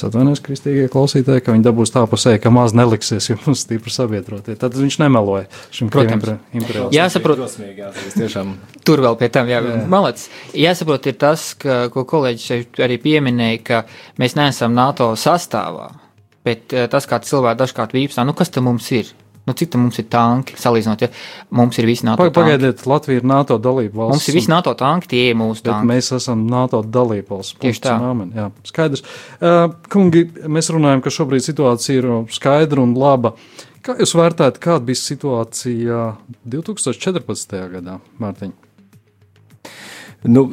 Atvainojos 0.02 0.39
kristīgie 0.41 0.88
klausītāji, 0.89 1.43
ka 1.45 1.54
viņi 1.54 1.65
dabūs 1.67 1.91
tā 1.93 2.02
pusē, 2.10 2.32
ka 2.41 2.50
maz 2.50 2.74
neliksies, 2.74 3.28
jo 3.30 3.36
mums 3.43 3.62
stipri 3.67 3.93
sabiedrotie. 3.93 4.56
Tad 4.58 4.74
viņš 4.74 4.97
nemeloja 5.04 5.45
šim 5.69 5.91
imperialistam. 6.58 6.95
Jāsaprot. 6.95 7.43
Tur 8.88 9.04
vēl 9.06 9.19
pie 9.19 9.30
tam, 9.30 9.52
jā, 9.52 9.62
malets. 9.91 10.26
Jāsaprot, 10.58 11.06
ir 11.12 11.19
tas, 11.21 11.52
ka, 11.54 11.84
ko 11.93 12.08
kolēģis 12.10 12.47
šeit 12.50 12.82
arī 12.82 12.97
pieminēja, 13.04 13.62
ka 13.67 13.84
mēs 14.17 14.34
neesam 14.39 14.74
NATO 14.74 15.12
sastāvā, 15.13 15.91
bet 16.47 16.74
eh, 16.74 16.89
tas, 16.89 17.06
kā 17.06 17.21
cilvēki 17.21 17.62
dažkārt 17.62 17.93
vīpstā, 17.93 18.26
nu 18.26 18.34
kas 18.38 18.50
tam 18.50 18.71
mums 18.71 18.89
ir? 18.97 19.13
Nu, 19.52 19.58
cik 19.60 19.76
mums 19.76 20.00
ir 20.00 20.06
tanki, 20.12 20.56
salīdzinot, 20.60 21.02
ja 21.04 21.10
mums 21.60 21.80
ir 21.82 21.88
visi 21.90 22.06
NATO 22.08 22.24
Pag- 22.24 22.32
tanki. 22.38 22.54
Pagaidiet, 22.56 22.86
Latvija 22.88 23.20
ir 23.20 23.26
NATO 23.28 23.58
dalība 23.60 24.00
valsts. 24.06 24.16
Mums 24.16 24.30
ir 24.32 24.38
visi 24.40 24.52
NATO 24.54 24.74
tanki, 24.80 25.10
tie 25.12 25.26
ir 25.32 25.36
mūsu 25.40 25.66
tanki. 25.66 25.90
mēs 25.92 26.12
esam 26.16 26.46
NATO 26.48 26.80
dalībvalsts. 26.88 27.60
Tieši 27.60 27.84
tā. 27.84 27.98
Amen, 28.12 28.32
jā, 28.36 28.48
skaidrs. 28.72 29.04
Uh, 29.42 29.74
kungi, 29.92 30.24
mēs 30.48 30.72
runājam, 30.72 31.04
ka 31.04 31.12
šobrīd 31.14 31.44
situācija 31.44 32.00
ir 32.00 32.10
skaidra 32.32 32.82
un 32.82 32.96
laba. 32.96 33.36
Kā 33.82 33.96
jūs 33.98 34.14
vērtējat, 34.14 34.60
kāda 34.62 34.86
bija 34.86 35.00
situācija 35.02 36.02
2014. 36.46 37.58
gadā, 37.76 38.00
Mārtiņ? 38.22 38.52
Nu, 40.32 40.46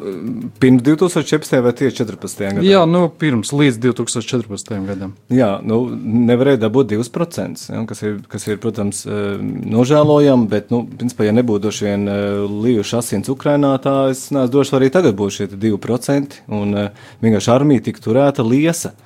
pirms 0.59 0.83
2014. 0.83 1.61
vai 1.63 1.73
tieši 1.73 2.01
14. 2.01 2.41
gadā? 2.57 2.65
Jā, 2.67 2.81
nu, 2.89 3.05
pirms 3.15 3.53
līdz 3.55 3.79
2014. 3.85 4.73
gadam. 4.89 5.13
Jā, 5.31 5.51
nu, 5.63 5.85
nevarēja 6.29 6.65
dabūt 6.65 6.91
2%, 6.97 7.69
ja, 7.71 7.83
kas, 7.87 8.03
ir, 8.03 8.17
kas 8.33 8.49
ir, 8.49 8.59
protams, 8.63 9.05
eh, 9.07 9.37
nožēlojami, 9.77 10.49
bet, 10.51 10.73
nu, 10.75 10.83
principā, 10.99 11.29
ja 11.29 11.37
nebūtu 11.37 11.69
droši 11.69 11.87
vien 11.87 12.11
eh, 12.11 12.19
lījuši 12.67 12.99
asins 12.99 13.31
Ukrainā, 13.31 13.77
tā 13.85 13.95
es 14.11 14.29
nezinu, 14.35 14.51
droši 14.57 14.77
arī 14.81 14.91
tagad 14.95 15.19
būs 15.19 15.39
šie 15.39 15.51
2%, 15.55 16.41
un 16.59 16.75
eh, 16.75 17.07
vienkārši 17.23 17.55
armija 17.55 17.87
tika 17.91 18.03
turēta 18.09 18.47
liesa. 18.47 18.97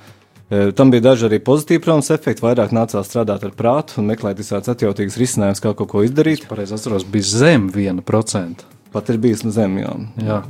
Tam 0.77 0.91
bija 0.93 1.01
daži 1.01 1.31
arī 1.31 1.39
pozitīvi, 1.41 1.81
protams, 1.81 2.11
efekti. 2.13 2.45
Vairāk 2.45 2.75
nācās 2.77 3.09
strādāt 3.09 3.47
ar 3.47 3.55
prātu 3.57 4.03
un 4.03 4.11
meklēt 4.11 4.37
visādas 4.37 4.69
atjautīgas 4.75 5.17
risinājumus, 5.17 5.63
kā 5.65 5.73
kaut 5.73 5.89
ko 5.95 6.05
izdarīt. 6.05 6.45
Pareizi 6.51 6.77
atceros, 6.77 7.09
bija 7.09 7.25
zem 7.25 7.71
1%. 7.73 8.69
Pat 8.93 9.13
ir 9.13 9.21
bijis 9.23 9.45
no 9.47 9.53
zemjām. 9.55 10.09
Jā. 10.21 10.43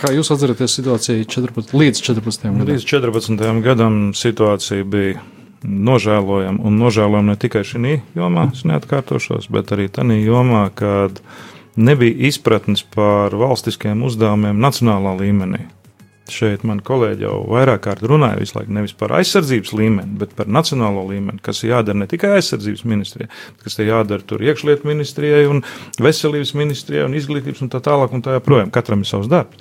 Kā 0.00 0.10
jūs 0.12 0.32
atceraties 0.34 0.74
situāciju 0.78 1.28
14, 1.30 1.74
līdz 1.78 2.00
14. 2.02 2.48
gadam? 2.48 2.66
Līdz 2.68 2.86
14. 2.88 3.44
gadam 3.64 4.00
situācija 4.16 4.84
bija 4.88 5.22
nožēlojama. 5.62 6.62
Un 6.66 6.78
nožēlojama 6.80 7.34
ne 7.34 7.38
tikai 7.38 7.62
šī 7.66 8.00
jomā, 8.18 8.48
es 8.52 8.64
neatkārtošos, 8.68 9.48
bet 9.52 9.72
arī 9.74 9.88
tādā 9.92 10.16
jomā, 10.18 10.66
kad 10.74 11.22
nebija 11.76 12.28
izpratnes 12.28 12.82
par 12.94 13.34
valstiskiem 13.38 14.02
uzdevumiem 14.08 14.58
nacionālā 14.60 15.14
līmenī. 15.20 15.66
Šeit 16.30 16.62
man 16.68 16.80
kolēģi 16.84 17.26
jau 17.26 17.36
vairāk 17.50 17.82
kārt 17.86 18.04
runāja 18.06 18.38
visu 18.40 18.56
laiku 18.58 18.74
nevis 18.76 18.94
par 18.98 19.14
aizsardzības 19.18 19.72
līmeni, 19.74 20.16
bet 20.20 20.34
par 20.38 20.50
nacionālo 20.50 21.04
līmeni, 21.08 21.42
kas 21.42 21.62
ir 21.64 21.74
jādara 21.74 21.98
ne 21.98 22.08
tikai 22.10 22.36
aizsardzības 22.38 22.84
ministrijai, 22.88 23.30
kas 23.64 23.78
ir 23.78 23.90
jādara 23.90 24.26
tur 24.26 24.44
iekšlietu 24.44 24.88
ministrijai 24.88 25.46
un 25.50 25.64
veselības 26.02 26.54
ministrijai 26.58 27.08
un 27.08 27.16
izglītības 27.18 27.64
un 27.64 27.72
tā 27.72 27.82
tālāk 27.84 28.14
un 28.14 28.24
tā 28.24 28.38
joprojām. 28.38 28.70
Katram 28.74 29.02
ir 29.02 29.10
savs 29.10 29.30
darbs. 29.32 29.58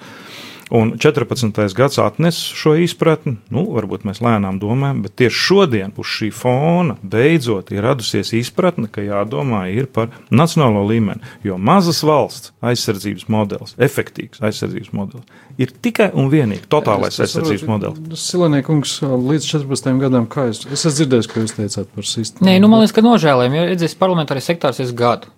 Un 0.71 0.93
14. 0.97 1.73
gads 1.75 1.97
atnes 1.99 2.37
šo 2.55 2.77
izpratni, 2.79 3.33
nu, 3.51 3.65
varbūt 3.75 4.05
mēs 4.07 4.21
lēnām 4.23 4.55
domājam, 4.61 5.01
bet 5.03 5.17
tieši 5.19 5.41
šodien 5.49 5.91
uz 5.99 6.07
šī 6.07 6.29
fona 6.31 6.95
beidzot 7.03 7.73
ir 7.75 7.83
radusies 7.83 8.31
izpratne, 8.39 8.87
ka 8.87 9.03
jādomā 9.03 9.65
ir 9.73 9.89
par 9.91 10.13
nacionālo 10.31 10.85
līmeni. 10.87 11.19
Jo 11.43 11.57
mazas 11.59 11.99
valsts 12.07 12.53
aizsardzības 12.63 13.27
modelis, 13.27 13.75
efektīvs 13.83 14.39
aizsardzības 14.47 14.95
modelis, 14.95 15.43
ir 15.59 15.75
tikai 15.83 16.07
un 16.15 16.31
vienīgi 16.31 16.71
totālais 16.71 17.17
es, 17.17 17.25
aizsardzības 17.27 17.67
modelis. 17.67 18.25
Silēniekungs, 18.31 18.95
līdz 19.03 19.51
14 19.51 20.01
gadam, 20.05 20.31
kā 20.31 20.47
jūs, 20.53 20.63
es 20.71 20.85
esmu 20.85 20.95
dzirdējis, 21.01 21.31
ko 21.33 21.43
jūs 21.43 21.57
teicāt 21.59 21.91
par 21.91 22.07
sistēmu. 22.13 22.47
Nē, 22.47 22.55
nu, 22.63 22.71
man 22.71 22.85
liekas, 22.85 22.95
ka 22.95 23.03
nožēlējami, 23.03 23.59
jo, 23.59 23.67
redziet, 23.73 23.99
parlamentārais 23.99 24.47
sektārs 24.47 24.79
ir 24.79 24.95
gadu. 24.95 25.35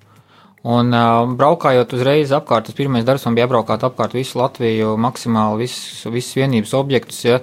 Un 0.64 0.96
uh, 0.96 1.26
braukājot 1.36 1.92
uzreiz 1.98 2.32
apkārt, 2.32 2.70
tas 2.70 2.78
pirmais 2.78 3.04
darbs 3.04 3.26
man 3.28 3.36
bija 3.36 3.50
apbraukāt 3.50 3.82
apkārt 3.84 4.14
visu 4.16 4.40
Latviju, 4.40 4.94
maksimāli 4.96 5.66
visus, 5.66 6.06
visus 6.08 6.38
vienības 6.40 6.72
objektus. 6.80 7.20
Ja. 7.28 7.42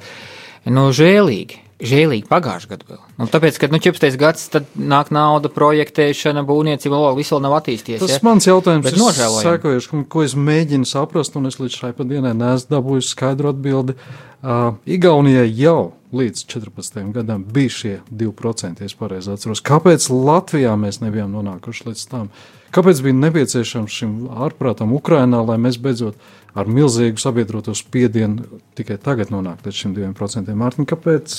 Nu, 0.64 0.86
žēlīgi, 0.96 1.58
žēlīgi 1.84 2.24
pagājušajā 2.30 2.72
gadā 2.72 2.88
vēl. 2.94 3.02
Nu, 3.20 3.28
tāpēc, 3.28 3.60
kad 3.60 3.76
nu, 3.76 3.82
14. 3.84 4.16
gads, 4.20 4.46
tad 4.54 4.72
nāk 4.72 5.12
nauda, 5.12 5.52
projektēšana, 5.52 6.46
būvniecība, 6.48 6.96
vēl 6.96 7.20
viss 7.20 7.36
vēl 7.36 7.44
nav 7.44 7.58
attīstījies. 7.60 8.00
Tas 8.06 8.16
ja? 8.16 8.24
mans 8.24 8.48
jautājums 8.48 8.88
Bet 8.88 8.96
ir 8.96 9.36
sekojuši, 9.36 10.02
ko 10.08 10.24
es 10.24 10.38
mēģinu 10.48 10.88
saprast, 10.88 11.36
un 11.36 11.52
es 11.52 11.60
līdz 11.60 11.76
šai 11.76 11.94
dienai 12.00 12.32
neesmu 12.32 12.72
dabūjis 12.72 13.12
skaidru 13.12 13.52
atbildi. 13.52 14.00
Uh, 14.40 14.80
Igaunijai 14.88 15.50
jau 15.60 15.90
līdz 16.12 16.44
14. 16.50 17.02
gadam 17.14 17.44
bija 17.44 17.70
šie 17.70 17.94
2%, 18.11 18.82
ja 18.82 18.88
es 18.90 18.96
pareizi 18.98 19.30
atceros. 19.32 19.62
Kāpēc 19.62 20.08
Latvijā 20.11 20.74
mēs 20.80 21.00
nebijām 21.04 21.32
nonākuši 21.34 21.90
līdz 21.90 22.04
tam? 22.11 22.30
Kāpēc 22.74 23.02
bija 23.02 23.18
nepieciešams 23.18 23.94
šim 24.00 24.12
ārprātam 24.30 24.94
Ukrainā, 24.94 25.42
lai 25.46 25.58
mēs 25.62 25.78
beidzot 25.82 26.18
ar 26.59 26.70
milzīgu 26.70 27.22
sabiedroto 27.22 27.74
spiedienu 27.78 28.61
tikai 28.78 28.96
tagad 29.03 29.30
nonāktu 29.30 29.68
līdz 29.68 29.78
šim 29.82 29.94
2%? 29.96 30.51
Mārtiņ, 30.61 30.88
kāpēc? 30.90 31.36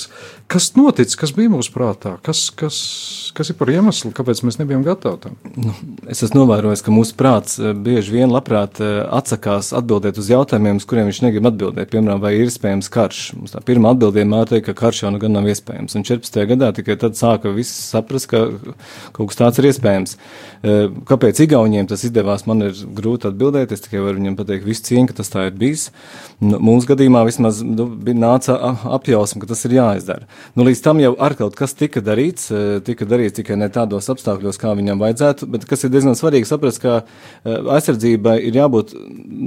Kas 0.52 0.70
notic, 0.78 1.12
kas 1.18 1.34
bija 1.36 1.52
mūsu 1.52 1.74
prātā? 1.74 2.14
Kas, 2.24 2.46
kas, 2.56 2.78
kas 3.36 3.52
ir 3.52 3.58
par 3.58 3.72
iemeslu, 3.72 4.12
kāpēc 4.16 4.42
mēs 4.46 4.60
nebijām 4.62 4.86
gatavi 4.86 5.20
tam? 5.26 5.36
Nu, 5.52 5.74
es 6.12 6.24
esmu 6.24 6.42
novērojis, 6.42 6.84
ka 6.86 6.94
mūsu 6.94 7.16
prāts 7.18 7.58
eh, 7.60 7.74
bieži 7.76 8.16
vien 8.16 8.32
labprāt 8.32 8.80
eh, 8.80 9.02
atsakās 9.12 9.72
atbildēt 9.76 10.20
uz 10.22 10.30
jautājumiem, 10.32 10.80
uz 10.80 10.88
kuriem 10.88 11.10
viņš 11.10 11.22
negrib 11.26 11.50
atbildēt. 11.52 11.92
Piemēram, 11.92 12.22
vai 12.22 12.34
ir 12.38 12.48
iespējams 12.48 12.90
karš? 12.92 13.22
Mums 13.40 13.56
tā 13.56 13.62
pirmā 13.66 13.92
atbildē 13.96 14.22
vienmēr 14.22 14.48
teica, 14.50 14.70
ka 14.70 14.86
karš 14.86 15.04
jau 15.04 15.12
nu 15.12 15.20
gan 15.22 15.34
nav 15.36 15.48
iespējams. 15.50 15.96
Un 15.98 16.06
14. 16.06 16.38
gadā 16.52 16.70
tikai 16.76 16.96
tad 17.00 17.18
sāka 17.18 17.52
viss 17.54 17.90
saprast, 17.92 18.28
ka 18.30 18.44
kaut 19.16 19.30
kas 19.30 19.40
tāds 19.40 19.60
ir 19.60 19.68
iespējams. 19.70 20.16
Eh, 20.62 20.86
Kāpēc 21.08 21.42
Igauniem 21.44 21.88
tas 21.90 22.04
izdevās, 22.06 22.46
man 22.46 22.68
ir 22.68 22.76
grūti 22.96 23.28
atbildēt. 23.30 23.74
Es 23.74 23.84
tikai 23.84 24.02
varu 24.04 24.20
viņam 24.20 24.38
pateikt 24.38 24.66
visu 24.68 24.86
cieņu, 24.88 25.01
ka 25.10 25.16
tas 25.18 25.30
tā 25.32 25.46
ir 25.48 25.56
bijis. 25.58 25.88
Nu, 26.42 26.58
Mūsu 26.62 26.88
gadījumā 26.90 27.22
vismaz 27.28 27.60
nu, 27.62 27.86
nāca 28.18 28.56
apjausma, 28.96 29.42
ka 29.42 29.50
tas 29.52 29.62
ir 29.68 29.76
jāizdara. 29.76 30.26
Nu, 30.58 30.66
līdz 30.66 30.82
tam 30.84 31.00
jau 31.02 31.12
ar 31.22 31.36
kaut 31.38 31.56
kas 31.58 31.74
tika 31.78 32.02
darīts, 32.04 32.48
eh, 32.54 32.80
tika 32.84 33.06
darīts 33.08 33.38
tikai 33.38 33.56
ne 33.60 33.68
tādos 33.72 34.10
apstākļos, 34.12 34.58
kā 34.60 34.74
viņam 34.78 35.02
vajadzētu, 35.02 35.48
bet 35.52 35.66
kas 35.70 35.84
ir 35.84 35.92
diezgan 35.94 36.18
svarīgi 36.18 36.50
saprast, 36.50 36.82
ka 36.82 37.02
eh, 37.02 37.58
aizsardzībai 37.76 38.38
ir 38.42 38.58
jābūt 38.58 38.94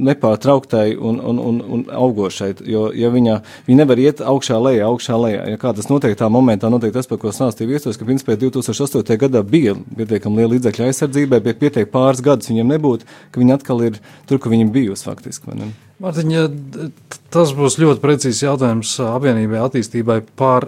nepārtrauktai 0.09 0.95
un, 0.95 1.19
un, 1.19 1.39
un, 1.39 1.61
un 1.77 1.85
augošai, 1.91 2.53
jo 2.69 2.87
ja 2.95 3.11
viņa, 3.13 3.39
viņa 3.67 3.81
nevar 3.81 4.01
iet 4.01 4.23
augšā 4.23 4.59
lejā, 4.61 4.87
augšā 4.89 5.19
lejā. 5.19 5.43
Ja 5.53 5.61
kā 5.61 5.73
tas 5.75 5.89
notiek 5.91 6.15
tā 6.19 6.29
momentā, 6.31 6.71
notiek 6.71 6.93
tas, 6.95 7.09
par 7.09 7.19
ko 7.21 7.33
stāstīja 7.35 7.75
viesos, 7.75 7.99
ka 7.99 8.07
principā 8.07 8.37
2008. 8.39 9.17
gadā 9.25 9.43
bija 9.43 9.75
pietiekami 9.75 10.41
liela 10.41 10.55
līdzekļa 10.55 10.89
aizsardzībai, 10.89 11.41
bet 11.45 11.61
pietiek 11.61 11.91
pāris 11.91 12.23
gadus 12.25 12.49
viņiem 12.51 12.73
nebūtu, 12.75 13.07
ka 13.31 13.41
viņi 13.41 13.55
atkal 13.55 13.83
ir 13.85 13.99
tur, 14.29 14.39
kur 14.39 14.53
viņi 14.53 14.71
bijusi 14.73 15.07
faktiski. 15.07 15.44
Mārtiņa, 16.03 16.41
tas 17.31 17.53
būs 17.55 17.77
ļoti 17.79 18.03
precīzs 18.03 18.43
jautājums 18.43 18.97
apvienībai 18.99 19.61
attīstībai 19.63 20.19
par 20.35 20.67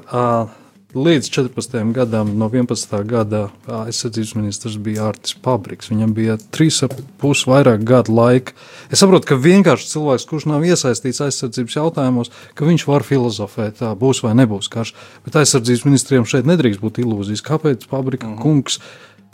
līdz 0.95 1.27
14. 1.29 1.81
gadam, 1.93 2.29
no 2.39 2.47
11. 2.47 2.93
gada 3.07 3.41
aizsardzības 3.67 4.33
ministrs 4.37 4.77
bija 4.81 5.09
Ārtis 5.09 5.35
Pabriks. 5.43 5.89
Viņam 5.91 6.13
bija 6.15 6.37
trīs 6.55 6.79
ap 6.85 6.95
pus 7.19 7.43
vairāk 7.49 7.83
gadu 7.87 8.15
laika. 8.15 8.55
Es 8.91 9.03
saprotu, 9.03 9.27
ka 9.27 9.39
vienkārši 9.41 9.89
cilvēks, 9.91 10.27
kurš 10.29 10.47
nav 10.51 10.63
iesaistīts 10.67 11.19
aizsardzības 11.25 11.75
jautājumos, 11.75 12.31
ka 12.55 12.67
viņš 12.69 12.85
var 12.87 13.05
filozofēt, 13.07 13.81
tā 13.81 13.91
būs 13.99 14.23
vai 14.23 14.31
nebūs 14.39 14.71
karš. 14.71 14.93
Bet 15.27 15.41
aizsardzības 15.41 15.83
ministriem 15.89 16.27
šeit 16.29 16.47
nedrīkst 16.47 16.83
būt 16.83 17.01
ilūzijas. 17.03 17.43
Kāpēc 17.45 17.83
Pabrika 17.91 18.29
-hmm. 18.29 18.41
kungs? 18.41 18.79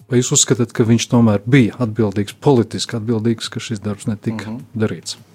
Vai 0.10 0.20
jūs 0.20 0.34
uzskatāt, 0.36 0.74
ka 0.74 0.84
viņš 0.84 1.06
tomēr 1.10 1.46
bija 1.46 1.78
atbildīgs, 1.80 2.36
politiski 2.40 2.98
atbildīgs, 2.98 3.50
ka 3.50 3.60
šis 3.60 3.80
darbs 3.80 4.06
netika 4.06 4.50
mm 4.50 4.58
-hmm. 4.58 4.82
darīts? 4.82 5.18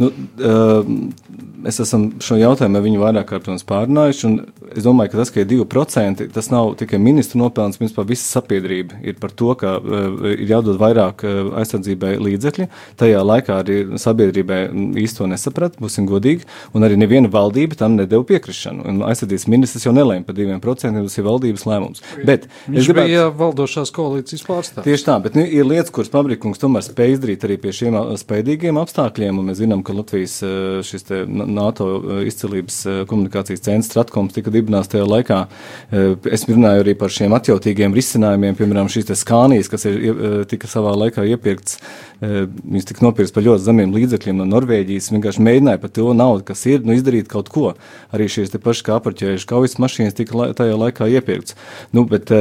Nu, 0.00 0.10
mēs 1.64 1.80
esam 1.84 2.08
šo 2.24 2.38
jautājumu 2.40 2.82
viņu 2.84 3.02
vairāk 3.02 3.28
kārtībā 3.30 3.60
pārunājuši. 3.68 4.26
un 4.30 4.64
Es 4.74 4.82
domāju, 4.82 5.12
ka 5.12 5.20
tas, 5.20 5.30
ka 5.30 5.42
ir 5.42 5.46
2%, 5.50 6.24
tas 6.34 6.48
nav 6.50 6.72
tikai 6.80 6.98
ministra 6.98 7.38
nopelns, 7.38 7.78
bet 7.78 8.08
visa 8.08 8.26
sabiedrība 8.26 8.98
ir 9.06 9.18
par 9.22 9.30
to, 9.30 9.52
ka 9.58 9.76
uh, 9.78 10.24
ir 10.32 10.48
jādod 10.50 10.80
vairāk 10.80 11.22
uh, 11.22 11.52
aizsardzībai 11.60 12.16
līdzekļi. 12.18 12.66
Tajā 12.98 13.20
laikā 13.22 13.58
arī 13.62 13.76
sabiedrībai 14.00 14.58
īsti 15.04 15.20
to 15.20 15.28
nesaprata, 15.30 15.78
būsim 15.82 16.08
godīgi, 16.10 16.48
un 16.74 16.86
arī 16.86 16.98
neviena 16.98 17.30
valdība 17.30 17.78
tam 17.78 17.94
nedeva 18.00 18.26
piekrišanu. 18.26 18.86
Un 18.90 19.04
aizsardzības 19.06 19.46
ministrs 19.52 19.86
jau 19.86 19.94
nelēma 19.94 20.26
par 20.26 20.38
2%, 20.38 21.04
tas 21.06 21.18
ir 21.20 21.28
valdības 21.28 21.66
lēmums. 21.70 22.02
Bet 22.26 22.48
Viņš 22.66 22.90
gribētu... 22.90 23.12
bija 23.12 23.28
valdošās 23.44 23.94
koalīcijas 23.94 24.44
pārstāvis. 24.48 24.88
Tieši 24.88 25.06
tā, 25.06 25.18
bet 25.22 25.38
nu, 25.38 25.46
ir 25.46 25.68
lietas, 25.70 25.92
kuras 25.94 26.10
Pabrikungs 26.10 26.62
tomēr 26.62 26.82
spēj 26.86 27.18
izdarīt 27.18 27.46
arī 27.46 27.60
pie 27.62 27.76
šiem 27.78 28.00
spēcīgiem 28.24 28.80
apstākļiem. 28.82 29.38
un 29.38 29.52
Mēs 29.52 29.60
zinām, 29.62 29.83
ka 29.86 29.96
Latvijas 29.96 30.38
ā, 30.44 30.52
šis 30.86 31.06
NATO 31.28 31.88
ā, 31.98 32.18
izcilības 32.28 32.78
ā, 32.88 32.96
komunikācijas 33.10 33.64
centrs 33.64 33.90
Stratkoms 33.92 34.34
tika 34.34 34.52
dibināts 34.54 34.90
tajā 34.92 35.06
laikā. 35.06 35.40
Es 36.32 36.46
runāju 36.48 36.82
arī 36.82 36.94
par 36.98 37.12
šiem 37.12 37.34
atjautīgiem 37.36 37.94
risinājumiem, 37.94 38.56
piemēram, 38.58 38.90
šīs 38.90 39.12
skānijas, 39.20 39.70
kas 39.70 39.86
ir, 39.90 40.00
tika 40.50 40.70
savā 40.70 40.94
laikā 41.04 41.26
iepirkts. 41.34 41.78
Viņas 42.24 42.88
tika 42.88 43.04
nopirkts 43.04 43.34
par 43.34 43.44
ļoti 43.44 43.66
zemiem 43.66 43.92
līdzekļiem 43.94 44.38
no 44.40 44.46
Norvēģijas. 44.48 45.10
Vienkārši 45.12 45.44
mēģināja 45.44 45.80
par 45.82 45.92
to 45.92 46.08
naudu, 46.16 46.46
kas 46.48 46.64
ir, 46.70 46.80
nu, 46.86 46.94
izdarīt 46.96 47.28
kaut 47.30 47.50
ko. 47.52 47.74
Arī 48.14 48.28
šīs 48.32 48.54
te 48.54 48.60
pašas 48.62 48.86
kā 48.86 48.96
apaļķējušas 48.98 49.48
kaujas 49.50 49.76
mašīnas 49.82 50.16
tika 50.16 50.48
tajā 50.56 50.78
laikā 50.80 51.08
iepirkts. 51.18 51.58
Nu, 51.92 52.06
bet, 52.08 52.32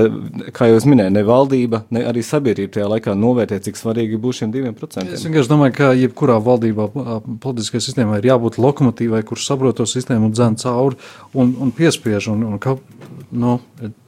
kā 0.56 0.70
jau 0.72 0.80
es 0.80 0.88
minēju, 0.88 1.14
ne 1.18 1.26
valdība, 1.28 1.84
ne 1.94 2.06
arī 2.08 2.24
sabiedrība 2.26 2.78
tajā 2.78 2.88
laikā 2.96 3.18
novērtē, 3.20 3.60
cik 3.66 3.80
svarīgi 3.80 4.22
būs 4.24 4.42
šiem 4.42 4.54
diviem 4.56 4.78
procentiem. 4.78 5.18
Es 5.18 5.26
vienkārši 5.28 5.52
domāju, 5.52 5.76
ka 5.82 5.92
jebkurā 6.00 6.40
valdībā, 6.44 6.88
ā, 7.34 7.40
politiskajai 7.44 7.88
sistēmai 7.88 8.22
ir 8.22 8.30
jābūt 8.32 8.60
lokomotīvai, 8.62 9.24
kurš 9.28 9.50
saprot 9.50 9.80
to 9.82 9.88
sistēmu 9.90 10.30
un 10.30 10.38
dzēn 10.38 10.60
cauri 10.62 11.00
un, 11.34 11.56
un 11.60 11.74
piespiež. 11.76 12.30
Un, 12.34 12.46
un, 12.54 12.62
ka, 12.62 12.78
nu, 13.32 13.60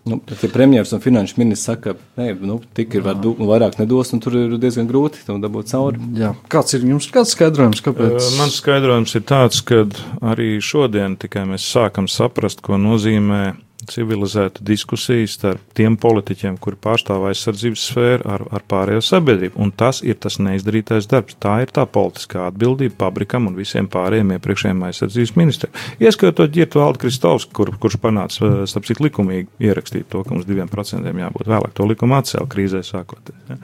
Nu, 0.06 0.20
ja 0.30 0.50
premjerministrs 0.54 0.94
un 0.94 1.02
finanšu 1.02 1.34
ministrs 1.38 1.66
saka, 1.66 1.96
ka 2.16 2.26
nu, 2.46 2.60
tik 2.78 2.94
ir 2.94 3.02
var, 3.02 3.18
vairāk 3.26 3.80
nedos, 3.80 4.12
un 4.14 4.20
tur 4.22 4.36
ir 4.38 4.52
diezgan 4.62 4.86
grūti 4.86 5.24
tam 5.26 5.40
dabūt 5.42 5.72
cauri. 5.72 5.98
jā. 6.14 6.36
Kāds 6.54 6.78
ir 6.78 6.86
jums 6.86 7.08
kāds 7.10 7.34
skaidrojums, 7.34 7.82
kāpēc? 7.82 8.28
Mans 8.38 8.60
skaidrojums 8.62 9.18
ir 9.18 9.24
tāds, 9.26 9.64
ka 9.66 9.82
arī 10.22 10.60
šodien 10.62 11.18
tikai 11.18 11.48
mēs 11.50 11.66
sākam 11.66 12.06
saprast, 12.06 12.62
ko 12.62 12.78
nozīmē 12.78 13.56
civilizēta 13.90 14.64
diskusija 14.66 15.28
starp 15.30 15.76
tiem 15.78 15.98
politiķiem, 16.02 16.58
kuri 16.62 16.80
pārstāv 16.82 17.28
aizsardzības 17.30 17.86
sfēru 17.90 18.28
ar, 18.36 18.46
ar 18.56 18.66
pārējo 18.70 19.04
sabiedrību. 19.06 19.60
Un 19.62 19.74
tas 19.76 20.02
ir 20.06 20.20
tas 20.22 20.40
neizdarītais 20.42 21.10
darbs. 21.12 21.38
Tā 21.42 21.58
ir 21.64 21.74
tā 21.76 21.86
politiskā 21.90 22.48
atbildība 22.50 22.98
Pabrikam 23.06 23.50
un 23.50 23.58
visiem 23.60 23.90
pārējiem 23.92 24.36
iepriekšējiem 24.38 24.86
aizsardzības 24.90 25.36
ministriem. 25.40 25.76
Ieskatot 26.04 26.54
ģirtu 26.56 26.82
Valdu 26.82 27.04
Kristovs, 27.06 27.48
kur, 27.56 27.74
kurš 27.82 28.00
panāca, 28.04 28.42
eh, 28.46 28.66
starp 28.70 28.90
citu, 28.90 29.08
likumīgi 29.08 29.70
ierakstīt 29.70 30.10
to, 30.10 30.24
ka 30.24 30.36
mums 30.36 30.50
diviem 30.50 30.72
procentiem 30.72 31.24
jābūt 31.26 31.52
vēlāk. 31.52 31.76
To 31.78 31.90
likumu 31.90 32.20
atcēla 32.20 32.50
krīzē 32.52 32.84
sākoties. 32.86 33.42
Ja. 33.50 33.60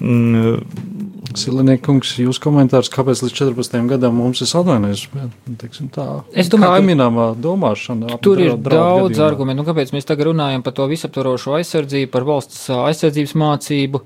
Mm, 0.00 1.07
Silinieks, 1.36 2.14
jūs 2.22 2.38
komentārs, 2.40 2.88
kāpēc 2.92 3.20
līdz 3.24 3.34
14 3.36 3.88
gadam 3.90 4.14
mums 4.16 4.40
ir? 4.40 5.02
Teiksim, 5.60 5.90
tā 5.92 6.22
Es 6.32 6.48
domāju, 6.48 6.70
ka- 6.70 6.78
kaimiņāmā 6.80 7.26
domāšana. 7.42 8.20
Tur 8.24 8.40
ir 8.40 8.56
daudz 8.56 9.18
argumentu. 9.20 9.62
Nu, 9.62 9.68
kāpēc 9.68 9.92
mēs 9.92 10.06
tagad 10.08 10.30
runājam 10.30 10.62
par 10.64 10.72
to 10.72 10.86
visaptvarošo 10.88 11.56
aizsardzību, 11.58 12.10
par 12.10 12.24
valsts 12.24 12.68
aizsardzības 12.70 13.34
mācību? 13.34 14.00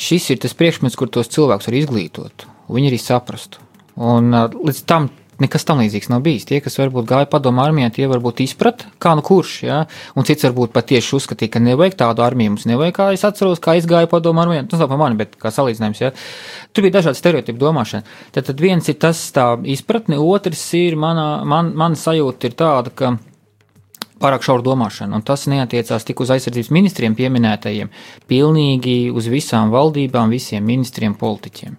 Šis 0.00 0.30
ir 0.30 0.38
tas 0.38 0.54
priekšmets, 0.54 0.96
kur 0.96 1.08
tos 1.08 1.28
cilvēkus 1.28 1.66
var 1.68 1.74
izglītot, 1.80 2.46
un 2.68 2.76
viņi 2.76 2.90
arī 2.92 3.00
saprastu. 3.00 3.58
Un 3.96 4.30
līdz 4.32 4.84
tam 4.86 5.10
nekas 5.42 5.66
tam 5.68 5.80
līdzīgs 5.82 6.10
nav 6.12 6.22
bijis. 6.24 6.46
Tie, 6.48 6.60
kas 6.64 6.78
varbūt 6.80 7.08
gāja 7.08 7.28
padomu 7.30 7.62
armijā, 7.64 7.90
tie 7.94 8.08
varbūt 8.10 8.42
izprat, 8.44 8.84
kā 9.02 9.14
nu 9.18 9.24
kurš, 9.26 9.54
ja? 9.66 9.80
un 10.16 10.28
cits 10.28 10.46
varbūt 10.48 10.74
patieši 10.76 11.16
uzskatīja, 11.18 11.54
ka 11.56 11.64
nevajag 11.64 11.96
tādu 12.02 12.24
armiju, 12.26 12.54
mums 12.56 12.68
nevajag, 12.70 12.96
kā 12.96 13.08
es 13.16 13.24
atceros, 13.26 13.62
kā 13.62 13.76
izgāja 13.80 14.10
padomu 14.10 14.44
armijā, 14.44 14.66
tas 14.70 14.82
nav 14.82 14.92
par 14.92 15.00
mani, 15.00 15.18
bet 15.20 15.38
kā 15.40 15.52
salīdzinājums, 15.54 16.04
ja? 16.04 16.12
Tur 16.72 16.86
bija 16.86 16.98
dažādi 17.00 17.20
stereotipi 17.20 17.60
domāšana. 17.60 18.06
Tad, 18.34 18.50
tad 18.50 18.62
viens 18.62 18.92
ir 18.92 19.00
tas 19.00 19.22
tā 19.34 19.48
izpratne, 19.64 20.20
otrs 20.20 20.62
ir 20.78 20.98
mana, 21.00 21.30
man, 21.48 21.74
man 21.78 21.98
sajūta 21.98 22.50
ir 22.50 22.56
tāda, 22.60 22.94
ka 22.94 23.16
pārāk 24.20 24.44
šaura 24.44 24.64
domāšana, 24.66 25.18
un 25.18 25.24
tas 25.26 25.46
neatiecās 25.50 26.06
tik 26.06 26.20
uz 26.22 26.32
aizsardzības 26.34 26.70
ministriem 26.74 27.16
pieminētajiem, 27.18 27.90
pilnīgi 28.30 28.96
uz 29.16 29.28
visām 29.32 29.72
valdībām, 29.74 30.32
visiem 30.34 30.66
ministriem, 30.66 31.16
politiķiem. 31.20 31.76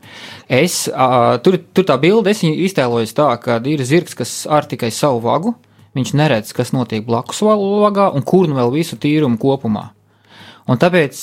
Es, 0.61 0.83
a, 0.89 1.37
tur, 1.43 1.59
tur 1.71 1.87
tā 1.87 1.97
bilde, 2.01 2.33
es 2.33 2.43
viņu 2.43 2.57
iztēlojos 2.67 3.15
tā, 3.17 3.29
ka 3.43 3.61
ir 3.69 3.85
zirgs, 3.87 4.17
kas 4.17 4.35
ar 4.49 4.69
tikai 4.69 4.91
savu 4.95 5.21
vagu, 5.25 5.55
viņš 5.97 6.13
neredz, 6.17 6.53
kas 6.57 6.73
notiek 6.75 7.05
blakus 7.05 7.43
vagā 7.45 8.11
un 8.15 8.25
kur 8.25 8.49
nu 8.49 8.57
vēl 8.59 8.73
visu 8.79 8.99
tīrumu 8.99 9.39
kopumā. 9.41 9.91
Un 10.71 10.79
tāpēc 10.79 11.19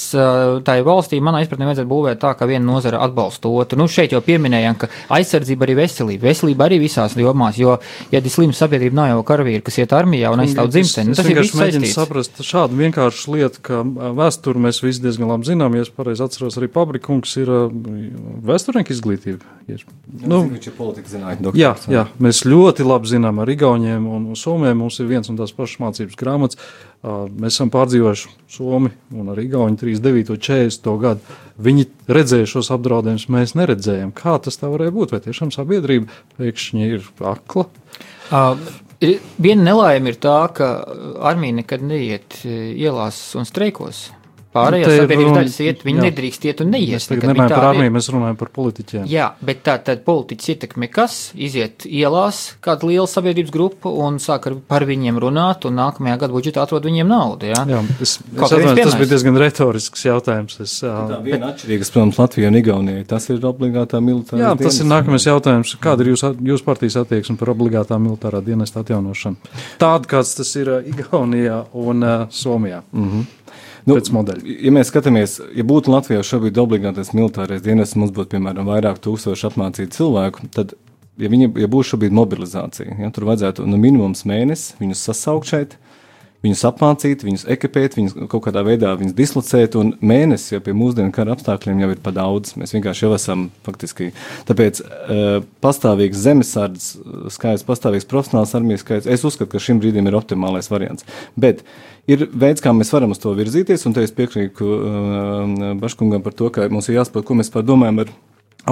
tā 0.67 0.75
valstī 0.85 1.21
manā 1.25 1.41
izpratnē 1.45 1.71
vajadzētu 1.71 1.89
būvēt 1.89 2.21
tā, 2.21 2.35
ka 2.37 2.49
viena 2.49 2.67
nozara 2.67 3.01
atbalsta 3.07 3.49
otru. 3.49 3.79
Nu, 3.81 3.87
šeit 3.89 4.13
jau 4.13 4.21
pieminējām, 4.25 4.77
ka 4.81 4.91
aizsardzība 5.17 5.65
arī 5.65 5.79
veselība. 5.79 6.29
Veselība 6.29 6.67
arī 6.67 6.81
visās 6.83 7.17
jomās, 7.17 7.57
jo, 7.61 7.79
ja 8.13 8.21
ir 8.21 8.33
slima 8.33 8.57
sabiedrība, 8.57 8.99
nav 9.01 9.11
jau 9.13 9.23
karavīri, 9.31 9.63
kas 9.65 9.81
iet 9.81 9.95
armijā 9.97 10.33
un 10.35 10.45
aizstāv 10.45 10.69
dzimteni. 10.75 11.17
Tas 11.17 11.25
ir 11.25 11.33
vienkārši 11.33 11.61
mēģināt 11.63 11.95
saprast 11.95 12.43
šādu 12.45 12.79
vienkāršu 12.83 13.37
lietu, 13.37 13.63
ka 13.65 13.81
vēsturi 14.19 14.65
mēs 14.69 14.83
visi 14.85 15.05
diezgan 15.07 15.33
labi 15.33 15.49
zinām. 15.49 15.79
Ja 15.79 15.87
es 15.87 15.93
pareizi 15.95 16.27
atceros, 16.27 16.59
arī 16.61 16.69
Pabrikungs 16.75 17.37
ir 17.41 17.53
vēsturnieka 18.49 18.93
izglītība. 18.95 19.57
Nu, 20.25 20.43
ir 20.49 21.43
doktors. 21.45 21.59
Jā, 21.61 21.75
jā, 21.93 22.05
mēs 22.25 22.41
ļoti 22.49 22.87
labi 22.87 23.11
zinām 23.11 23.43
ar 23.43 23.51
Igauniem 23.53 24.07
un 24.09 24.31
Somiem. 24.39 24.79
Mums 24.81 24.97
ir 25.03 25.11
viens 25.11 25.29
un 25.29 25.37
tās 25.41 25.53
pašas 25.57 25.81
mācības 25.83 26.17
grāmatas. 26.19 26.61
Mēs 27.03 27.55
esam 27.55 27.71
pārdzīvojuši 27.71 28.33
Somi 28.51 28.91
un 29.15 29.31
arī 29.31 29.45
Igauni 29.47 29.79
39. 29.79 30.33
un 30.35 30.41
40. 30.43 30.89
gadu. 30.99 31.37
Viņi 31.63 31.87
redzēja 32.11 32.49
šos 32.51 32.73
apdraudējumus, 32.75 33.29
mēs 33.31 33.55
neredzējām. 33.59 34.11
Kā 34.19 34.35
tas 34.43 34.59
tā 34.59 34.71
varēja 34.73 34.95
būt? 34.97 35.15
Vai 35.15 35.23
tiešām 35.23 35.53
sabiedrība 35.55 36.11
pēkšņi 36.41 36.91
ir 36.97 37.07
akla? 37.23 37.69
Uh, 38.35 38.59
viena 39.39 39.71
nelaime 39.71 40.11
ir 40.11 40.19
tā, 40.19 40.41
ka 40.55 40.73
armija 41.31 41.61
nekad 41.61 41.87
neiet 41.87 42.41
ielās 42.45 43.21
un 43.39 43.47
streikos. 43.47 44.09
Pārējās 44.57 44.89
nu, 44.89 45.01
sabiedrības 45.03 45.35
daļas 45.37 45.57
iet, 45.61 45.83
viņi 45.85 46.01
jā. 46.01 46.05
nedrīkst 46.09 46.45
iet 46.49 46.61
un 46.65 46.71
neies. 46.73 46.95
Mēs 46.95 47.07
tagad 47.11 47.29
nerunājam 47.29 47.53
par 47.53 47.67
armiju, 47.69 47.93
mēs 47.93 48.07
runājam 48.15 48.37
par 48.41 48.51
politiķiem. 48.57 49.03
Jā, 49.11 49.27
bet 49.45 49.61
tā 49.67 49.75
tad 49.85 50.01
politiķis 50.07 50.53
ietekme 50.55 50.89
kas? 50.89 51.17
Iziet 51.37 51.85
ielās 51.85 52.41
kāda 52.65 52.89
liela 52.89 53.05
sabiedrības 53.11 53.53
grupa 53.53 53.93
un 53.93 54.17
sāk 54.25 54.49
ar, 54.49 54.57
par 54.73 54.87
viņiem 54.89 55.21
runāt, 55.21 55.67
un 55.69 55.77
nākamajā 55.77 56.17
gada 56.25 56.33
budžetā 56.33 56.65
atrod 56.65 56.89
viņiem 56.89 57.13
naudu. 57.13 57.51
Jā, 57.53 57.61
jā 57.69 57.83
es, 58.01 58.17
es 58.25 58.41
atvainojos, 58.49 58.81
tas 58.89 58.99
bija 59.03 59.13
diezgan 59.13 59.41
retorisks 59.45 60.09
jautājums. 60.09 60.57
Es, 60.65 60.79
tā 60.81 61.21
viena 61.29 61.53
atšķirīgas, 61.53 61.93
protams, 61.93 62.23
Latvijai 62.25 62.49
un 62.49 62.61
Igaunijai. 62.63 63.05
Tas 63.13 63.29
ir 63.29 63.45
obligātā 63.53 64.01
militārā. 64.01 64.41
Jā, 64.47 64.57
tas 64.65 64.81
ir 64.81 64.89
nākamais 64.89 65.29
jautājums. 65.29 65.77
Kāda 65.85 66.07
ir 66.07 66.15
jūsu 66.15 66.33
jūs 66.49 66.65
partijas 66.65 66.97
attieksme 67.05 67.37
par 67.37 67.53
obligātā 67.53 68.01
militārā 68.01 68.41
dienesta 68.45 68.81
atjaunošanu? 68.81 69.53
Tāda, 69.83 70.09
kāds 70.09 70.39
tas 70.41 70.57
ir 70.57 70.73
Igaunijā 70.89 71.67
un 71.77 72.07
uh, 72.07 72.25
Somijā. 72.33 72.81
Mm 72.97 73.11
-hmm. 73.11 73.35
Nu, 73.89 73.97
pēc 73.97 74.11
modeļa. 74.13 74.57
Ja 74.67 74.73
mēs 74.75 74.91
skatāmies, 74.93 75.39
ja 75.57 75.65
būtu 75.67 75.93
Latvijā 75.95 76.21
šobrīd 76.27 76.61
obligātais 76.61 77.15
militārais 77.17 77.65
dienests, 77.65 77.97
mums 77.99 78.13
būtu 78.17 78.37
piemēram 78.37 78.69
vairāk 78.69 79.01
tūkstoši 79.05 79.49
apmācītu 79.49 79.97
cilvēku, 79.97 80.49
tad, 80.55 80.75
ja, 81.17 81.31
viņi, 81.33 81.51
ja 81.63 81.71
būtu 81.71 81.95
šobrīd 81.95 82.17
mobilizācija, 82.19 82.99
ja, 83.01 83.11
tur 83.15 83.29
vajadzētu 83.31 83.67
nu, 83.69 83.81
minimums 83.81 84.27
mēnesis 84.29 84.77
viņus 84.83 85.07
sasaukt 85.11 85.53
šeit 85.53 85.79
viņus 86.45 86.65
apmācīt, 86.69 87.25
viņus 87.27 87.45
ekipēt, 87.51 87.97
viņus 87.99 88.15
kaut 88.31 88.45
kādā 88.47 88.63
veidā 88.67 88.93
viņus 88.99 89.17
dislocēt, 89.19 89.75
un 89.81 89.93
mēnesis 90.05 90.55
jau 90.55 90.61
pie 90.65 90.75
mūsdienu 90.77 91.13
kara 91.15 91.35
apstākļiem 91.35 91.83
jau 91.83 91.91
ir 91.95 92.03
pa 92.05 92.13
daudz. 92.15 92.55
Mēs 92.61 92.75
vienkārši 92.77 93.07
jau 93.07 93.13
esam 93.17 93.49
faktiski. 93.67 94.13
Tāpēc 94.49 94.81
uh, 94.85 95.41
pastāvīgs 95.65 96.23
zemesardzes 96.23 96.89
skaits, 97.35 97.67
pastāvīgs 97.67 98.09
profesionāls 98.11 98.55
armijas 98.59 98.87
skaits, 98.87 99.11
es 99.11 99.27
uzskatu, 99.27 99.51
ka 99.55 99.63
šim 99.63 99.83
brīdim 99.83 100.11
ir 100.11 100.19
optimālais 100.19 100.71
variants. 100.71 101.07
Bet 101.39 101.65
ir 102.11 102.29
veids, 102.31 102.63
kā 102.65 102.75
mēs 102.77 102.95
varam 102.95 103.17
uz 103.17 103.23
to 103.23 103.35
virzīties, 103.39 103.89
un 103.89 103.99
te 103.99 104.07
es 104.07 104.15
piekrītu 104.15 104.73
uh, 104.79 105.69
Baškungam 105.83 106.25
par 106.25 106.39
to, 106.39 106.53
ka 106.55 106.71
mums 106.71 106.91
ir 106.91 107.01
jāsaprot, 107.01 107.27
ko 107.27 107.39
mēs 107.39 107.51
par 107.55 107.67
domājam 107.67 108.05
ar 108.07 108.15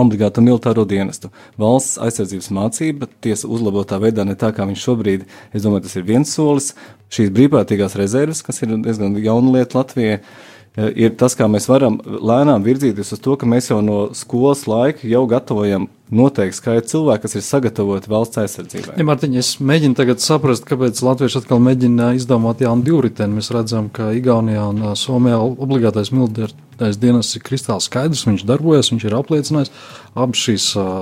obligātu 0.00 0.42
militāro 0.44 0.84
dienestu. 0.88 1.30
Valsts 1.60 1.96
aizsardzības 2.02 2.50
mācība 2.54 3.08
tiesa 3.24 3.48
uzlabotā 3.52 3.98
veidā, 4.02 4.26
ne 4.26 4.36
tā 4.38 4.50
kā 4.54 4.66
viņš 4.68 4.82
šobrīd, 4.82 5.26
es 5.54 5.64
domāju, 5.64 5.86
tas 5.86 5.96
ir 5.96 6.06
viens 6.08 6.32
solis. 6.32 6.72
Šīs 7.12 7.30
brīvprātīgās 7.34 7.94
rezerves, 7.98 8.42
kas 8.42 8.62
ir 8.64 8.74
diezgan 8.82 9.14
jauna 9.22 9.58
lieta 9.58 9.78
Latvijai, 9.78 10.18
eh, 10.18 10.88
ir 11.06 11.14
tas, 11.18 11.36
kā 11.38 11.46
mēs 11.50 11.68
varam 11.70 12.00
lēnām 12.02 12.64
virzīties 12.66 13.12
uz 13.14 13.22
to, 13.22 13.36
ka 13.38 13.46
mēs 13.46 13.70
jau 13.70 13.78
no 13.84 14.08
skolas 14.14 14.66
laika 14.66 15.06
jau 15.06 15.26
gatavojam 15.30 15.86
noteikti 16.10 16.58
skaitu 16.58 16.90
cilvēku, 16.90 17.22
kas 17.22 17.34
ir 17.34 17.42
sagatavoti 17.42 18.10
valsts 18.10 18.38
aizsardzībai. 18.42 18.96
Ja, 18.98 19.06
Mārtiņ, 19.06 19.38
es 19.38 19.52
mēģinu 19.58 19.96
tagad 19.98 20.22
saprast, 20.22 20.66
kāpēc 20.66 20.98
Latvieši 21.02 21.40
atkal 21.40 21.62
mēģina 21.62 22.12
izdomāt 22.18 22.62
jaunu 22.62 22.86
divriteni. 22.86 23.38
Mēs 23.38 23.50
redzam, 23.54 23.88
ka 23.90 24.12
Igaunijā 24.14 24.68
un 24.70 24.84
Somijā 24.98 25.38
obligātais 25.42 26.12
militārais 26.14 26.98
dienas 27.02 27.32
ir 27.34 27.42
kristāli 27.46 27.82
skaidrs, 27.82 28.26
viņš 28.28 28.46
darbojas, 28.46 28.92
viņš 28.94 29.08
ir 29.08 29.18
apliecinājis. 29.18 29.72
Abas 30.14 30.42
šīs 30.46 30.68
uh, 30.78 30.92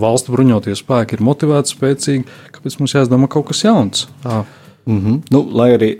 valstu 0.00 0.32
bruņoties 0.36 0.84
spēki 0.84 1.18
ir 1.18 1.26
motivēti, 1.28 1.76
spēcīgi. 1.76 2.40
Kāpēc 2.56 2.80
mums 2.80 2.96
jāizdomā 2.96 3.28
kaut 3.32 3.50
kas 3.52 3.64
jauns? 3.68 4.08
Uh. 4.24 4.44
Mm 4.88 5.00
-hmm. 5.00 5.16
nu, 5.30 5.40
lai 5.52 5.70
arī 5.76 5.90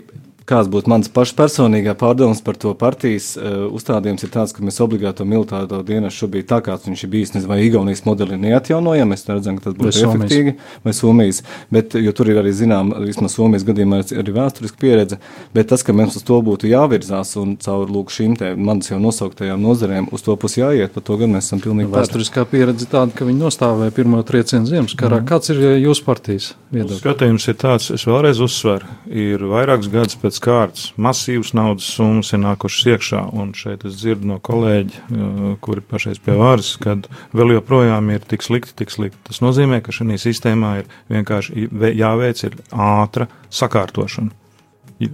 kāds 0.49 0.69
būtu 0.71 0.89
mans 0.89 1.09
pašs 1.13 1.35
personīgā 1.37 1.93
pārdoms 1.99 2.41
par 2.45 2.57
to 2.59 2.73
partijas 2.77 3.31
uh, 3.37 3.67
uzstādījums, 3.75 4.25
ir 4.25 4.33
tāds, 4.33 4.53
ka 4.55 4.65
mēs 4.65 4.79
obligāto 4.83 5.27
militāro 5.27 5.81
dienestu 5.85 6.25
šobrīd 6.25 6.49
tā 6.49 6.59
kāds 6.65 6.87
viņš 6.89 7.05
ir 7.05 7.11
bijis, 7.13 7.33
nezinu, 7.35 7.51
vai 7.51 7.59
Igaunijas 7.67 8.03
modeli 8.07 8.39
neatjaunojam, 8.41 9.13
mēs 9.13 9.27
redzam, 9.29 9.59
ka 9.59 9.69
tas 9.69 9.77
būtu 9.77 10.05
efektīgi, 10.07 10.55
vai 10.85 10.95
Somijas, 10.97 11.43
bet, 11.73 11.95
jo 11.99 12.13
tur 12.15 12.31
ir 12.33 12.41
arī, 12.41 12.53
zinām, 12.55 12.93
vismaz 13.05 13.37
Somijas 13.37 13.65
gadījumā 13.67 14.01
ir 14.03 14.23
arī 14.23 14.35
vēsturiska 14.39 14.81
pieredze, 14.81 15.19
bet 15.55 15.69
tas, 15.71 15.85
ka 15.85 15.95
mums 15.95 16.17
uz 16.19 16.25
to 16.25 16.39
būtu 16.45 16.69
jāvirzās 16.71 17.35
un 17.41 17.55
caur 17.61 17.91
lūk 17.91 18.13
šīm 18.13 18.37
te 18.39 18.53
manas 18.57 18.89
jau 18.91 18.99
nosauktajām 19.01 19.61
nozarēm 19.61 20.09
uz 20.15 20.25
to 20.25 20.35
pusi 20.39 20.63
jāiet, 20.63 20.93
par 20.95 21.05
to 21.05 21.19
gan 21.21 21.35
mēs 21.35 21.49
esam 21.49 21.61
pilnīgi. 21.63 21.91
Vēsturiskā 21.93 22.45
pieredze 22.49 22.89
tāda, 22.89 23.13
ka 23.15 23.27
viņi 23.27 23.43
nostāvēja 23.43 23.95
pirmo 23.95 24.21
triecienu 24.25 24.69
ziemas 24.69 24.95
karā. 24.97 25.21
Mm. 25.21 25.29
Kāds 25.29 25.53
ir 25.53 25.61
jūsu 25.83 26.05
partijas 26.07 26.51
viedoklis? 26.73 27.01
Skatījums 27.03 27.47
ir 27.51 27.59
tāds, 27.59 27.89
es 27.95 28.05
vēlreiz 28.07 28.41
uzsveru, 28.43 28.89
ir 29.09 29.43
vairākus 29.49 29.91
gadus 29.93 30.19
pēc 30.19 30.38
pēc 30.39 30.45
kārtas 30.45 30.93
masīvas 30.97 31.53
naudas 31.53 31.87
summas 31.95 32.31
ir 32.33 32.39
nākušas 32.39 32.87
iekšā, 32.93 33.21
un 33.33 33.53
šeit 33.53 33.85
es 33.85 33.97
dzirdu 33.99 34.27
no 34.27 34.39
kolēģi, 34.39 35.59
kuri 35.61 35.81
pašais 35.81 36.19
pie 36.19 36.35
varas, 36.37 36.77
kad 36.79 37.07
vēl 37.33 37.57
joprojām 37.57 38.09
ir 38.11 38.21
tik 38.21 38.41
slikti, 38.41 38.73
tik 38.75 38.91
slikti. 38.91 39.19
Tas 39.27 39.41
nozīmē, 39.41 39.81
ka 39.81 39.91
šī 39.91 40.17
sistēmā 40.17 40.79
ir 40.79 40.85
vienkārši 41.09 41.69
jāveic 41.95 42.43
ir 42.43 42.55
ātra 42.71 43.27
sakārtošana. 43.49 44.31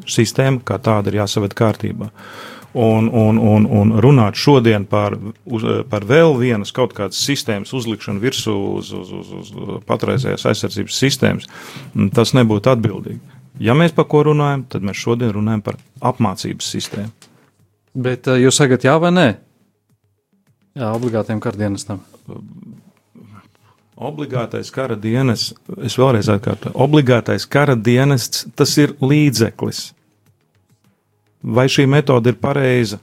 Sistēma 0.07 0.61
kā 0.65 0.80
tāda 0.82 1.11
ir 1.11 1.21
jāsaved 1.21 1.53
kārtībā. 1.53 2.09
Un, 2.76 3.07
un, 3.07 3.38
un, 3.39 3.65
un 3.71 3.93
runāt 4.03 4.36
šodien 4.36 4.84
par, 4.84 5.13
uz, 5.47 5.63
par 5.88 6.03
vēl 6.03 6.34
vienas 6.36 6.73
kaut 6.76 6.91
kādas 6.97 7.21
sistēmas 7.23 7.71
uzlikšanu 7.71 8.19
virsū 8.19 8.55
uz, 8.82 8.89
uz, 8.91 9.13
uz, 9.15 9.30
uz 9.32 9.80
patreizējās 9.88 10.43
aizsardzības 10.51 10.99
sistēmas, 10.99 11.47
tas 12.17 12.36
nebūtu 12.36 12.73
atbildīgi. 12.73 13.34
Ja 13.64 13.76
mēs 13.78 13.93
par 13.95 14.08
ko 14.12 14.26
runājam, 14.28 14.66
tad 14.70 14.84
mēs 14.84 14.99
šodien 14.99 15.32
runājam 15.36 15.64
par 15.64 15.78
apmācības 16.03 16.72
sistēmu. 16.76 17.12
Bet 17.95 18.28
uh, 18.28 18.39
jūs 18.39 18.58
sakat, 18.60 18.84
jā 18.88 18.95
vai 18.99 19.12
nē? 19.16 19.28
Jā, 20.76 20.89
obligātiem 20.91 21.39
kardienestam. 21.39 22.01
Obligātais 23.95 24.68
kara 24.76 24.97
dienests, 24.99 25.53
es 25.88 25.95
vēlreiz 25.95 26.28
atkārtoju, 26.34 26.76
obligātais 26.84 27.45
kara 27.47 27.78
dienests 27.80 28.43
tas 28.60 28.74
ir 28.82 28.91
līdzeklis. 28.99 29.86
Vai 31.45 31.70
šī 31.72 31.86
metode 31.88 32.34
ir 32.34 32.39
pareiza? 32.41 32.99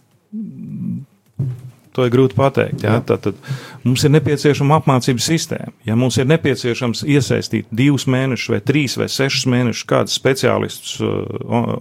To 1.92 2.06
ir 2.06 2.12
grūti 2.12 2.36
pateikt. 2.38 2.84
Jā? 2.86 2.96
Tātad 3.04 3.36
mums 3.84 4.04
ir 4.06 4.14
nepieciešama 4.14 4.78
apmācības 4.80 5.26
sistēma. 5.28 5.74
Ja 5.84 5.96
mums 5.98 6.16
ir 6.16 6.28
nepieciešams 6.30 7.04
iesaistīt 7.04 7.68
divus 7.68 8.06
mēnešus, 8.08 8.52
vai 8.54 8.62
trīs, 8.64 8.96
vai 9.00 9.10
sešus 9.12 9.44
mēnešus 9.52 9.88
kādus 9.90 10.16
speciālistus 10.16 10.94
uh, 11.04 11.20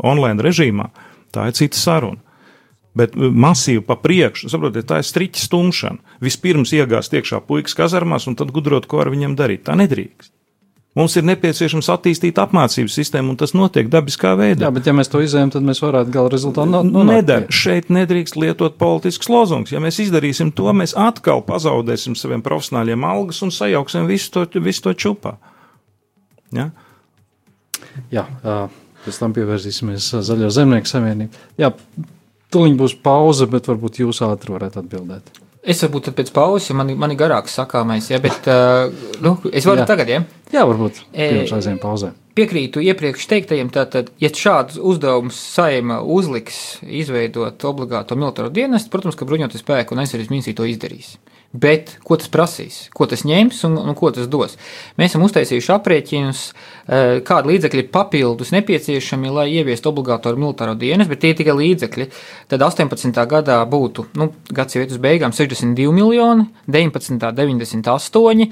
online 0.03 0.43
režīmā, 0.43 0.89
tā 1.31 1.47
ir 1.47 1.55
cita 1.55 1.79
saruna. 1.79 2.19
Bet 2.97 3.15
uh, 3.15 3.31
masīvi 3.31 3.85
pa 3.87 3.95
priekšu, 4.03 4.51
saprotiet, 4.51 4.89
tā 4.91 4.99
ir 4.99 5.07
striķa 5.07 5.45
stumšana. 5.45 6.19
Vispirms 6.27 6.75
iegāzt 6.75 7.15
iekšā 7.15 7.39
puikas 7.47 7.77
kazarmās 7.79 8.27
un 8.27 8.35
tad 8.39 8.51
gudrot, 8.51 8.91
ko 8.91 9.05
ar 9.05 9.13
viņiem 9.15 9.39
darīt. 9.39 9.63
Tā 9.69 9.79
nedrīkst. 9.79 10.33
Mums 10.99 11.13
ir 11.15 11.23
nepieciešams 11.23 11.87
attīstīt 11.93 12.39
apmācības 12.41 12.97
sistēmu, 12.99 13.31
un 13.31 13.37
tas 13.39 13.53
notiek 13.55 13.87
dabiskā 13.87 14.33
veidā. 14.35 14.65
Jā, 14.65 14.71
bet 14.75 14.89
ja 14.89 14.93
mēs 14.95 15.07
to 15.11 15.21
izējām, 15.23 15.53
tad 15.53 15.63
mēs 15.63 15.79
varētu 15.79 16.11
gala 16.11 16.31
rezultātu 16.33 16.67
nonākt. 16.67 17.07
Nedara. 17.07 17.47
Šeit 17.47 17.87
nedrīkst 17.95 18.35
lietot 18.35 18.75
politisks 18.81 19.31
lozungs. 19.31 19.71
Ja 19.71 19.79
mēs 19.83 20.01
izdarīsim 20.03 20.51
to, 20.57 20.67
mēs 20.75 20.91
atkal 20.99 21.45
pazaudēsim 21.47 22.17
saviem 22.19 22.43
profesionāļiem 22.43 23.07
algas 23.07 23.39
un 23.45 23.55
sajauksim 23.55 24.09
visu 24.09 24.33
to, 24.35 24.43
visu 24.59 24.83
to 24.89 24.93
čupā. 25.05 25.37
Ja? 26.59 26.67
Jā, 28.11 28.25
pēc 29.05 29.21
tam 29.23 29.35
pievērsīsimies 29.37 30.09
Zaļo 30.27 30.51
zemnieku 30.51 30.91
savienību. 30.91 31.45
Jā, 31.61 31.71
tuliņ 32.51 32.75
būs 32.83 32.97
pauze, 32.99 33.47
bet 33.47 33.71
varbūt 33.71 34.03
jūs 34.03 34.19
ātri 34.27 34.57
varētu 34.57 34.83
atbildēt. 34.83 35.31
Es 35.61 35.83
varbūt 35.83 36.09
pēc 36.17 36.31
pauzes, 36.33 36.71
jo 36.71 36.75
man, 36.77 36.89
man 36.97 37.11
ir 37.13 37.19
garāks 37.19 37.53
sakāmais, 37.59 38.07
ja, 38.09 38.17
bet 38.21 38.47
uh, 38.49 38.89
nu, 39.21 39.35
es 39.53 39.67
varu 39.69 39.83
Jā. 39.83 39.89
tagad, 39.91 40.09
ja. 40.09 40.23
Jā, 40.49 40.63
varbūt 40.65 41.03
E, 41.13 41.27
pirms 41.35 41.53
aizējām 41.53 41.77
pauzē. 41.83 42.09
Piekrītu 42.33 42.81
iepriekš 42.81 43.27
teiktajiem, 43.29 43.69
tātad, 43.73 44.09
ja 44.23 44.31
šādus 44.33 44.79
uzdevumus 44.81 45.37
saima 45.37 45.99
uzliks 46.01 46.79
izveidot 46.81 47.61
obligāto 47.69 48.17
militāro 48.17 48.49
dienestu, 48.49 48.89
protams, 48.89 49.19
ka 49.19 49.27
bruņoties 49.29 49.61
spēku 49.61 49.93
un 49.93 50.01
aizsardzības 50.01 50.33
ministrija 50.33 50.57
to 50.57 50.69
izdarīs. 50.71 51.13
Bet 51.51 51.97
ko 52.07 52.15
tas 52.15 52.29
prasīs, 52.31 52.85
ko 52.95 53.03
tas 53.11 53.25
ņems 53.27 53.57
un, 53.67 53.73
un 53.75 53.95
ko 53.99 54.07
tas 54.15 54.29
dos? 54.31 54.53
Mēs 54.95 55.11
esam 55.11 55.25
uztaisījuši 55.25 55.73
aprēķinus, 55.75 56.43
eh, 56.47 57.17
kādi 57.27 57.51
līdzekļi 57.51 57.83
ir 57.83 57.89
papildus 57.91 58.53
nepieciešami, 58.55 59.33
lai 59.35 59.49
ieviestu 59.57 59.91
obligāto 59.91 60.31
militāro 60.37 60.77
dienestu, 60.79 61.11
bet 61.11 61.19
tie 61.25 61.33
ir 61.33 61.41
tikai 61.41 61.57
līdzekļi. 61.59 62.07
Tad 62.53 62.63
18. 62.63 63.25
gadā 63.27 63.59
būtu, 63.67 64.07
nu, 64.21 64.29
gads 64.47 64.77
jau 64.77 64.85
iet 64.85 64.95
uz 64.95 65.01
beigām, 65.03 65.35
62 65.35 65.91
miljoni, 65.91 66.47
19. 66.71 67.19
98, 67.35 68.47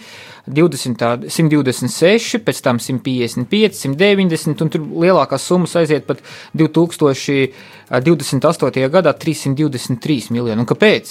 20. 0.49 1.29
126, 1.29 2.41
pēc 2.45 2.57
tam 2.65 2.77
155, 2.81 3.77
190, 3.77 4.63
un 4.65 4.69
tur 4.73 4.81
lielākās 5.05 5.43
summas 5.45 5.77
aiziet 5.79 6.03
pat 6.09 6.19
2028. 6.57 8.89
gadā 8.95 9.11
323 9.13 10.33
miljoni. 10.35 10.59
Un 10.59 10.69
kāpēc? 10.69 11.05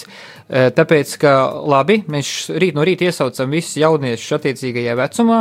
Eh, 0.49 0.70
Tāpēc, 0.74 1.09
ka 1.22 1.32
labi, 1.68 1.97
mēs 2.09 2.28
rīt 2.57 2.74
no 2.74 2.82
rīta 2.86 3.05
iesaucam 3.09 3.51
visus 3.53 3.76
jauniešus 3.80 4.36
attiecīgajā 4.39 4.95
vecumā, 4.99 5.39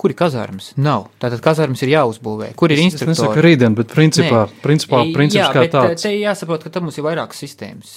kuri 0.00 0.16
kazārmas 0.16 0.72
nav. 0.80 1.08
Tātad 1.20 1.42
kazārmas 1.44 1.82
ir 1.84 1.92
jāuzbūvē. 1.92 2.54
Kur 2.58 2.72
ir 2.72 2.80
Es 2.80 2.94
nesaku 2.94 3.12
instruktori? 3.12 3.44
rītdien, 3.50 3.74
bet 3.76 3.92
principā, 3.92 4.46
Nē. 4.48 4.62
principā 4.64 5.02
princips 5.14 5.42
Jā, 5.42 5.50
kā 5.52 5.64
bet, 5.66 5.74
tāds. 5.74 6.04
Te 6.06 6.14
jāsaprot, 6.16 6.64
ka 6.64 6.72
tam 6.72 6.88
mums 6.88 6.96
ir 6.98 7.04
vairākas 7.04 7.42
sistēmas. 7.44 7.92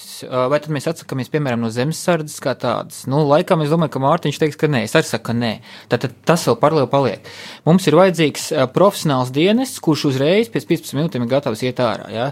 Vai 0.51 0.59
tad 0.59 0.73
mēs 0.75 0.89
atsakāmies, 0.91 1.31
piemēram, 1.31 1.63
no 1.63 1.71
zemesardzes 1.73 2.39
kā 2.43 2.53
tādas? 2.59 3.05
Nu, 3.07 3.23
laikam 3.27 3.63
es 3.63 3.71
domāju, 3.71 3.93
ka 3.95 4.03
Mārtiņš 4.03 4.39
teiks, 4.43 4.59
ka 4.59 4.67
nē, 4.67 4.83
es 4.87 4.95
arī 4.99 5.07
saku, 5.07 5.29
ka 5.31 5.33
nē. 5.37 5.53
Tātad 5.91 6.15
tas 6.27 6.43
vēl 6.47 6.59
paralēli 6.59 6.91
paliek. 6.91 7.31
Mums 7.65 7.87
ir 7.87 7.97
vajadzīgs 7.99 8.49
profesionāls 8.75 9.31
dienests, 9.35 9.79
kurš 9.83 10.05
uzreiz 10.11 10.51
pēc 10.51 10.67
15 10.69 10.97
minūtēm 10.99 11.23
ir 11.23 11.31
gatavs 11.31 11.63
iet 11.63 11.79
ārā. 11.83 12.09
Ja? 12.11 12.27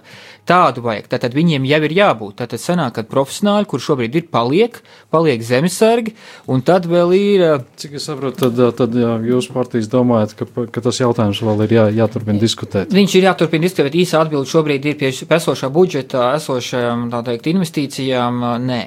Tādu 0.47 0.83
vajag. 0.83 1.07
Tātad 1.11 1.35
viņiem 1.37 1.65
jau 1.69 1.81
ir 1.87 1.93
jābūt. 1.95 2.35
Tātad 2.41 2.59
sanāk, 2.59 2.95
ka 2.97 3.03
profesionāļi, 3.07 3.69
kur 3.71 3.79
šobrīd 3.83 4.15
ir, 4.19 4.27
paliek, 4.33 4.81
paliek 5.13 5.43
zemesargi, 5.45 6.15
un 6.51 6.63
tad 6.65 6.87
vēl 6.89 7.13
ir. 7.15 7.43
Cik 7.79 7.95
es 7.99 8.07
saprotu, 8.09 8.49
tad, 8.49 8.75
tad 8.79 8.95
jā, 8.97 9.13
jūs 9.31 9.47
partijas 9.61 9.87
domājat, 9.93 10.35
ka, 10.41 10.49
ka 10.73 10.83
tas 10.89 10.99
jautājums 10.99 11.41
vēl 11.45 11.65
ir 11.69 11.77
jā, 11.77 11.87
jāturpina 12.01 12.41
diskutēt. 12.41 12.91
Viņš 12.97 13.17
ir 13.21 13.29
jāturpina 13.29 13.69
diskutēt, 13.69 13.91
bet 13.91 13.99
īsa 14.03 14.21
atbilde 14.25 14.49
šobrīd 14.51 14.89
ir 14.91 14.99
pie 14.99 15.13
esošā 15.13 15.69
budžeta, 15.71 16.31
esošajām 16.41 17.07
tā 17.13 17.23
teikt, 17.31 17.51
investīcijām. 17.55 18.41
Nē. 18.67 18.81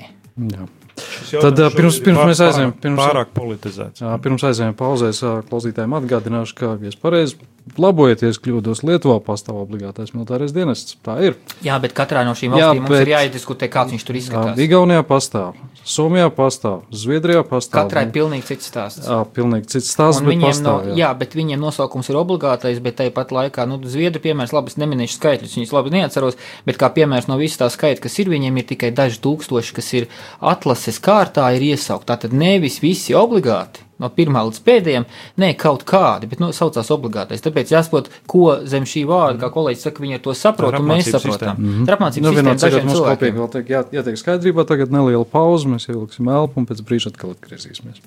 Jā. 0.50 0.66
Tad, 0.94 1.58
jautājums 1.58 1.74
pirms- 1.74 1.96
pirms 2.04 2.20
ir 2.20 2.28
mēs 2.30 2.40
aizējam, 2.44 2.72
pirms- 2.82 3.00
Pārāk 3.02 3.32
politizēts. 3.34 4.02
Pirms 4.22 4.44
aizējām 4.50 4.76
pauzēs, 4.78 5.22
klausītājiem 5.48 5.96
atgādināšu, 5.98 6.54
ka, 6.60 6.76
ja 6.82 6.92
es 6.92 6.94
pareizi 7.00 7.34
labojieties, 7.80 8.38
kļūdos 8.44 8.82
Lietuvā 8.84 9.16
pastāv 9.24 9.56
obligātais 9.62 10.12
militārais 10.14 10.52
dienests. 10.54 10.96
Tā 11.04 11.16
ir. 11.24 11.36
Jā, 11.64 11.78
bet 11.80 11.94
katrā 11.96 12.24
no 12.26 12.34
šīm 12.36 12.52
Jā, 12.54 12.68
valstīm 12.70 12.82
mums 12.84 12.90
bet- 12.92 13.06
ir 13.08 13.12
jāizdiskutē, 13.14 13.68
kāds 13.72 13.94
viņš 13.94 14.04
tur 14.04 14.14
Jā, 14.18 14.20
izskatās. 14.22 14.58
Igaunijā 14.66 15.02
pastāv, 15.08 15.54
Somijā 15.84 16.30
pastāv, 16.32 16.82
Zviedrijā 16.92 17.42
pastāv. 17.44 17.84
Katrai 17.88 18.06
ir 18.06 18.12
pilnīgi 18.12 18.46
cits 18.48 18.70
stāsts. 18.70 19.04
Jā, 19.08 19.18
pilnīgi 19.36 19.66
cits 19.68 19.90
stāsts, 19.92 20.20
Un 20.22 20.26
bet 20.28 20.34
viņiem, 20.36 20.48
pastāv. 20.48 20.64
no, 20.86 20.94
jā. 20.94 20.96
jā, 21.02 21.10
bet 21.18 21.36
viņiem 21.36 21.60
nosaukums 21.60 22.08
ir 22.08 22.16
obligātais, 22.16 22.80
bet 22.80 22.96
tāpat 23.02 23.34
laikā, 23.36 23.66
nu, 23.68 23.76
Zviedru 23.84 24.20
piemērs, 24.24 24.54
labi, 24.56 24.72
es 24.72 24.78
neminēšu 24.80 25.18
skaitļus, 25.20 25.56
viņus 25.60 25.72
labi 25.76 25.90
neatceros, 25.98 26.36
bet 26.64 26.78
kā 26.80 26.88
piemērs 26.88 27.28
no 27.28 27.36
visas 27.36 27.60
tā 27.60 27.68
skaita, 27.68 28.00
kas 28.00 28.18
ir, 28.18 28.32
viņiem 28.32 28.56
ir 28.56 28.64
tikai 28.72 28.92
daži 28.96 29.20
tūkstoši, 29.20 29.74
kas 29.76 29.92
ir 29.92 30.08
atlases 30.40 30.98
kārtā, 31.04 31.50
ir 31.56 31.76
iesaukt. 31.76 32.06
Tātad 32.08 32.32
nevis 32.32 32.80
visi 32.80 33.12
obligāti. 33.12 33.83
No 34.02 34.08
pirmā 34.10 34.40
līdz 34.48 34.58
pēdējiem, 34.66 35.04
ne 35.38 35.52
kaut 35.54 35.84
kādi, 35.86 36.26
bet 36.26 36.40
nu, 36.42 36.48
saucās 36.56 36.88
obligātais. 36.90 37.42
Tāpēc 37.44 37.70
jāsaprot, 37.70 38.08
ko 38.26 38.56
zem 38.66 38.82
šī 38.90 39.04
vārda, 39.06 39.38
kā 39.44 39.52
kolēģis 39.54 39.84
saka, 39.86 40.02
viņi 40.02 40.18
ar 40.18 40.22
to 40.24 40.34
saprot, 40.34 40.74
un 40.80 40.88
mēs 40.88 41.10
saprotam. 41.12 41.54
sistēma. 41.54 41.84
Tā 41.86 41.92
ir 41.92 41.96
apmācības 41.98 42.24
Nu, 42.26 42.32
sistēma 42.34 42.56
dažiem 42.64 42.90
cilvēkiem. 42.90 43.38
vēl 43.38 43.50
tiek 43.54 43.70
jā, 43.70 43.84
jātiek 43.94 44.18
skaidrībā, 44.18 44.66
tagad 44.66 44.90
neliela 44.90 45.24
pauze, 45.24 45.70
mēs 45.70 45.86
ievilksim 45.88 46.26
elpu 46.28 46.58
un 46.58 46.66
pēc 46.66 46.82
brīža 46.82 47.14
atkal 47.14 47.36
atgriezīsimies. 47.36 48.02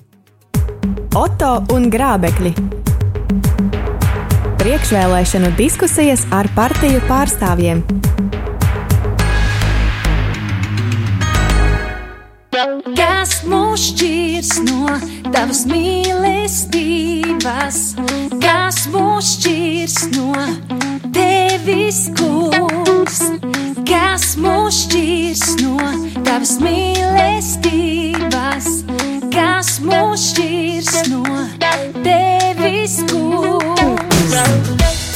Oto 1.16 1.52
un 1.72 1.88
grābekļi. 1.90 2.52
Priekšvēlēšanu 4.58 5.54
diskusijas 5.56 6.26
ar 6.34 6.48
partiju 6.56 7.00
pārstāvjiem. 7.08 7.80
Kas 12.58 13.44
mūs 13.46 13.92
šķirs 13.92 14.48
no 14.66 14.90
tavas 15.30 15.60
mīlestības? 15.70 17.78
Kas 18.42 18.80
mūs 18.90 19.28
šķirs 19.36 20.10
no 20.16 20.32
tevis, 21.14 22.10
kungs? 22.18 23.22
Kas 23.86 24.34
mūs 24.42 24.74
šķirs 24.88 25.54
no 25.62 25.78
tavas 26.26 26.58
mīlestības? 26.64 28.66
Kas 29.36 29.78
mūs 29.86 30.26
šķirs 30.32 30.90
no 31.12 31.22
tevis, 32.02 32.98
kungs? 33.06 35.07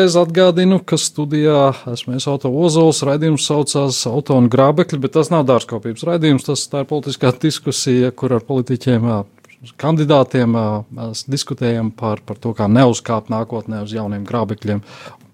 Vēlreiz 0.00 0.14
atgādinu, 0.16 0.78
ka 0.80 0.96
studijā 0.96 1.74
esmu 1.92 2.14
es 2.16 2.24
Auto 2.30 2.48
Ozols, 2.56 3.02
raidījums 3.04 3.44
saucās 3.44 3.98
Auto 4.08 4.38
un 4.40 4.46
grābekļi, 4.48 4.96
bet 5.02 5.12
tas 5.12 5.28
nav 5.28 5.42
dārzkopības 5.50 6.06
raidījums, 6.08 6.46
tas 6.46 6.62
ir 6.72 6.86
politiskā 6.88 7.34
diskusija, 7.42 8.08
kur 8.16 8.32
ar 8.32 8.46
politiķiem, 8.48 9.04
kandidātiem 9.76 10.56
mēs 10.56 11.26
diskutējam 11.28 11.92
par, 11.92 12.24
par 12.24 12.40
to, 12.40 12.54
kā 12.56 12.70
neuzkāpt 12.72 13.28
nākotnē 13.28 13.82
uz 13.84 13.92
jauniem 13.92 14.24
grābekļiem, 14.24 14.80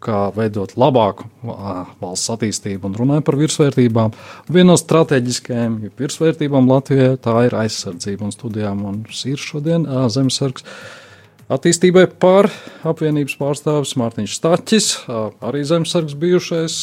kā 0.02 0.26
veidot 0.34 0.74
labāku 0.74 1.30
valsts 2.02 2.34
attīstību 2.34 2.90
un 2.90 2.98
runājam 2.98 3.30
par 3.30 3.38
virsvērtībām. 3.38 4.18
Viena 4.50 4.72
no 4.72 4.80
strateģiskajām 4.82 5.78
virsvērtībām 5.94 6.74
Latvijai 6.74 7.14
tā 7.22 7.38
ir 7.46 7.60
aizsardzība 7.62 8.26
un 8.26 8.34
studijām, 8.34 8.82
un 8.90 9.02
ir 9.30 9.38
šodien 9.46 9.86
Zemesargs 10.10 10.66
attīstībai 11.53 12.07
par 12.20 12.49
apvienības 12.86 13.36
pārstāvis 13.40 13.94
Mārtiņš 14.01 14.38
Staķis, 14.38 14.88
ā, 15.07 15.20
arī 15.47 15.62
zemesargs 15.66 16.16
bijušais, 16.18 16.78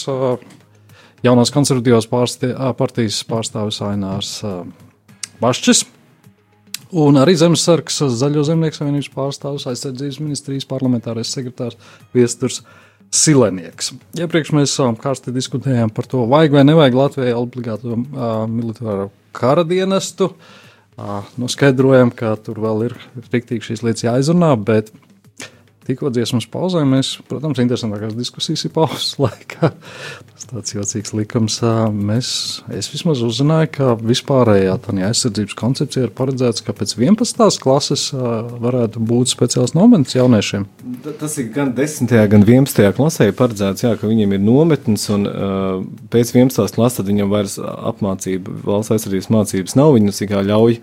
jaunās 1.26 1.52
konservatīvās 1.56 2.08
pārstie, 2.12 2.54
ā, 2.54 2.72
partijas 2.78 3.24
pārstāvis 3.28 3.82
Ainārs 3.86 4.38
Bašķis. 5.44 5.84
Un 6.94 7.18
arī 7.18 7.34
Zemesargs, 7.34 8.04
Zaļo 8.14 8.44
zemnieku 8.46 8.78
savienības 8.78 9.08
pārstāvis, 9.16 9.64
aizsardzības 9.72 10.20
ministrijas 10.22 10.68
parlamentārais 10.70 11.32
sekretārs 11.34 11.80
Viesturs 12.14 12.60
Silenieks. 13.14 13.96
Iepriekš 14.18 14.52
mēs 14.54 14.76
ā, 14.78 14.92
karsti 15.02 15.34
diskutējām 15.34 15.90
par 15.94 16.06
to, 16.10 16.28
vajag 16.30 16.54
vai 16.54 16.64
nevajag 16.70 17.00
Latvijai 17.00 17.34
obligāto 17.38 17.98
ā, 17.98 18.30
militāro 18.46 19.10
kara 19.34 19.66
dienestu. 19.66 20.30
Ā, 20.30 20.63
Nu, 21.38 21.50
skaidrojam, 21.50 22.12
ka 22.14 22.36
tur 22.38 22.60
vēl 22.62 22.88
ir 22.90 22.98
rīktīgi 23.32 23.72
šīs 23.72 23.82
lietas 23.86 24.06
jāizrunā, 24.06 24.54
bet 24.62 24.92
tikko 25.88 26.10
dziesmas 26.14 26.46
pauzē, 26.52 26.82
mēs, 26.88 27.16
protams, 27.30 27.60
interesantākās 27.64 28.14
diskusijas 28.18 28.64
ir 28.68 28.72
pauzes 28.76 29.14
laikā. 29.24 29.72
Tas 30.34 30.48
tāds 30.50 30.74
jocīgs 30.76 31.14
likums. 31.16 31.60
Mēs, 31.94 32.30
es 32.74 32.90
vismaz 32.94 33.22
uzzināju, 33.26 33.70
ka 33.78 33.90
vispārējā 34.00 34.76
tādā 34.86 35.10
aizsardzības 35.10 35.58
koncepcija 35.60 36.08
ir 36.08 36.14
paredzēts, 36.18 36.64
ka 36.66 36.76
pēc 36.78 36.96
11. 37.00 37.60
klases 37.64 38.08
varētu 38.14 39.04
būt 39.04 39.32
speciāls 39.34 39.76
nometnes 39.78 40.16
jauniešiem. 40.18 40.68
Ta- 41.06 41.16
Tas 41.24 41.38
ir 41.40 41.48
gan 41.56 41.72
10. 41.78 42.10
gan 42.32 42.44
11. 42.44 42.90
klasē 42.98 43.30
paredzēts, 43.38 43.84
jā, 43.86 43.94
ka 44.00 44.10
viņiem 44.10 44.34
ir 44.36 44.42
nometnes, 44.44 45.06
un 45.14 45.24
pēc 46.12 46.34
11. 46.36 46.74
klases 46.76 47.06
viņam 47.08 47.30
vairs 47.32 47.56
apmācība, 47.62 48.52
valsts 48.66 48.92
aizsardzības 48.98 49.30
mācības 49.32 49.76
nav. 49.80 49.94
Viņus 49.96 50.20
tikai 50.24 50.42
ļauj 50.50 50.80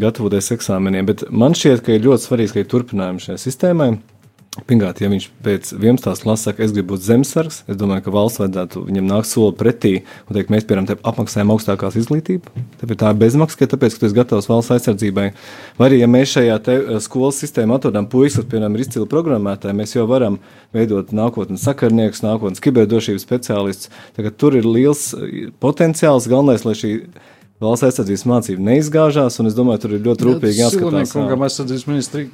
gatavoties 0.00 0.52
eksāmeniem. 0.56 1.06
Bet 1.10 1.26
man 1.30 1.52
šķiet, 1.58 1.82
ka 1.84 1.92
ir 1.98 2.06
ļoti 2.06 2.28
svarīgi, 2.28 2.54
ka 2.56 2.62
ir 2.64 2.70
turpinājums 2.72 3.28
šajā 3.28 3.42
sistēmai. 3.44 3.90
Pirmkārt, 4.54 5.00
ja 5.02 5.08
viņš 5.10 5.24
pēc 5.42 5.70
11. 5.74 6.20
klases 6.22 6.44
saka, 6.46 6.62
es 6.62 6.70
gribu 6.70 6.92
būt 6.92 7.02
zemesargs, 7.02 7.56
es 7.66 7.78
domāju, 7.78 8.04
ka 8.04 8.12
valsts 8.14 8.38
vajadzētu 8.38 8.84
viņam 8.86 9.08
nākt 9.10 9.26
soli 9.26 9.56
pretī 9.58 9.92
un 10.28 10.36
teikt, 10.36 10.52
mēs, 10.54 10.66
piemēram, 10.68 11.00
apmaksājam 11.10 11.50
augstākās 11.50 11.96
izglītību. 11.98 12.52
Tāpēc 12.78 13.00
tā 13.00 13.10
ir 13.10 13.18
bezmaksas, 13.18 13.58
ka 13.58 13.68
tāpēc, 13.72 13.96
ka 13.96 14.04
tu 14.04 14.08
esi 14.08 14.18
gatavs 14.20 14.46
valsts 14.52 14.76
aizsardzībai. 14.76 15.26
Vai 15.80 15.88
arī, 15.90 15.98
ja 16.04 16.10
mēs 16.12 16.36
šajā 16.36 16.60
te, 16.68 16.78
eh, 16.78 17.02
skolas 17.02 17.42
sistēmā 17.42 17.80
atrodam 17.80 18.06
puikas, 18.06 18.38
kas, 18.38 18.48
piemēram, 18.52 18.78
ir 18.78 18.86
izcili 18.86 19.10
programmētāji, 19.10 19.78
mēs 19.80 19.96
jau 19.96 20.06
varam 20.06 20.38
veidot 20.72 21.10
nākotnes 21.10 21.66
sakarnieks, 21.66 22.22
nākotnes 22.22 22.62
kiberdrošības 22.62 23.26
speciālists. 23.26 23.90
Tur 24.38 24.54
ir 24.54 24.70
liels 24.70 25.08
eh, 25.18 25.50
potenciāls, 25.58 26.30
galvenais, 26.30 26.62
lai 26.62 26.78
šī 26.78 26.94
valsts 27.62 27.86
aizsardzības 27.86 28.24
mācība 28.28 28.64
neizgāžās, 28.66 29.38
un 29.40 29.48
es 29.48 29.54
domāju, 29.56 29.84
tur 29.84 29.94
ir 29.96 30.02
ļoti 30.04 30.26
rūpīgi 30.28 30.62
jāskatās. 30.64 31.12
Kungam 31.14 31.44
aizsardzības 31.46 31.84
ministri 31.88 32.24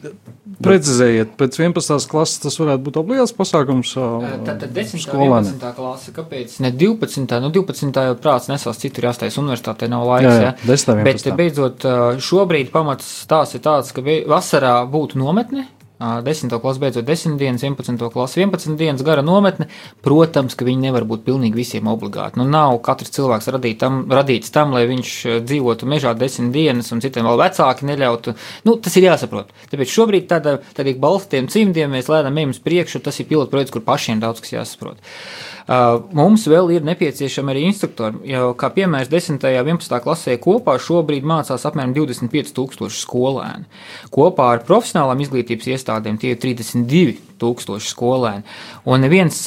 precizējiet, 0.65 1.35
pēc 1.41 1.59
11. 1.61 2.07
klases 2.11 2.41
tas 2.43 2.57
varētu 2.61 2.85
būt 2.89 2.99
obligāts 3.01 3.35
pasākums 3.37 3.93
ā, 4.01 4.07
Tad 4.49 4.65
10. 4.67 4.97
un 4.97 5.05
skolēniem. 5.05 5.51
11. 5.57 5.73
klase, 5.77 6.15
kāpēc 6.17 6.57
ne 6.65 6.73
12. 6.73 7.41
Nu, 7.45 7.53
12. 7.55 8.01
jau 8.11 8.17
prāts 8.21 8.51
nesās 8.53 8.81
citur 8.83 9.09
jāstājas 9.11 9.39
universitātē, 9.41 9.89
nav 9.93 10.07
laiks. 10.09 10.29
Jā, 10.29 10.37
Jā, 10.41 10.55
jā, 10.55 10.71
10., 10.73 11.05
Bet 11.05 11.21
11.. 11.25 11.37
beidzot, 11.41 11.89
šobrīd 12.25 12.73
pamats 12.75 13.13
tās 13.31 13.55
ir 13.57 13.65
tāds, 13.65 13.93
ka 13.97 14.05
vasarā 14.05 14.81
būtu 14.91 15.21
nometne. 15.21 15.69
Ā, 16.01 16.11
10. 16.25 16.55
klases 16.63 16.81
beidzot 16.81 17.07
10 17.07 17.37
dienas, 17.41 17.65
11. 17.67 18.09
klases 18.13 18.41
11 18.41 18.79
dienas 18.81 19.05
gara 19.07 19.23
nometne. 19.25 19.69
Protams, 20.05 20.57
ka 20.57 20.67
viņi 20.67 20.89
nevar 20.89 21.05
būt 21.09 21.27
pilnīgi 21.27 21.61
visiem 21.61 21.91
obligāti. 21.93 22.41
Nu, 22.41 22.49
nav 22.49 22.79
katrs 22.87 23.13
cilvēks 23.17 23.51
radīt 23.55 23.81
tam, 23.83 24.03
radīts 24.11 24.55
tam, 24.55 24.75
lai 24.77 24.87
viņš 24.91 25.13
dzīvotu 25.45 25.89
mežā 25.91 26.15
10 26.17 26.51
dienas, 26.55 26.91
un 26.95 27.05
citiem 27.05 27.29
vēl 27.29 27.41
vecāki 27.45 27.89
neļautu. 27.91 28.37
Nu, 28.69 28.79
tas 28.81 28.97
ir 28.97 29.11
jāsaprot. 29.11 29.53
Tāpēc 29.71 29.93
šobrīd 29.93 30.29
tādā, 30.31 30.59
tādā 30.77 30.97
balstiem 31.01 31.51
cimdiem 31.53 31.93
mēs 31.95 32.11
lēnām 32.13 32.41
ejam 32.41 32.57
uz 32.57 32.65
priekšu. 32.65 33.05
Tas 33.05 33.21
ir 33.21 33.29
pilotprojekts, 33.31 33.77
kur 33.77 33.85
pašiem 33.85 34.25
daudz 34.25 34.43
kas 34.45 34.57
jāsaprot. 34.57 35.01
Uh, 35.01 35.51
mums 35.71 36.47
vēl 36.51 36.73
ir 36.75 36.87
nepieciešami 36.87 37.53
arī 37.53 37.67
instruktori. 37.69 38.23
Jau 38.33 38.53
kā 38.59 38.73
piemērs 38.75 39.11
10. 39.13 39.39
un 39.39 39.59
11. 39.75 40.01
klasē 40.05 40.39
kopā 40.43 40.77
šobrīd 40.83 41.27
mācās 41.27 41.67
apmēram 41.69 41.95
25,000 41.97 42.91
skolēni. 42.97 43.69
Kopā 44.15 44.49
ar 44.57 44.65
profesionālām 44.67 45.23
izglītības 45.23 45.71
iestādēm 45.77 46.19
tie 46.21 46.35
ir 46.35 46.43
32,000 46.43 47.87
skolēni. 47.93 48.45
Un 48.91 49.07
neviens 49.07 49.47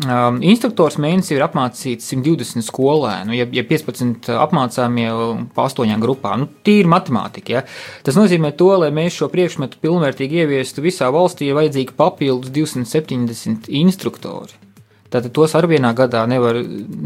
Um, 0.00 0.38
instruktors 0.46 0.96
mēnesī 1.02 1.34
ir 1.34 1.42
apmācīts 1.44 2.06
120 2.14 2.64
skolēnu, 2.64 3.34
ja, 3.36 3.44
ja 3.52 3.64
15 3.68 4.30
apmācāmie 4.32 5.08
pa 5.52 5.66
8 5.66 6.00
grupām. 6.00 6.44
Nu, 6.44 6.48
Tīri 6.64 6.88
matemātika. 6.88 7.58
Ja. 7.58 7.62
Tas 8.06 8.16
nozīmē, 8.16 8.54
to, 8.56 8.70
lai 8.80 8.88
mēs 8.96 9.18
šo 9.18 9.28
priekšmetu 9.32 9.82
pilnvērtīgi 9.82 10.40
ieviestu 10.44 10.86
visā 10.86 11.10
valstī, 11.12 11.50
ir 11.50 11.58
vajadzīgi 11.58 11.98
papildus 11.98 12.54
270 12.54 13.68
instruktori. 13.82 14.69
Tātad 15.10 15.32
tos 15.34 15.54
ar 15.58 15.66
vienā 15.70 15.90
gadā 15.98 16.22
nevar 16.30 16.60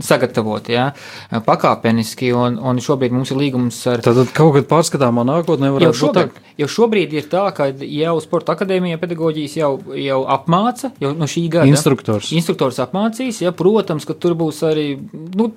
sagatavot 0.05 0.69
ja, 0.73 0.91
pakāpeniski, 1.47 2.33
un, 2.37 2.59
un 2.61 2.81
šobrīd 2.85 3.15
mums 3.17 3.33
ir 3.33 3.41
līgums 3.41 3.79
ar 3.91 4.05
Tad 4.05 4.21
kaut 4.37 4.55
kad 4.59 4.69
pārskatāmā 4.69 5.25
nākotnē 5.29 5.73
varētu 5.75 6.05
būt 6.05 6.19
tā, 6.19 6.27
jau 6.61 6.69
šobrīd 6.77 7.17
ir 7.17 7.31
tā, 7.33 7.47
ka 7.57 7.71
jau 7.73 8.15
Sporta 8.25 8.55
akadēmijā 8.59 9.01
pedagoģijas 9.03 9.57
jau, 9.59 9.73
jau 9.99 10.21
apmāca, 10.37 10.93
jau 11.03 11.15
no 11.17 11.29
šī 11.31 11.47
gada. 11.57 11.71
Instruktors. 11.71 12.31
Instruktors 12.37 12.83
apmācīs, 12.85 13.41
ja, 13.45 13.55
protams, 13.57 14.07
ka 14.09 14.17
tur 14.19 14.37
būs 14.39 14.63
arī. 14.69 14.89
Nu, 15.35 15.51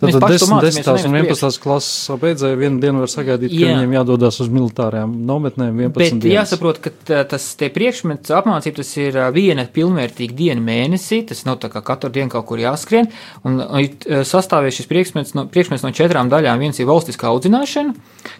Tad 0.00 0.08
mēs 0.08 0.16
paši 0.22 0.38
to 0.40 0.46
10, 0.46 0.52
mācāmies, 0.54 0.76
10 0.80 1.04
un 1.04 1.12
neviens 1.12 1.26
priekš. 1.28 1.42
11 1.44 1.60
klases 1.60 2.20
beidzēja 2.22 2.56
vienu 2.56 2.80
dienu 2.80 3.02
var 3.02 3.10
sagaidīt, 3.12 3.52
ka 3.52 3.58
Jā. 3.60 3.74
viņiem 3.74 3.90
jādodas 3.98 4.38
uz 4.40 4.48
militārajām 4.48 5.12
nometnēm 5.28 5.82
11 5.90 5.98
Bet 5.98 6.14
dienas. 6.24 6.36
jāsaprot, 6.38 6.80
ka 6.80 7.24
tas 7.28 7.48
te 7.60 7.68
priekšmets 7.74 8.32
apmācība 8.32 8.80
tas 8.80 8.92
ir 8.96 9.18
viena 9.36 9.66
pilnvērtīga 9.68 10.36
diena 10.38 10.64
mēnesī. 10.64 11.20
Tas 11.28 11.44
nav 11.44 11.60
tā 11.60 11.68
kā 11.74 11.82
katru 11.90 12.12
dienu 12.14 12.32
kaut 12.32 12.46
kur 12.48 12.62
jāskrien. 12.62 13.10
Un 13.44 13.60
ir, 13.82 13.92
ā, 14.06 14.22
sastāvēs 14.26 14.80
šis 14.80 14.90
priekšmets 14.90 15.36
no, 15.36 15.46
priekšmets 15.50 15.84
no 15.86 15.92
četrām 15.96 16.30
daļām. 16.32 16.62
Viens 16.62 16.80
ir 16.80 16.88
valstiskā 16.90 17.28
audzināšana, 17.34 17.94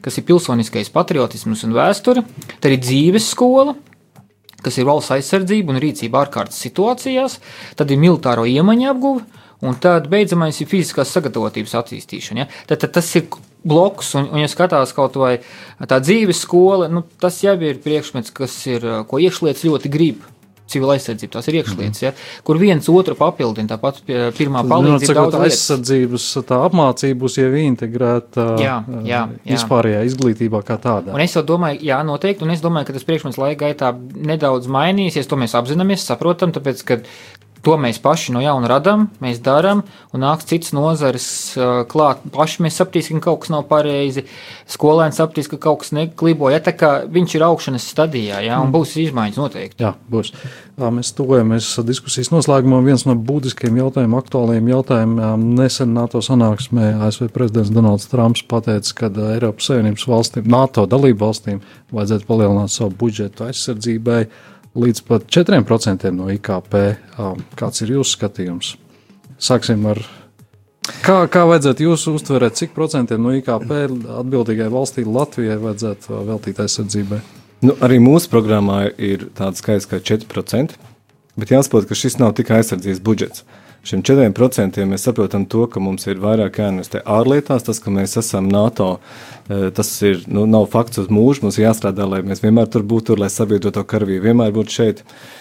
kas 0.07 0.19
ir 0.19 0.27
pilsoniskais 0.31 0.93
patriotisms 0.95 1.67
un 1.67 1.77
vēsture. 1.77 2.25
Tad 2.57 2.71
ir 2.73 2.83
dzīves 2.83 3.31
skola, 3.35 3.77
kas 4.65 4.79
ir 4.79 4.89
valsts 4.89 5.15
aizsardzība 5.17 5.75
un 5.75 5.81
rīcība 5.83 6.25
ārkārtas 6.25 6.61
situācijās, 6.65 7.39
tad 7.79 7.93
ir 7.93 8.01
militāro 8.01 8.47
iemaņu 8.49 8.91
apguve, 8.93 9.25
un 9.65 9.77
tad 9.81 10.09
beidzamais 10.13 10.61
ir 10.61 10.69
fiziskās 10.71 11.13
sagatavotības 11.15 11.77
attīstīšana. 11.83 12.45
Ja? 12.45 12.49
Tad, 12.69 12.85
tad 12.85 12.95
tas 12.99 13.09
ir 13.19 13.29
bloks, 13.65 14.15
un, 14.17 14.31
un 14.33 14.43
ja 14.43 14.49
skatās 14.51 14.95
kaut 14.97 15.19
vai 15.21 15.39
tā 15.89 16.01
dzīves 16.01 16.45
skola, 16.47 16.89
nu, 16.93 17.05
tas 17.21 17.43
jau 17.45 17.57
ir 17.61 17.81
priekšmets, 17.85 18.33
kas 18.37 18.57
ir, 18.71 18.87
uh, 18.87 19.03
ko 19.09 19.21
iekšlietas 19.21 19.67
ļoti 19.69 19.93
grib. 19.93 20.25
Civila 20.71 20.97
aizsardzība, 20.97 21.33
tās 21.37 21.49
ir 21.51 21.61
iekšlietas, 21.61 22.03
ja, 22.05 22.13
kur 22.47 22.61
viens 22.61 22.87
otru 22.93 23.17
papildina. 23.19 23.73
Tāpat 23.75 24.03
pirmā 24.39 24.63
Tad, 24.63 24.71
palīdzība 24.71 25.25
lietas. 25.27 25.47
aizsardzības 25.49 26.27
apmācība 26.61 27.21
būs 27.25 27.39
jau 27.41 27.51
integrēta 27.61 28.47
jā. 28.63 29.25
vispārējā 29.49 30.05
izglītībā 30.11 30.63
kā 30.67 30.79
tādā. 30.83 31.15
Un 31.17 31.25
es 31.25 31.35
jau 31.37 31.45
domāju, 31.47 31.83
jā, 31.91 32.01
noteikti, 32.07 32.47
un 32.47 32.55
es 32.55 32.63
domāju, 32.65 32.91
ka 32.91 32.97
tas 32.97 33.07
priekšmets 33.09 33.41
laika 33.41 33.67
gaitā 33.67 33.93
nedaudz 34.31 34.71
mainīsies. 34.71 35.29
To 35.31 35.39
mēs 35.41 35.57
apzināmies, 35.59 36.07
saprotam, 36.07 36.55
tāpēc, 36.55 36.85
ka 36.87 37.01
to 37.67 37.77
mēs 37.81 38.01
paši 38.01 38.33
no 38.33 38.41
jauna 38.41 38.71
radām, 38.71 39.09
mēs 39.21 39.41
darām, 39.45 39.83
un 40.15 40.23
nāks 40.25 40.49
cits 40.49 40.73
nozares 40.77 41.27
klāt. 41.91 42.23
Paši 42.33 42.65
mēs 42.65 42.79
sapratīsim, 42.81 43.21
ka 43.21 43.31
kaut 43.31 43.43
kas 43.45 43.53
nav 43.53 43.67
pareizi, 43.69 44.25
skolēns 44.71 45.21
sapratīs, 45.21 45.51
ka 45.51 45.59
kaut 45.61 45.83
kas 45.83 45.93
neklibo. 45.97 46.49
Ja 46.53 46.63
tā 46.65 46.73
kā 46.77 46.93
viņš 47.11 47.37
ir 47.37 47.45
augšanas 47.47 47.89
stadijā, 47.93 48.41
jā, 48.47 48.59
un 48.65 48.73
būs 48.75 48.97
izmaiņas 49.05 49.41
noteikti. 49.41 49.85
Jā, 49.85 49.93
būs. 50.13 50.33
Mēs 50.81 51.13
tuvojamies 51.13 51.69
diskusijas 51.85 52.31
noslēgumā. 52.33 52.81
Viens 52.87 53.05
no 53.05 53.13
būtiskiem 53.15 53.77
jautājumiem, 53.83 54.17
aktuāliem 54.17 54.71
jautājumiem, 54.73 55.49
nesen 55.59 55.93
NATO 55.93 56.23
sanāksmē 56.25 56.95
ASV 57.05 57.29
prezidents 57.35 57.73
Donalds 57.75 58.09
Trumps 58.09 58.47
pateica, 58.49 58.95
ka 59.03 59.13
Eiropas 59.35 59.69
Savienības 59.69 60.09
valstīm, 60.09 60.49
NATO 60.49 60.87
dalību 60.89 61.21
valstīm 61.27 61.61
vajadzētu 61.93 62.29
palielināt 62.31 62.73
savu 62.73 62.97
budžetu 63.03 63.51
aizsardzībai 63.51 64.23
līdz 64.79 65.03
pat 65.09 65.27
4% 65.27 66.11
no 66.15 66.31
IKP. 66.33 66.79
Kāds 67.59 67.85
ir 67.85 67.95
jūsu 67.97 68.17
skatījums? 68.17 68.75
Sāksim 69.41 69.87
ar. 69.91 70.03
Kā, 71.05 71.23
kā 71.31 71.45
vajadzētu 71.49 71.85
jūs 71.87 72.07
uztverēt, 72.11 72.57
cik 72.59 72.73
procentiem 72.77 73.23
no 73.23 73.33
IKP 73.37 73.73
atbildīgai 74.21 74.69
valstī 74.73 75.05
Latvijai 75.07 75.59
vajadzētu 75.61 76.23
veltīt 76.29 76.63
aizsardzībai? 76.65 77.21
Nu, 77.67 77.75
arī 77.85 77.99
mūsu 78.01 78.31
programmā 78.33 78.87
ir 78.97 79.29
tāds 79.37 79.61
skaits 79.61 79.89
kā 79.89 80.01
4%. 80.01 80.79
Bet 81.41 81.53
jāsaprot, 81.53 81.87
ka 81.89 81.97
šis 81.97 82.19
nav 82.21 82.35
tikai 82.39 82.61
aizsardzības 82.61 83.03
budžets. 83.05 83.45
Šiem 83.81 84.03
4% 84.05 84.85
mēs 84.85 85.07
saprotam 85.07 85.47
to, 85.49 85.63
ka 85.73 85.81
mums 85.81 86.05
ir 86.11 86.19
vairāk 86.21 86.59
jāinvestē 86.61 87.01
ārlietās, 87.09 87.65
tas, 87.65 87.79
ka 87.81 87.93
mēs 87.95 88.19
esam 88.21 88.51
NATO, 88.53 88.91
eh, 89.49 89.71
tas 89.73 89.89
ir, 90.05 90.21
nu, 90.29 90.45
nav 90.45 90.67
fakts 90.73 91.01
uz 91.01 91.09
mūžu, 91.09 91.47
mums 91.47 91.57
jāstrādā, 91.57 92.05
lai 92.05 92.21
mēs 92.21 92.45
vienmēr 92.45 92.69
tur 92.69 92.85
būtu, 92.85 93.13
tur, 93.13 93.23
lai 93.25 93.31
sabiedroto 93.33 93.81
karavīru 93.89 94.27
vienmēr 94.29 94.53
būtu 94.53 94.77
šeit. 94.77 95.01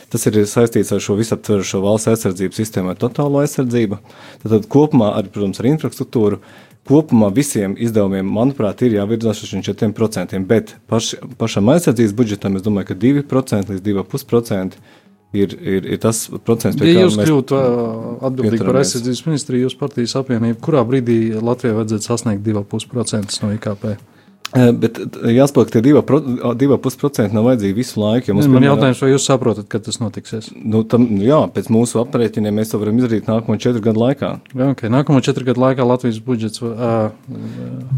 Tas 0.10 0.24
ir 0.26 0.40
saistīts 0.48 0.94
ar 0.96 1.04
šo 1.04 1.18
visaptverošo 1.20 1.84
valsts 1.84 2.14
aizsardzības 2.14 2.62
sistēmu, 2.64 2.94
ar 2.94 3.02
totālo 3.02 3.44
aizsardzību. 3.44 4.00
Tad, 4.42 4.56
tad 4.56 4.72
kopumā, 4.72 5.12
ar, 5.20 5.28
protams, 5.28 5.60
ar 5.60 5.68
infrastruktūru, 5.74 6.40
kopumā 6.88 7.34
visiem 7.36 7.76
izdevumiem, 7.76 8.32
manuprāt, 8.40 8.86
ir 8.88 8.96
jāvirzās 9.02 9.44
uz 9.44 9.52
šiem 9.52 9.68
4%, 9.68 10.40
bet 10.48 10.78
paš, 10.90 11.12
pašam 11.38 11.76
aizsardzības 11.76 12.16
budžetam 12.16 12.56
es 12.56 12.64
domāju, 12.66 12.94
ka 12.94 13.00
2% 13.04 13.76
līdz 13.76 13.86
2,5% 13.92 14.80
ir, 15.34 15.56
ir, 15.62 15.88
ir 15.96 16.00
tas 16.02 16.24
procents, 16.46 16.80
Ja 16.82 17.06
jūs 17.06 17.18
kļūtu 17.20 17.60
atbildīgi 18.30 18.66
par 18.66 18.82
aizsardzības 18.82 19.26
ministriju, 19.28 19.68
jūs 19.68 19.78
partijas 19.80 20.16
apvienību, 20.20 20.60
kurā 20.64 20.86
brīdī 20.88 21.20
Latvijai 21.38 21.78
vajadzētu 21.78 22.10
sasniegt 22.10 22.46
2,5% 22.48 23.44
no 23.44 23.52
IKP? 23.58 23.94
Eh, 24.50 24.72
Bet 24.74 24.97
eh, 24.97 25.30
jāsaprot, 25.36 25.70
ka 25.70 25.78
tie 25.78 25.93
2,5% 25.93 27.36
nav 27.36 27.45
vajadzīgi 27.45 27.76
visu 27.78 28.00
laiku. 28.02 28.32
jo 28.32 28.34
mums, 28.34 28.47
Man 28.47 28.58
piemēram, 28.58 28.70
jautājums, 28.72 29.02
vai 29.04 29.10
jūs 29.12 29.28
saprotat, 29.30 29.68
kad 29.70 29.84
tas 29.86 30.00
notiksies? 30.02 30.50
Nu, 30.58 30.82
tam, 30.89 31.06
jā, 31.22 31.38
pēc 31.54 31.70
mūsu 31.70 32.00
aprēķiniem 32.02 32.58
mēs 32.58 32.74
to 32.74 32.80
varam 32.82 32.97
izdarīt 32.97 33.30
nākamo 33.30 33.60
četru 33.62 33.84
gadu 33.86 34.02
laikā. 34.02 34.32
Jā, 34.58 34.72
okay. 34.74 34.89
Nākamo 34.89 35.22
četru 35.22 35.45
gadu 35.45 35.62
laikā 35.62 35.86
Latvijas 35.86 36.18
budžets 36.26 36.64
uh, 36.66 37.12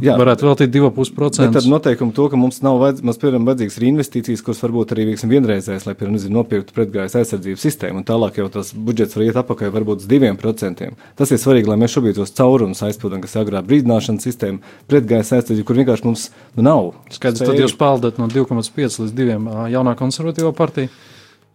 Jā. 0.04 0.18
varētu 0.20 0.50
veltīt 0.50 0.72
Bet 0.72 0.92
tad 0.92 1.64
2,5%. 1.64 1.70
noteikumi 1.72 2.16
to, 2.16 2.28
ka 2.32 2.40
mums 2.40 2.60
nav 2.66 2.82
vajadz, 2.84 3.04
mums, 3.06 3.20
piemēram, 3.22 3.48
vajadzīgas 3.48 3.80
arī 3.80 3.92
investīcijas, 3.94 4.44
kuras 4.44 4.62
varbūt 4.66 4.92
arī 4.96 5.08
veiksim 5.12 5.32
vienreizējas, 5.32 5.88
lai, 5.88 5.96
piemēram, 5.96 6.18
nezinu, 6.20 6.36
nopirktu 6.42 6.76
pretgājas 6.76 7.16
aizsardzības 7.22 7.64
sistēmu, 7.64 8.02
un 8.02 8.08
tālāk 8.08 8.42
jau 8.42 8.50
tas 8.52 8.74
budžets 8.76 9.16
var 9.16 9.28
iet 9.30 9.40
apakaļ 9.40 9.72
varbūt 9.76 10.04
uz 10.04 10.12
2%. 10.12 10.92
Tas 11.16 11.32
ir 11.32 11.42
svarīgi, 11.42 11.72
lai 11.72 11.80
mēs 11.80 11.96
šobrīd 11.96 12.20
tos 12.20 12.36
caurumus 12.36 12.84
aizpildām, 12.88 13.24
kas 13.24 13.36
ir 13.36 13.44
agrā 13.46 13.64
brīdināšanas 13.66 14.28
sistēma, 14.28 14.64
pretgājas 14.92 15.34
aizsardzība, 15.38 15.68
kur 15.68 15.80
vienkārši 15.82 16.08
mums 16.08 16.30
nu, 16.56 16.64
nav. 16.64 16.92
Skaidrs, 17.10 17.40
tad 17.46 17.60
jūs 17.60 17.76
peldat 17.78 18.18
no 18.18 18.28
2,5 18.28 19.00
līdz 19.06 19.16
2 19.18 19.38
uh, 19.40 19.64
jaunā 19.72 19.96
konservatīvā 20.00 20.54
partija. 20.58 20.90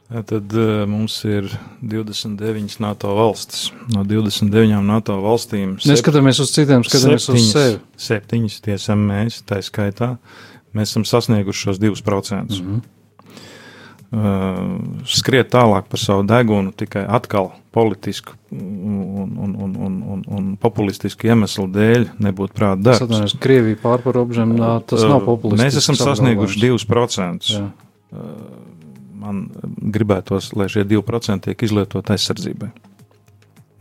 Tad 0.06 0.52
mums 0.86 1.16
ir 1.26 1.48
29 1.82 2.76
NATO 2.78 3.10
valstis. 3.16 3.72
No 3.90 4.04
29 4.06 4.84
NATO 4.86 5.16
valstīm 5.24 5.72
Neskatāmies 5.82 6.38
uz 6.44 6.52
citiem, 6.54 6.84
skatāmies 6.86 7.26
uz 7.32 7.48
sevi. 7.50 7.80
septiņas 7.98 8.60
tiesam 8.62 9.02
mēs, 9.08 9.40
tā 9.42 9.58
skaitā, 9.66 10.12
mēs 10.72 10.92
esam 10.94 11.02
sasnieguši 11.04 11.64
šos 11.66 11.80
2%. 11.82 11.82
Mm 11.82 12.46
Mhm. 12.46 12.76
-hmm. 12.76 12.80
Uh, 14.06 15.02
skriet 15.02 15.48
tālāk 15.50 15.88
par 15.90 15.98
savu 15.98 16.22
degunu 16.22 16.70
tikai 16.70 17.02
atkal 17.10 17.48
politisku 17.74 18.36
un, 18.54 19.32
un, 19.34 19.56
un, 19.58 19.72
un, 19.82 19.96
un, 20.14 20.20
un 20.30 20.44
populistisku 20.62 21.26
iemeslu 21.26 21.66
dēļ 21.74 22.06
nebūtu 22.22 22.54
prāta 22.54 22.78
darbs. 22.86 23.02
atvainojos, 23.02 23.34
Krievija 23.42 23.80
pār 23.82 24.04
par 24.04 24.14
robežām, 24.14 24.54
nā, 24.54 24.76
tas 24.86 25.02
nav 25.02 25.24
Uh, 25.24 25.26
populiski. 25.26 25.64
Mēs 25.64 25.80
esam 25.82 25.98
sasnieguši 25.98 26.62
2%. 26.62 27.50
Jā. 27.50 27.66
Man 29.26 29.48
gribētos, 29.96 30.52
lai 30.54 30.70
šie 30.70 30.86
2% 30.86 31.50
tiek 31.50 31.66
izlietoti 31.66 32.14
aizsardzībai. 32.14 32.70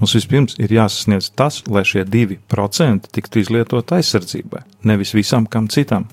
Mums 0.01 0.17
vispirms 0.17 0.57
ir 0.59 0.73
jāsasniedz 0.73 1.30
tas, 1.38 1.61
lai 1.69 1.86
šie 1.88 2.01
2% 2.03 3.13
tiktu 3.13 3.45
izlietoti 3.45 3.99
aizsardzībai, 4.01 4.65
nevis 4.89 5.13
visam 5.15 5.45
kam 5.45 5.69
citam. 5.71 6.09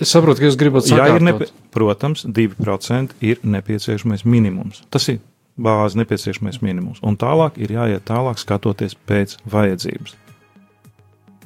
Es 0.00 0.10
saprotu, 0.14 0.40
ka 0.42 0.46
jūs 0.48 0.56
gribat 0.60 0.86
Jā, 0.86 0.94
ir 0.96 1.18
sakārtot. 1.18 1.26
nepi... 1.26 1.50
Protams, 1.72 2.24
2% 2.28 3.14
ir 3.24 3.38
nepieciešamais 3.42 4.24
minimums. 4.28 4.82
Tas 4.92 5.08
ir 5.08 5.20
bāzes 5.58 5.96
nepieciešamais 6.00 6.60
minimums. 6.62 7.00
Un 7.02 7.16
tālāk 7.20 7.56
ir 7.60 7.72
jāiet 7.74 8.04
tālāk, 8.08 8.38
skatoties 8.40 8.94
pēc 9.08 9.36
vajadzības. 9.50 10.14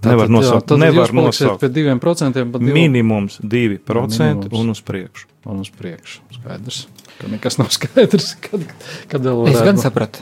Nevar 0.07 0.28
nosaukt, 0.30 0.66
tad 0.70 0.78
nevar 0.78 1.11
nosaukt. 1.16 1.61
pie 1.64 1.70
2%, 1.72 2.37
bet 2.53 2.61
divu- 2.62 2.74
Minimums 2.76 3.39
2% 3.43 3.80
minimums. 3.89 4.53
un 4.53 4.70
uz 4.70 4.80
priekšu. 4.84 5.26
un 5.47 5.61
uz 5.64 5.70
priekšu. 5.70 6.20
Skaidrs, 6.37 6.87
ka 7.18 7.28
nekas 7.32 7.57
nav 7.59 7.70
skaidrs, 7.74 8.34
kad, 8.45 8.61
kad 9.09 9.22
vēl 9.24 9.49
Es 9.49 9.57
varētu 9.57 9.64
gan 9.64 9.76
būt. 9.76 9.82
sapratu. 9.82 10.18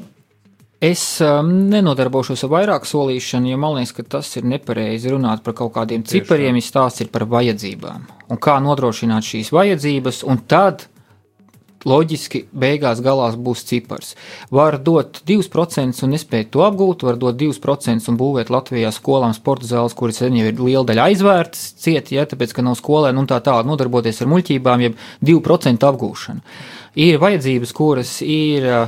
Uh, 0.80 0.86
es 0.88 1.20
um, 1.20 1.50
nenodarbošos 1.68 2.46
ar 2.46 2.52
vairāk 2.54 2.86
solīšanu, 2.88 3.50
jo 3.52 3.58
man 3.60 3.76
liekas, 3.76 3.92
ka 3.98 4.04
tas 4.16 4.30
ir 4.40 4.46
nepareizi 4.48 5.12
runāt 5.12 5.44
par 5.44 5.54
kaut 5.58 5.74
kādiem 5.74 6.06
cipariem. 6.08 6.56
Ja 6.56 6.64
stāsts 6.64 7.04
ir 7.04 7.10
par 7.12 7.26
vajadzībām 7.28 8.06
un 8.30 8.40
kā 8.40 8.56
nodrošināt 8.64 9.26
šīs 9.26 9.52
vajadzības, 9.52 10.22
un 10.24 10.40
tad 10.48 10.86
loģiski 11.84 12.42
beigās 12.52 13.00
galās 13.04 13.36
būs 13.40 13.64
cipars. 13.68 14.14
Var 14.52 14.78
dot 14.84 15.20
2% 15.28 16.04
un 16.04 16.12
nespēt 16.14 16.50
to 16.52 16.64
apgūt, 16.64 17.04
var 17.08 17.20
dot 17.20 17.36
2% 17.40 18.08
un 18.12 18.18
būvēt 18.20 18.52
Latvijā 18.52 18.92
skolām 18.92 19.36
sporta 19.36 19.68
zāles, 19.68 19.96
kuras 19.96 20.20
sen 20.20 20.36
jau 20.36 20.48
ir 20.48 20.60
liela 20.60 20.84
daļa 20.88 21.08
aizvērtas, 21.12 21.66
ciet, 21.80 22.12
ja 22.12 22.24
tāpēc, 22.28 22.56
ka 22.56 22.64
nav 22.64 22.76
skolēni 22.80 23.20
un 23.20 23.28
tā 23.28 23.40
tālāk 23.44 23.68
nodarboties 23.68 24.20
ar 24.20 24.32
muļķībām, 24.32 24.86
jeb 24.86 25.00
2% 25.28 25.88
apgūšanu. 25.92 26.44
Ir 27.00 27.20
vajadzības, 27.22 27.72
kuras 27.76 28.16
ir 28.26 28.68
ā, 28.68 28.82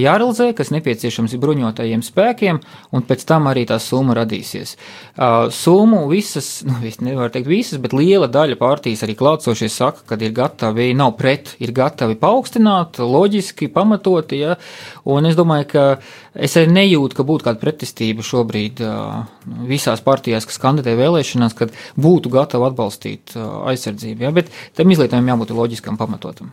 jārealizē, 0.00 0.50
kas 0.56 0.72
nepieciešams 0.74 1.36
bruņotajiem 1.40 2.02
spēkiem, 2.04 2.60
un 2.94 3.04
pēc 3.06 3.24
tam 3.28 3.48
arī 3.50 3.64
tā 3.68 3.78
summa 3.82 4.16
radīsies. 4.18 4.74
Uh, 5.14 5.50
summu 5.54 6.04
visas, 6.10 6.48
nu, 6.66 6.80
nevar 7.04 7.32
teikt 7.34 7.50
visas, 7.50 7.80
bet 7.82 7.94
liela 7.96 8.28
daļa 8.32 8.58
partijas 8.60 9.04
arī 9.06 9.16
klātsošie 9.18 9.70
saka, 9.72 10.04
ka 10.08 10.18
ir 10.20 10.34
gatavi, 10.36 10.90
nav 10.98 11.14
pret, 11.20 11.54
ir 11.62 11.74
gatavi 11.76 12.18
paaugstināt, 12.20 12.98
loģiski, 12.98 13.70
pamatoti, 13.74 14.42
ja, 14.44 14.58
un 15.04 15.30
es 15.30 15.38
domāju, 15.38 15.70
ka 15.72 15.86
es 16.34 16.58
arī 16.60 16.72
nejūtu, 16.74 17.18
ka 17.18 17.28
būtu 17.28 17.48
kāda 17.48 17.62
pretestība 17.62 18.26
šobrīd 18.26 18.84
uh, 18.84 19.24
visās 19.70 20.02
partijās, 20.04 20.48
kas 20.48 20.60
kandidē 20.62 20.96
vēlēšanās, 20.98 21.56
kad 21.58 21.74
būtu 22.00 22.32
gatavi 22.34 22.70
atbalstīt 22.70 23.38
uh, 23.38 23.64
aizsardzību, 23.72 24.26
ja, 24.26 24.34
bet 24.34 24.52
tam 24.74 24.90
izlietojumam 24.90 25.34
jābūt 25.34 25.54
loģiskam, 25.54 26.00
pamatotam. 26.00 26.52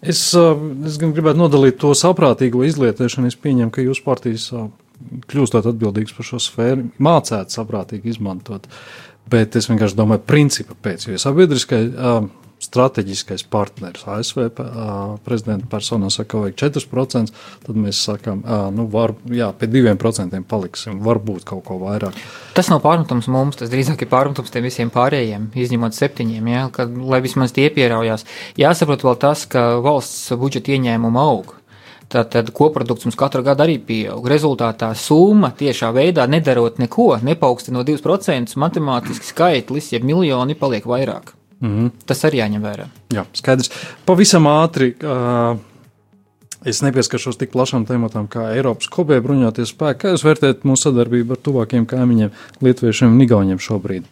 Es, 0.00 0.22
es 0.34 0.98
gribētu 1.00 1.38
nodalīt 1.38 1.78
to 1.82 1.92
saprātīgo 1.96 2.64
izlietošanu. 2.66 3.30
Es 3.30 3.38
pieņemu, 3.38 3.72
ka 3.74 3.84
jūs 3.84 4.02
partijas 4.04 4.48
kļūstat 5.30 5.68
atbildīgs 5.70 6.14
par 6.16 6.28
šo 6.28 6.40
sfēru, 6.42 6.88
mācāt 7.02 7.54
saprātīgi 7.54 8.14
izmantot. 8.14 8.66
Bet 9.30 9.56
es 9.56 9.68
vienkārši 9.70 9.98
domāju, 9.98 10.24
principa 10.26 10.76
pēc, 10.88 11.06
jo 11.08 11.20
sabiedriskai 11.20 11.82
strateģiskais 12.60 13.44
partneris 13.50 14.04
ASV 14.06 14.48
prezidenta 15.24 15.68
personā 15.70 16.10
saka, 16.12 16.28
ka 16.34 16.42
vajag 16.44 16.58
4%, 16.60 17.34
tad 17.66 17.78
mēs 17.80 18.02
sakām, 18.06 18.42
nu, 18.76 18.86
var, 18.92 19.14
jā, 19.32 19.50
pie 19.56 19.70
2% 19.70 20.42
paliksim, 20.50 21.00
varbūt 21.04 21.46
kaut 21.48 21.64
ko 21.68 21.78
vairāk. 21.80 22.18
Tas 22.56 22.68
nav 22.72 22.82
pārmetums 22.84 23.30
mums, 23.32 23.60
tas 23.60 23.72
drīzāk 23.72 24.04
ir 24.04 24.10
pārmetums 24.12 24.52
tiem 24.52 24.66
visiem 24.68 24.92
pārējiem, 24.92 25.50
izņemot 25.56 25.96
septiņiem, 25.96 26.52
ja, 26.52 26.66
kad, 26.74 26.92
lai 26.92 27.22
vismaz 27.24 27.56
tie 27.56 27.70
pieraujās. 27.72 28.26
Jāsaprot 28.60 29.06
vēl 29.06 29.16
tas, 29.22 29.46
ka 29.50 29.80
valsts 29.84 30.34
budžeta 30.40 30.76
ieņēmuma 30.76 31.24
aug. 31.32 31.56
Tātad 32.10 32.48
koprodukts 32.50 33.06
mums 33.06 33.14
katru 33.14 33.44
gadu 33.46 33.62
arī 33.62 33.76
pieaug. 33.86 34.24
Rezultātā 34.26 34.88
summa 34.98 35.52
tiešā 35.54 35.92
veidā 35.94 36.26
nedarot 36.26 36.82
neko, 36.82 37.12
nepaukstinot 37.22 37.86
2%, 37.86 38.58
matemātiski 38.58 39.30
skaitlis, 39.30 39.92
jeb 39.94 40.08
miljoni 40.08 40.58
paliek 40.58 40.90
vairāk. 40.90 41.36
Mm 41.60 41.68
-hmm. 41.68 41.90
Tas 42.06 42.24
arī 42.24 42.40
jāņem 42.40 42.62
vērā. 42.62 42.86
Jā, 43.14 43.24
skaidrs. 43.32 43.70
Pavisam 44.06 44.46
ātri. 44.46 44.94
Uh, 45.02 45.58
Es 46.64 46.82
nepieskaršos 46.82 47.38
tik 47.40 47.50
plašam 47.50 47.86
tematam 47.88 48.26
kā 48.28 48.50
Eiropas 48.52 48.88
kopējā 48.92 49.22
bruņoties 49.24 49.72
spēki. 49.72 50.00
Kā 50.02 50.10
jūs 50.12 50.24
vērtējat 50.26 50.66
mūsu 50.68 50.90
sadarbību 50.90 51.32
ar 51.32 51.38
tuvākiem 51.40 51.86
kaimiņiem, 51.86 52.30
Lietuviešiem 52.60 53.14
un 53.14 53.20
Igauniem 53.20 53.58
šobrīd? 53.58 54.04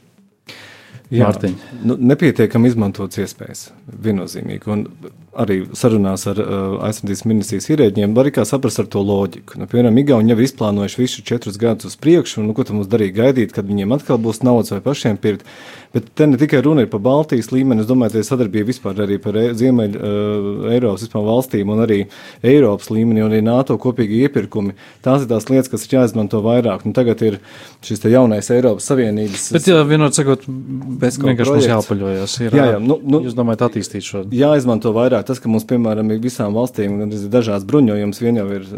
Mārtiņ. 1.09 1.55
nu, 1.89 1.95
nepietiekami 2.11 2.69
izmantotas 2.69 3.23
iespējas. 3.23 3.63
Viennozīmīgi. 3.89 4.69
Un 4.69 4.83
arī 5.41 5.63
sarunās 5.77 6.27
ar 6.29 6.41
uh, 6.43 6.51
aizsardzības 6.85 7.25
ministrijas 7.31 7.69
ierēģiem 7.73 8.17
var 8.17 8.27
arī 8.27 8.35
kā 8.37 8.45
saprast 8.49 8.83
ar 8.83 8.91
to 8.93 9.01
loģiku. 9.01 9.57
Nu, 9.61 9.69
piemēram, 9.71 9.97
Igauni 10.03 10.35
jau 10.35 10.37
ir 10.37 10.45
izplānojuši 10.45 11.01
visu 11.01 11.25
četrus 11.25 11.57
gadus 11.61 11.93
uz 11.93 11.97
priekšu, 12.01 12.43
un 12.43 12.51
nu, 12.51 12.57
ko 12.57 12.67
tam 12.69 12.81
mums 12.81 12.91
darīja 12.93 13.17
gaidīt, 13.23 13.55
kad 13.57 13.69
viņiem 13.69 13.97
atkal 13.97 14.21
būs 14.21 14.43
naudas 14.45 14.75
vai 14.75 14.83
pašiem 14.85 15.17
pirkt. 15.23 15.49
Bet 15.95 16.11
te 16.15 16.27
ne 16.29 16.37
tikai 16.37 16.61
runa 16.65 16.83
ir 16.85 16.91
par 16.93 17.01
Baltijas 17.01 17.49
līmeni, 17.55 17.81
es 17.81 17.89
domāju, 17.89 18.19
ka 18.19 18.25
sadarbība 18.29 18.69
vispār 18.69 18.99
arī 19.07 19.17
par 19.25 19.37
e- 19.41 19.55
Ziemeļ 19.57 19.95
uh, 19.97 20.67
Eiropas 20.75 21.07
vispār 21.07 21.25
valstīm 21.25 21.73
un 21.73 21.81
arī 21.87 21.99
Eiropas 22.45 22.91
līmenī 22.93 23.25
un 23.25 23.33
arī 23.33 23.41
NATO 23.47 23.79
kopīgi 23.81 24.21
iepirkumi. 24.27 24.75
Tās 25.05 25.25
ir 25.25 25.31
tās 25.33 25.49
lietas, 25.49 25.71
kas 25.73 25.87
ir 25.89 25.97
jāizmanto 25.97 26.43
vairāk. 26.45 26.85
Nu, 26.85 26.93
tagad 26.97 27.25
ir 27.25 27.39
šis 27.87 28.05
jaunais 28.05 28.51
Eiropas 28.53 28.89
Savienības. 28.93 29.49
Bet, 29.57 29.71
jā, 29.73 29.81
vienot 29.89 30.17
sakot, 30.19 30.45
Pesko 31.01 31.31
vienkārši 31.33 31.57
mums 31.57 31.71
jāpaļojas. 31.73 32.39
Ir, 32.45 32.57
Jā, 32.59 32.71
jā, 32.75 32.79
nu, 32.85 33.01
nu, 33.03 33.23
jūs 33.25 33.37
domājat 33.39 33.67
attīstīt 33.71 34.05
šo? 34.05 34.27
jāizmanto 34.35 34.93
vairāk 34.97 35.25
tas, 35.29 35.41
ka 35.41 35.49
mums, 35.49 35.65
piemēram, 35.69 36.13
ir 36.13 36.21
visām 36.23 36.53
valstīm 36.57 37.01
ir 37.09 37.29
dažādas 37.33 37.65
bruņojums. 37.69 38.21
Viena 38.23 38.45
jau 38.45 38.59
ir 38.61 38.69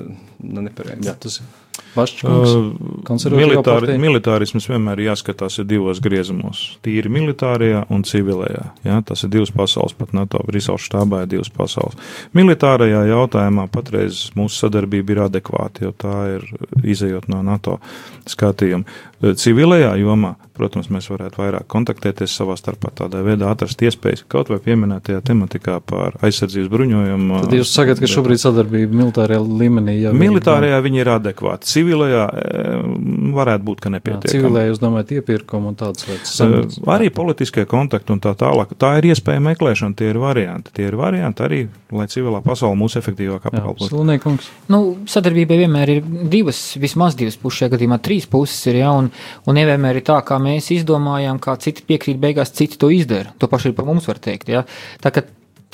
nu, 0.42 0.64
nepareizi. 0.66 1.08
Jā, 1.08 1.16
tas 1.20 1.40
ir 1.40 1.48
Vašķis. 1.94 2.22
Uh, 2.22 3.32
militāri, 3.34 3.96
militārisms 3.98 4.68
vienmēr 4.70 5.00
ir 5.00 5.10
jāskatās 5.10 5.58
ir 5.58 5.66
divos 5.70 5.98
griezumos. 6.02 6.62
Tīri 6.86 7.10
militārajā 7.10 7.82
un 7.90 8.04
civilajā. 8.06 8.68
Ja? 8.86 9.00
Tas 9.06 9.24
ir 9.26 9.32
divas 9.32 9.50
pasaules, 9.54 9.96
pat 9.98 10.14
NATO 10.16 10.42
Brīseles 10.46 10.86
štābā 10.86 11.24
ir 11.24 11.32
divas 11.34 11.50
pasaules. 11.54 11.98
Militārajā 12.36 13.02
jautājumā 13.10 13.66
patreiz 13.74 14.28
mūsu 14.38 14.66
sadarbība 14.66 15.16
ir 15.16 15.22
adekvāta, 15.26 15.88
jo 15.88 15.94
tā 15.96 16.16
ir 16.36 16.46
izējot 16.94 17.30
no 17.32 17.42
NATO 17.46 17.80
skatījuma. 18.30 18.86
Civilajā 19.20 19.90
jomā, 20.00 20.30
protams, 20.56 20.86
mēs 20.88 21.10
varētu 21.10 21.42
vairāk 21.42 21.66
kontaktēties 21.68 22.32
savā 22.38 22.54
starpā, 22.56 22.88
tādā 22.96 23.20
veidā 23.24 23.50
atrast 23.52 23.82
iespējas 23.84 24.22
kaut 24.32 24.48
vai 24.48 24.56
pieminētajā 24.64 25.20
tematikā 25.28 25.74
par 25.84 26.16
aizsardzības 26.24 26.70
bruņojumu. 26.72 27.42
Tad 27.44 27.56
jūs 27.58 27.74
sakat, 27.74 28.00
ka 28.00 28.08
šobrīd 28.08 28.40
sadarbība 28.40 28.96
militārajā 29.02 29.42
līmenī 29.44 29.98
jau 29.98 30.14
ir. 30.14 30.20
Militārajā 30.30 30.80
viņi 30.86 31.02
ir 31.02 31.10
adekvāti, 31.16 31.68
civilajā 31.70 32.24
varētu 33.36 33.66
būt, 33.68 33.82
ka 33.84 33.92
nepietiek. 33.94 34.30
Civilajā 34.32 34.70
jūs 34.70 34.82
domājat 34.82 35.14
iepirkumu 35.18 35.72
un 35.72 35.78
tādas 35.80 36.08
lietas. 36.08 36.78
Arī 36.90 37.10
politiskie 37.14 37.66
kontakti 37.70 38.14
un 38.14 38.22
tā 38.24 38.32
tālāk. 38.38 38.72
Tā 38.80 38.94
ir 39.00 39.10
iespēja 39.12 39.42
meklēšana, 39.50 39.98
tie 39.98 40.10
ir 40.14 40.20
varianti. 40.22 40.72
Tie 40.76 40.88
ir 40.88 40.96
varianti 40.98 41.44
arī, 41.46 41.60
lai 41.94 42.08
civilā 42.10 42.40
pasaule 42.44 42.78
mūs 42.80 42.96
efektīvāk 43.00 43.50
apkalpotu. 43.50 44.40
Nu, 44.70 44.82
sadarbībai 45.10 45.60
vienmēr 45.64 45.94
ir 45.96 46.02
divas, 46.30 46.62
vismaz 46.80 47.18
divas 47.18 47.38
puses, 47.40 47.60
šajā 47.60 47.74
gadījumā 47.74 48.00
trīs 48.04 48.28
puses 48.30 48.60
ir, 48.70 48.80
ja, 48.82 48.94
un 48.96 49.10
un, 49.46 49.56
nevienmēr 49.58 50.00
ir 50.00 50.06
tā, 50.06 50.18
kā 50.26 50.38
mēs 50.42 50.70
izdomājām, 50.74 51.40
kā 51.42 51.56
citi 51.62 51.84
piekrīt, 51.86 52.20
beigās 52.22 52.54
citi 52.56 52.78
to 52.80 52.90
izdara. 52.94 53.34
To 53.40 53.50
pašu 53.50 53.70
arī 53.70 53.78
par 53.78 53.88
mums 53.88 54.08
var 54.10 54.20
teikt. 54.22 54.50
Ja? 54.52 54.64
Tā, 55.02 55.12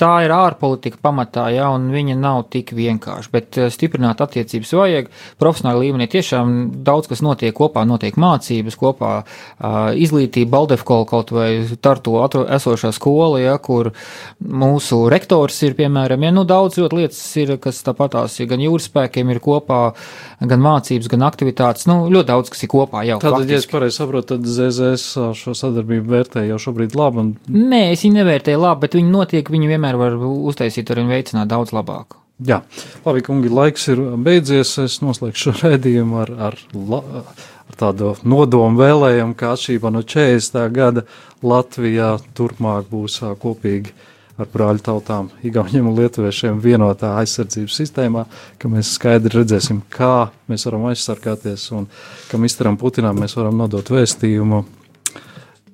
tā 0.00 0.12
ir 0.26 0.34
ārpolitika 0.34 1.00
pamatā, 1.02 1.48
ja, 1.54 1.70
un 1.74 1.88
viņa 1.94 2.18
nav 2.20 2.44
tik 2.52 2.72
vienkārša. 2.76 3.32
Bet 3.32 3.60
uh, 3.60 3.70
stiprināt 3.72 4.22
attiecības 4.24 4.74
vajag. 4.76 5.10
Profesionāla 5.40 5.82
līmenī 5.84 6.08
tiešām 6.12 6.56
daudz 6.86 7.10
kas 7.10 7.22
notiek 7.24 7.54
kopā, 7.56 7.84
notiek 7.88 8.16
mācības 8.20 8.76
kopā, 8.78 9.12
izglītība, 9.96 10.50
Baldefkola 10.56 11.06
kaut 11.08 11.32
vai 11.34 11.48
Tartu 11.82 12.16
esošā 12.22 12.92
skola, 12.94 13.40
ja, 13.42 13.56
kur 13.62 13.92
mūsu 14.40 15.06
rektors 15.12 15.58
ir, 15.66 15.76
piemēram, 15.78 16.24
ja, 16.26 16.32
nu, 16.34 16.44
daudz 16.48 16.78
ļoti 16.80 17.00
lietas 17.00 17.20
ir, 17.40 17.54
kas 17.62 17.82
tāpatās 17.86 18.38
ir 18.40 18.50
gan 18.50 18.62
jūras 18.62 18.88
spēkiem 18.90 19.32
ir 19.32 19.40
kopā, 19.44 19.80
gan 20.40 20.62
mācības, 20.64 21.10
gan 21.12 21.26
aktivitātes, 21.28 21.86
nu, 21.90 21.98
ļoti 22.12 22.30
daudz 22.30 22.52
kas 22.52 22.64
ir 22.64 22.72
kopā 22.72 23.04
jau. 23.08 23.18
Tātad, 23.22 23.50
ja 23.50 23.60
es 23.60 23.68
pareizi 23.70 24.00
saprotu, 24.00 24.36
tad 24.36 24.48
ZZS 24.50 25.36
šo 25.36 25.54
sadarbību 25.56 26.12
vērtē 26.12 26.46
jau 26.48 26.58
šobrīd 26.68 26.96
labi. 26.98 27.22
Un... 27.22 27.32
Nē, 27.70 27.82
es 27.94 28.04
viņu 28.06 28.20
nevērtēju 28.20 28.62
labi, 28.62 28.84
bet 28.86 28.98
viņi 28.98 29.12
notiek, 29.12 29.52
viņi 29.52 29.70
vienmēr 29.72 29.85
vienmēr 29.86 29.98
var 30.00 30.16
uztaisīt 30.50 30.90
un 30.96 31.10
veicināt 31.10 31.50
daudz 31.50 31.72
labāk. 31.74 32.16
Jā, 32.44 32.60
labi, 33.04 33.22
kungi, 33.24 33.48
laiks 33.48 33.88
ir 33.88 34.00
beidzies. 34.20 34.76
Es 34.82 34.98
noslēgšu 35.00 35.52
šo 35.52 35.54
redzējumu 35.70 36.18
ar, 36.20 36.32
ar, 36.50 36.58
ar 37.70 37.78
tādu 37.80 38.16
nodomu 38.24 38.82
vēlējumu, 38.82 39.36
ka 39.38 39.54
atšķirībā 39.54 39.92
no 39.94 40.02
40. 40.04 40.66
gada 40.74 41.06
Latvijā 41.42 42.16
turpmāk 42.36 42.90
būs 42.90 43.22
kopīgi 43.40 43.94
ar 44.36 44.48
brāļu 44.52 44.82
tautām, 44.84 45.30
Igauniem 45.48 45.86
un 45.88 45.96
Lietuviešiem 45.96 46.58
vienotā 46.60 47.14
aizsardzības 47.22 47.78
sistēmā, 47.80 48.26
ka 48.60 48.68
mēs 48.68 48.90
skaidri 48.98 49.38
redzēsim, 49.38 49.80
kā 49.88 50.28
mēs 50.50 50.66
varam 50.68 50.90
aizsargāties 50.90 51.70
un 51.72 51.86
ka 52.28 52.36
Misteram 52.36 52.76
Putinam 52.76 53.16
mēs 53.22 53.32
varam 53.38 53.56
nodot 53.56 53.88
vēstījumu 53.96 54.60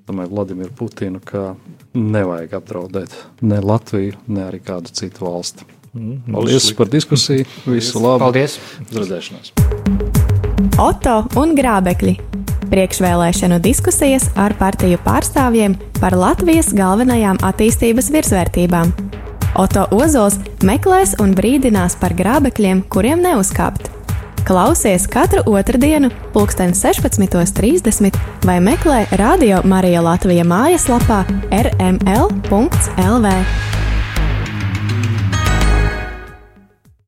domāju, 0.08 0.32
Vladimiru 0.32 0.72
Putinu, 0.76 1.20
ka 1.24 1.54
nevajag 1.94 2.56
apdraudēt 2.58 3.14
ne 3.44 3.60
Latviju, 3.62 4.18
ne 4.32 4.46
arī 4.48 4.62
kādu 4.64 4.92
citu 4.94 5.26
valsti. 5.26 5.68
Mm, 5.92 6.22
Paldies 6.32 6.70
par 6.76 6.88
diskusiju. 6.88 7.44
Visu 7.68 8.00
labu. 8.00 8.24
Paldies. 8.24 8.56
Uz 8.88 8.96
redzēšanos. 8.96 9.52
Oto 10.80 11.18
un 11.40 11.52
grābekļi. 11.58 12.16
Priekšvēlēšanu 12.72 13.58
diskusijas 13.60 14.30
ar 14.40 14.54
partiju 14.56 14.96
pārstāvjiem 15.04 15.76
par 16.00 16.16
Latvijas 16.16 16.70
galvenajām 16.72 17.42
attīstības 17.44 18.08
virsvērtībām. 18.14 18.94
Oto 19.60 19.84
Ozols 19.92 20.38
meklēs 20.64 21.18
un 21.20 21.34
brīdinās 21.36 21.98
par 22.00 22.16
grābekļiem, 22.16 22.86
kuriem 22.88 23.20
neuzkāpt. 23.20 24.01
Klausies 24.46 25.06
katru 25.06 25.42
otrdienu, 25.46 26.10
pulksten 26.32 26.72
16.30 26.74 28.18
vai 28.46 28.58
meklē 28.60 29.04
Radio 29.20 29.60
Marija 29.64 30.02
Latvija 30.02 30.44
mājaslapā 30.44 31.22
rml.lv. 31.62 33.36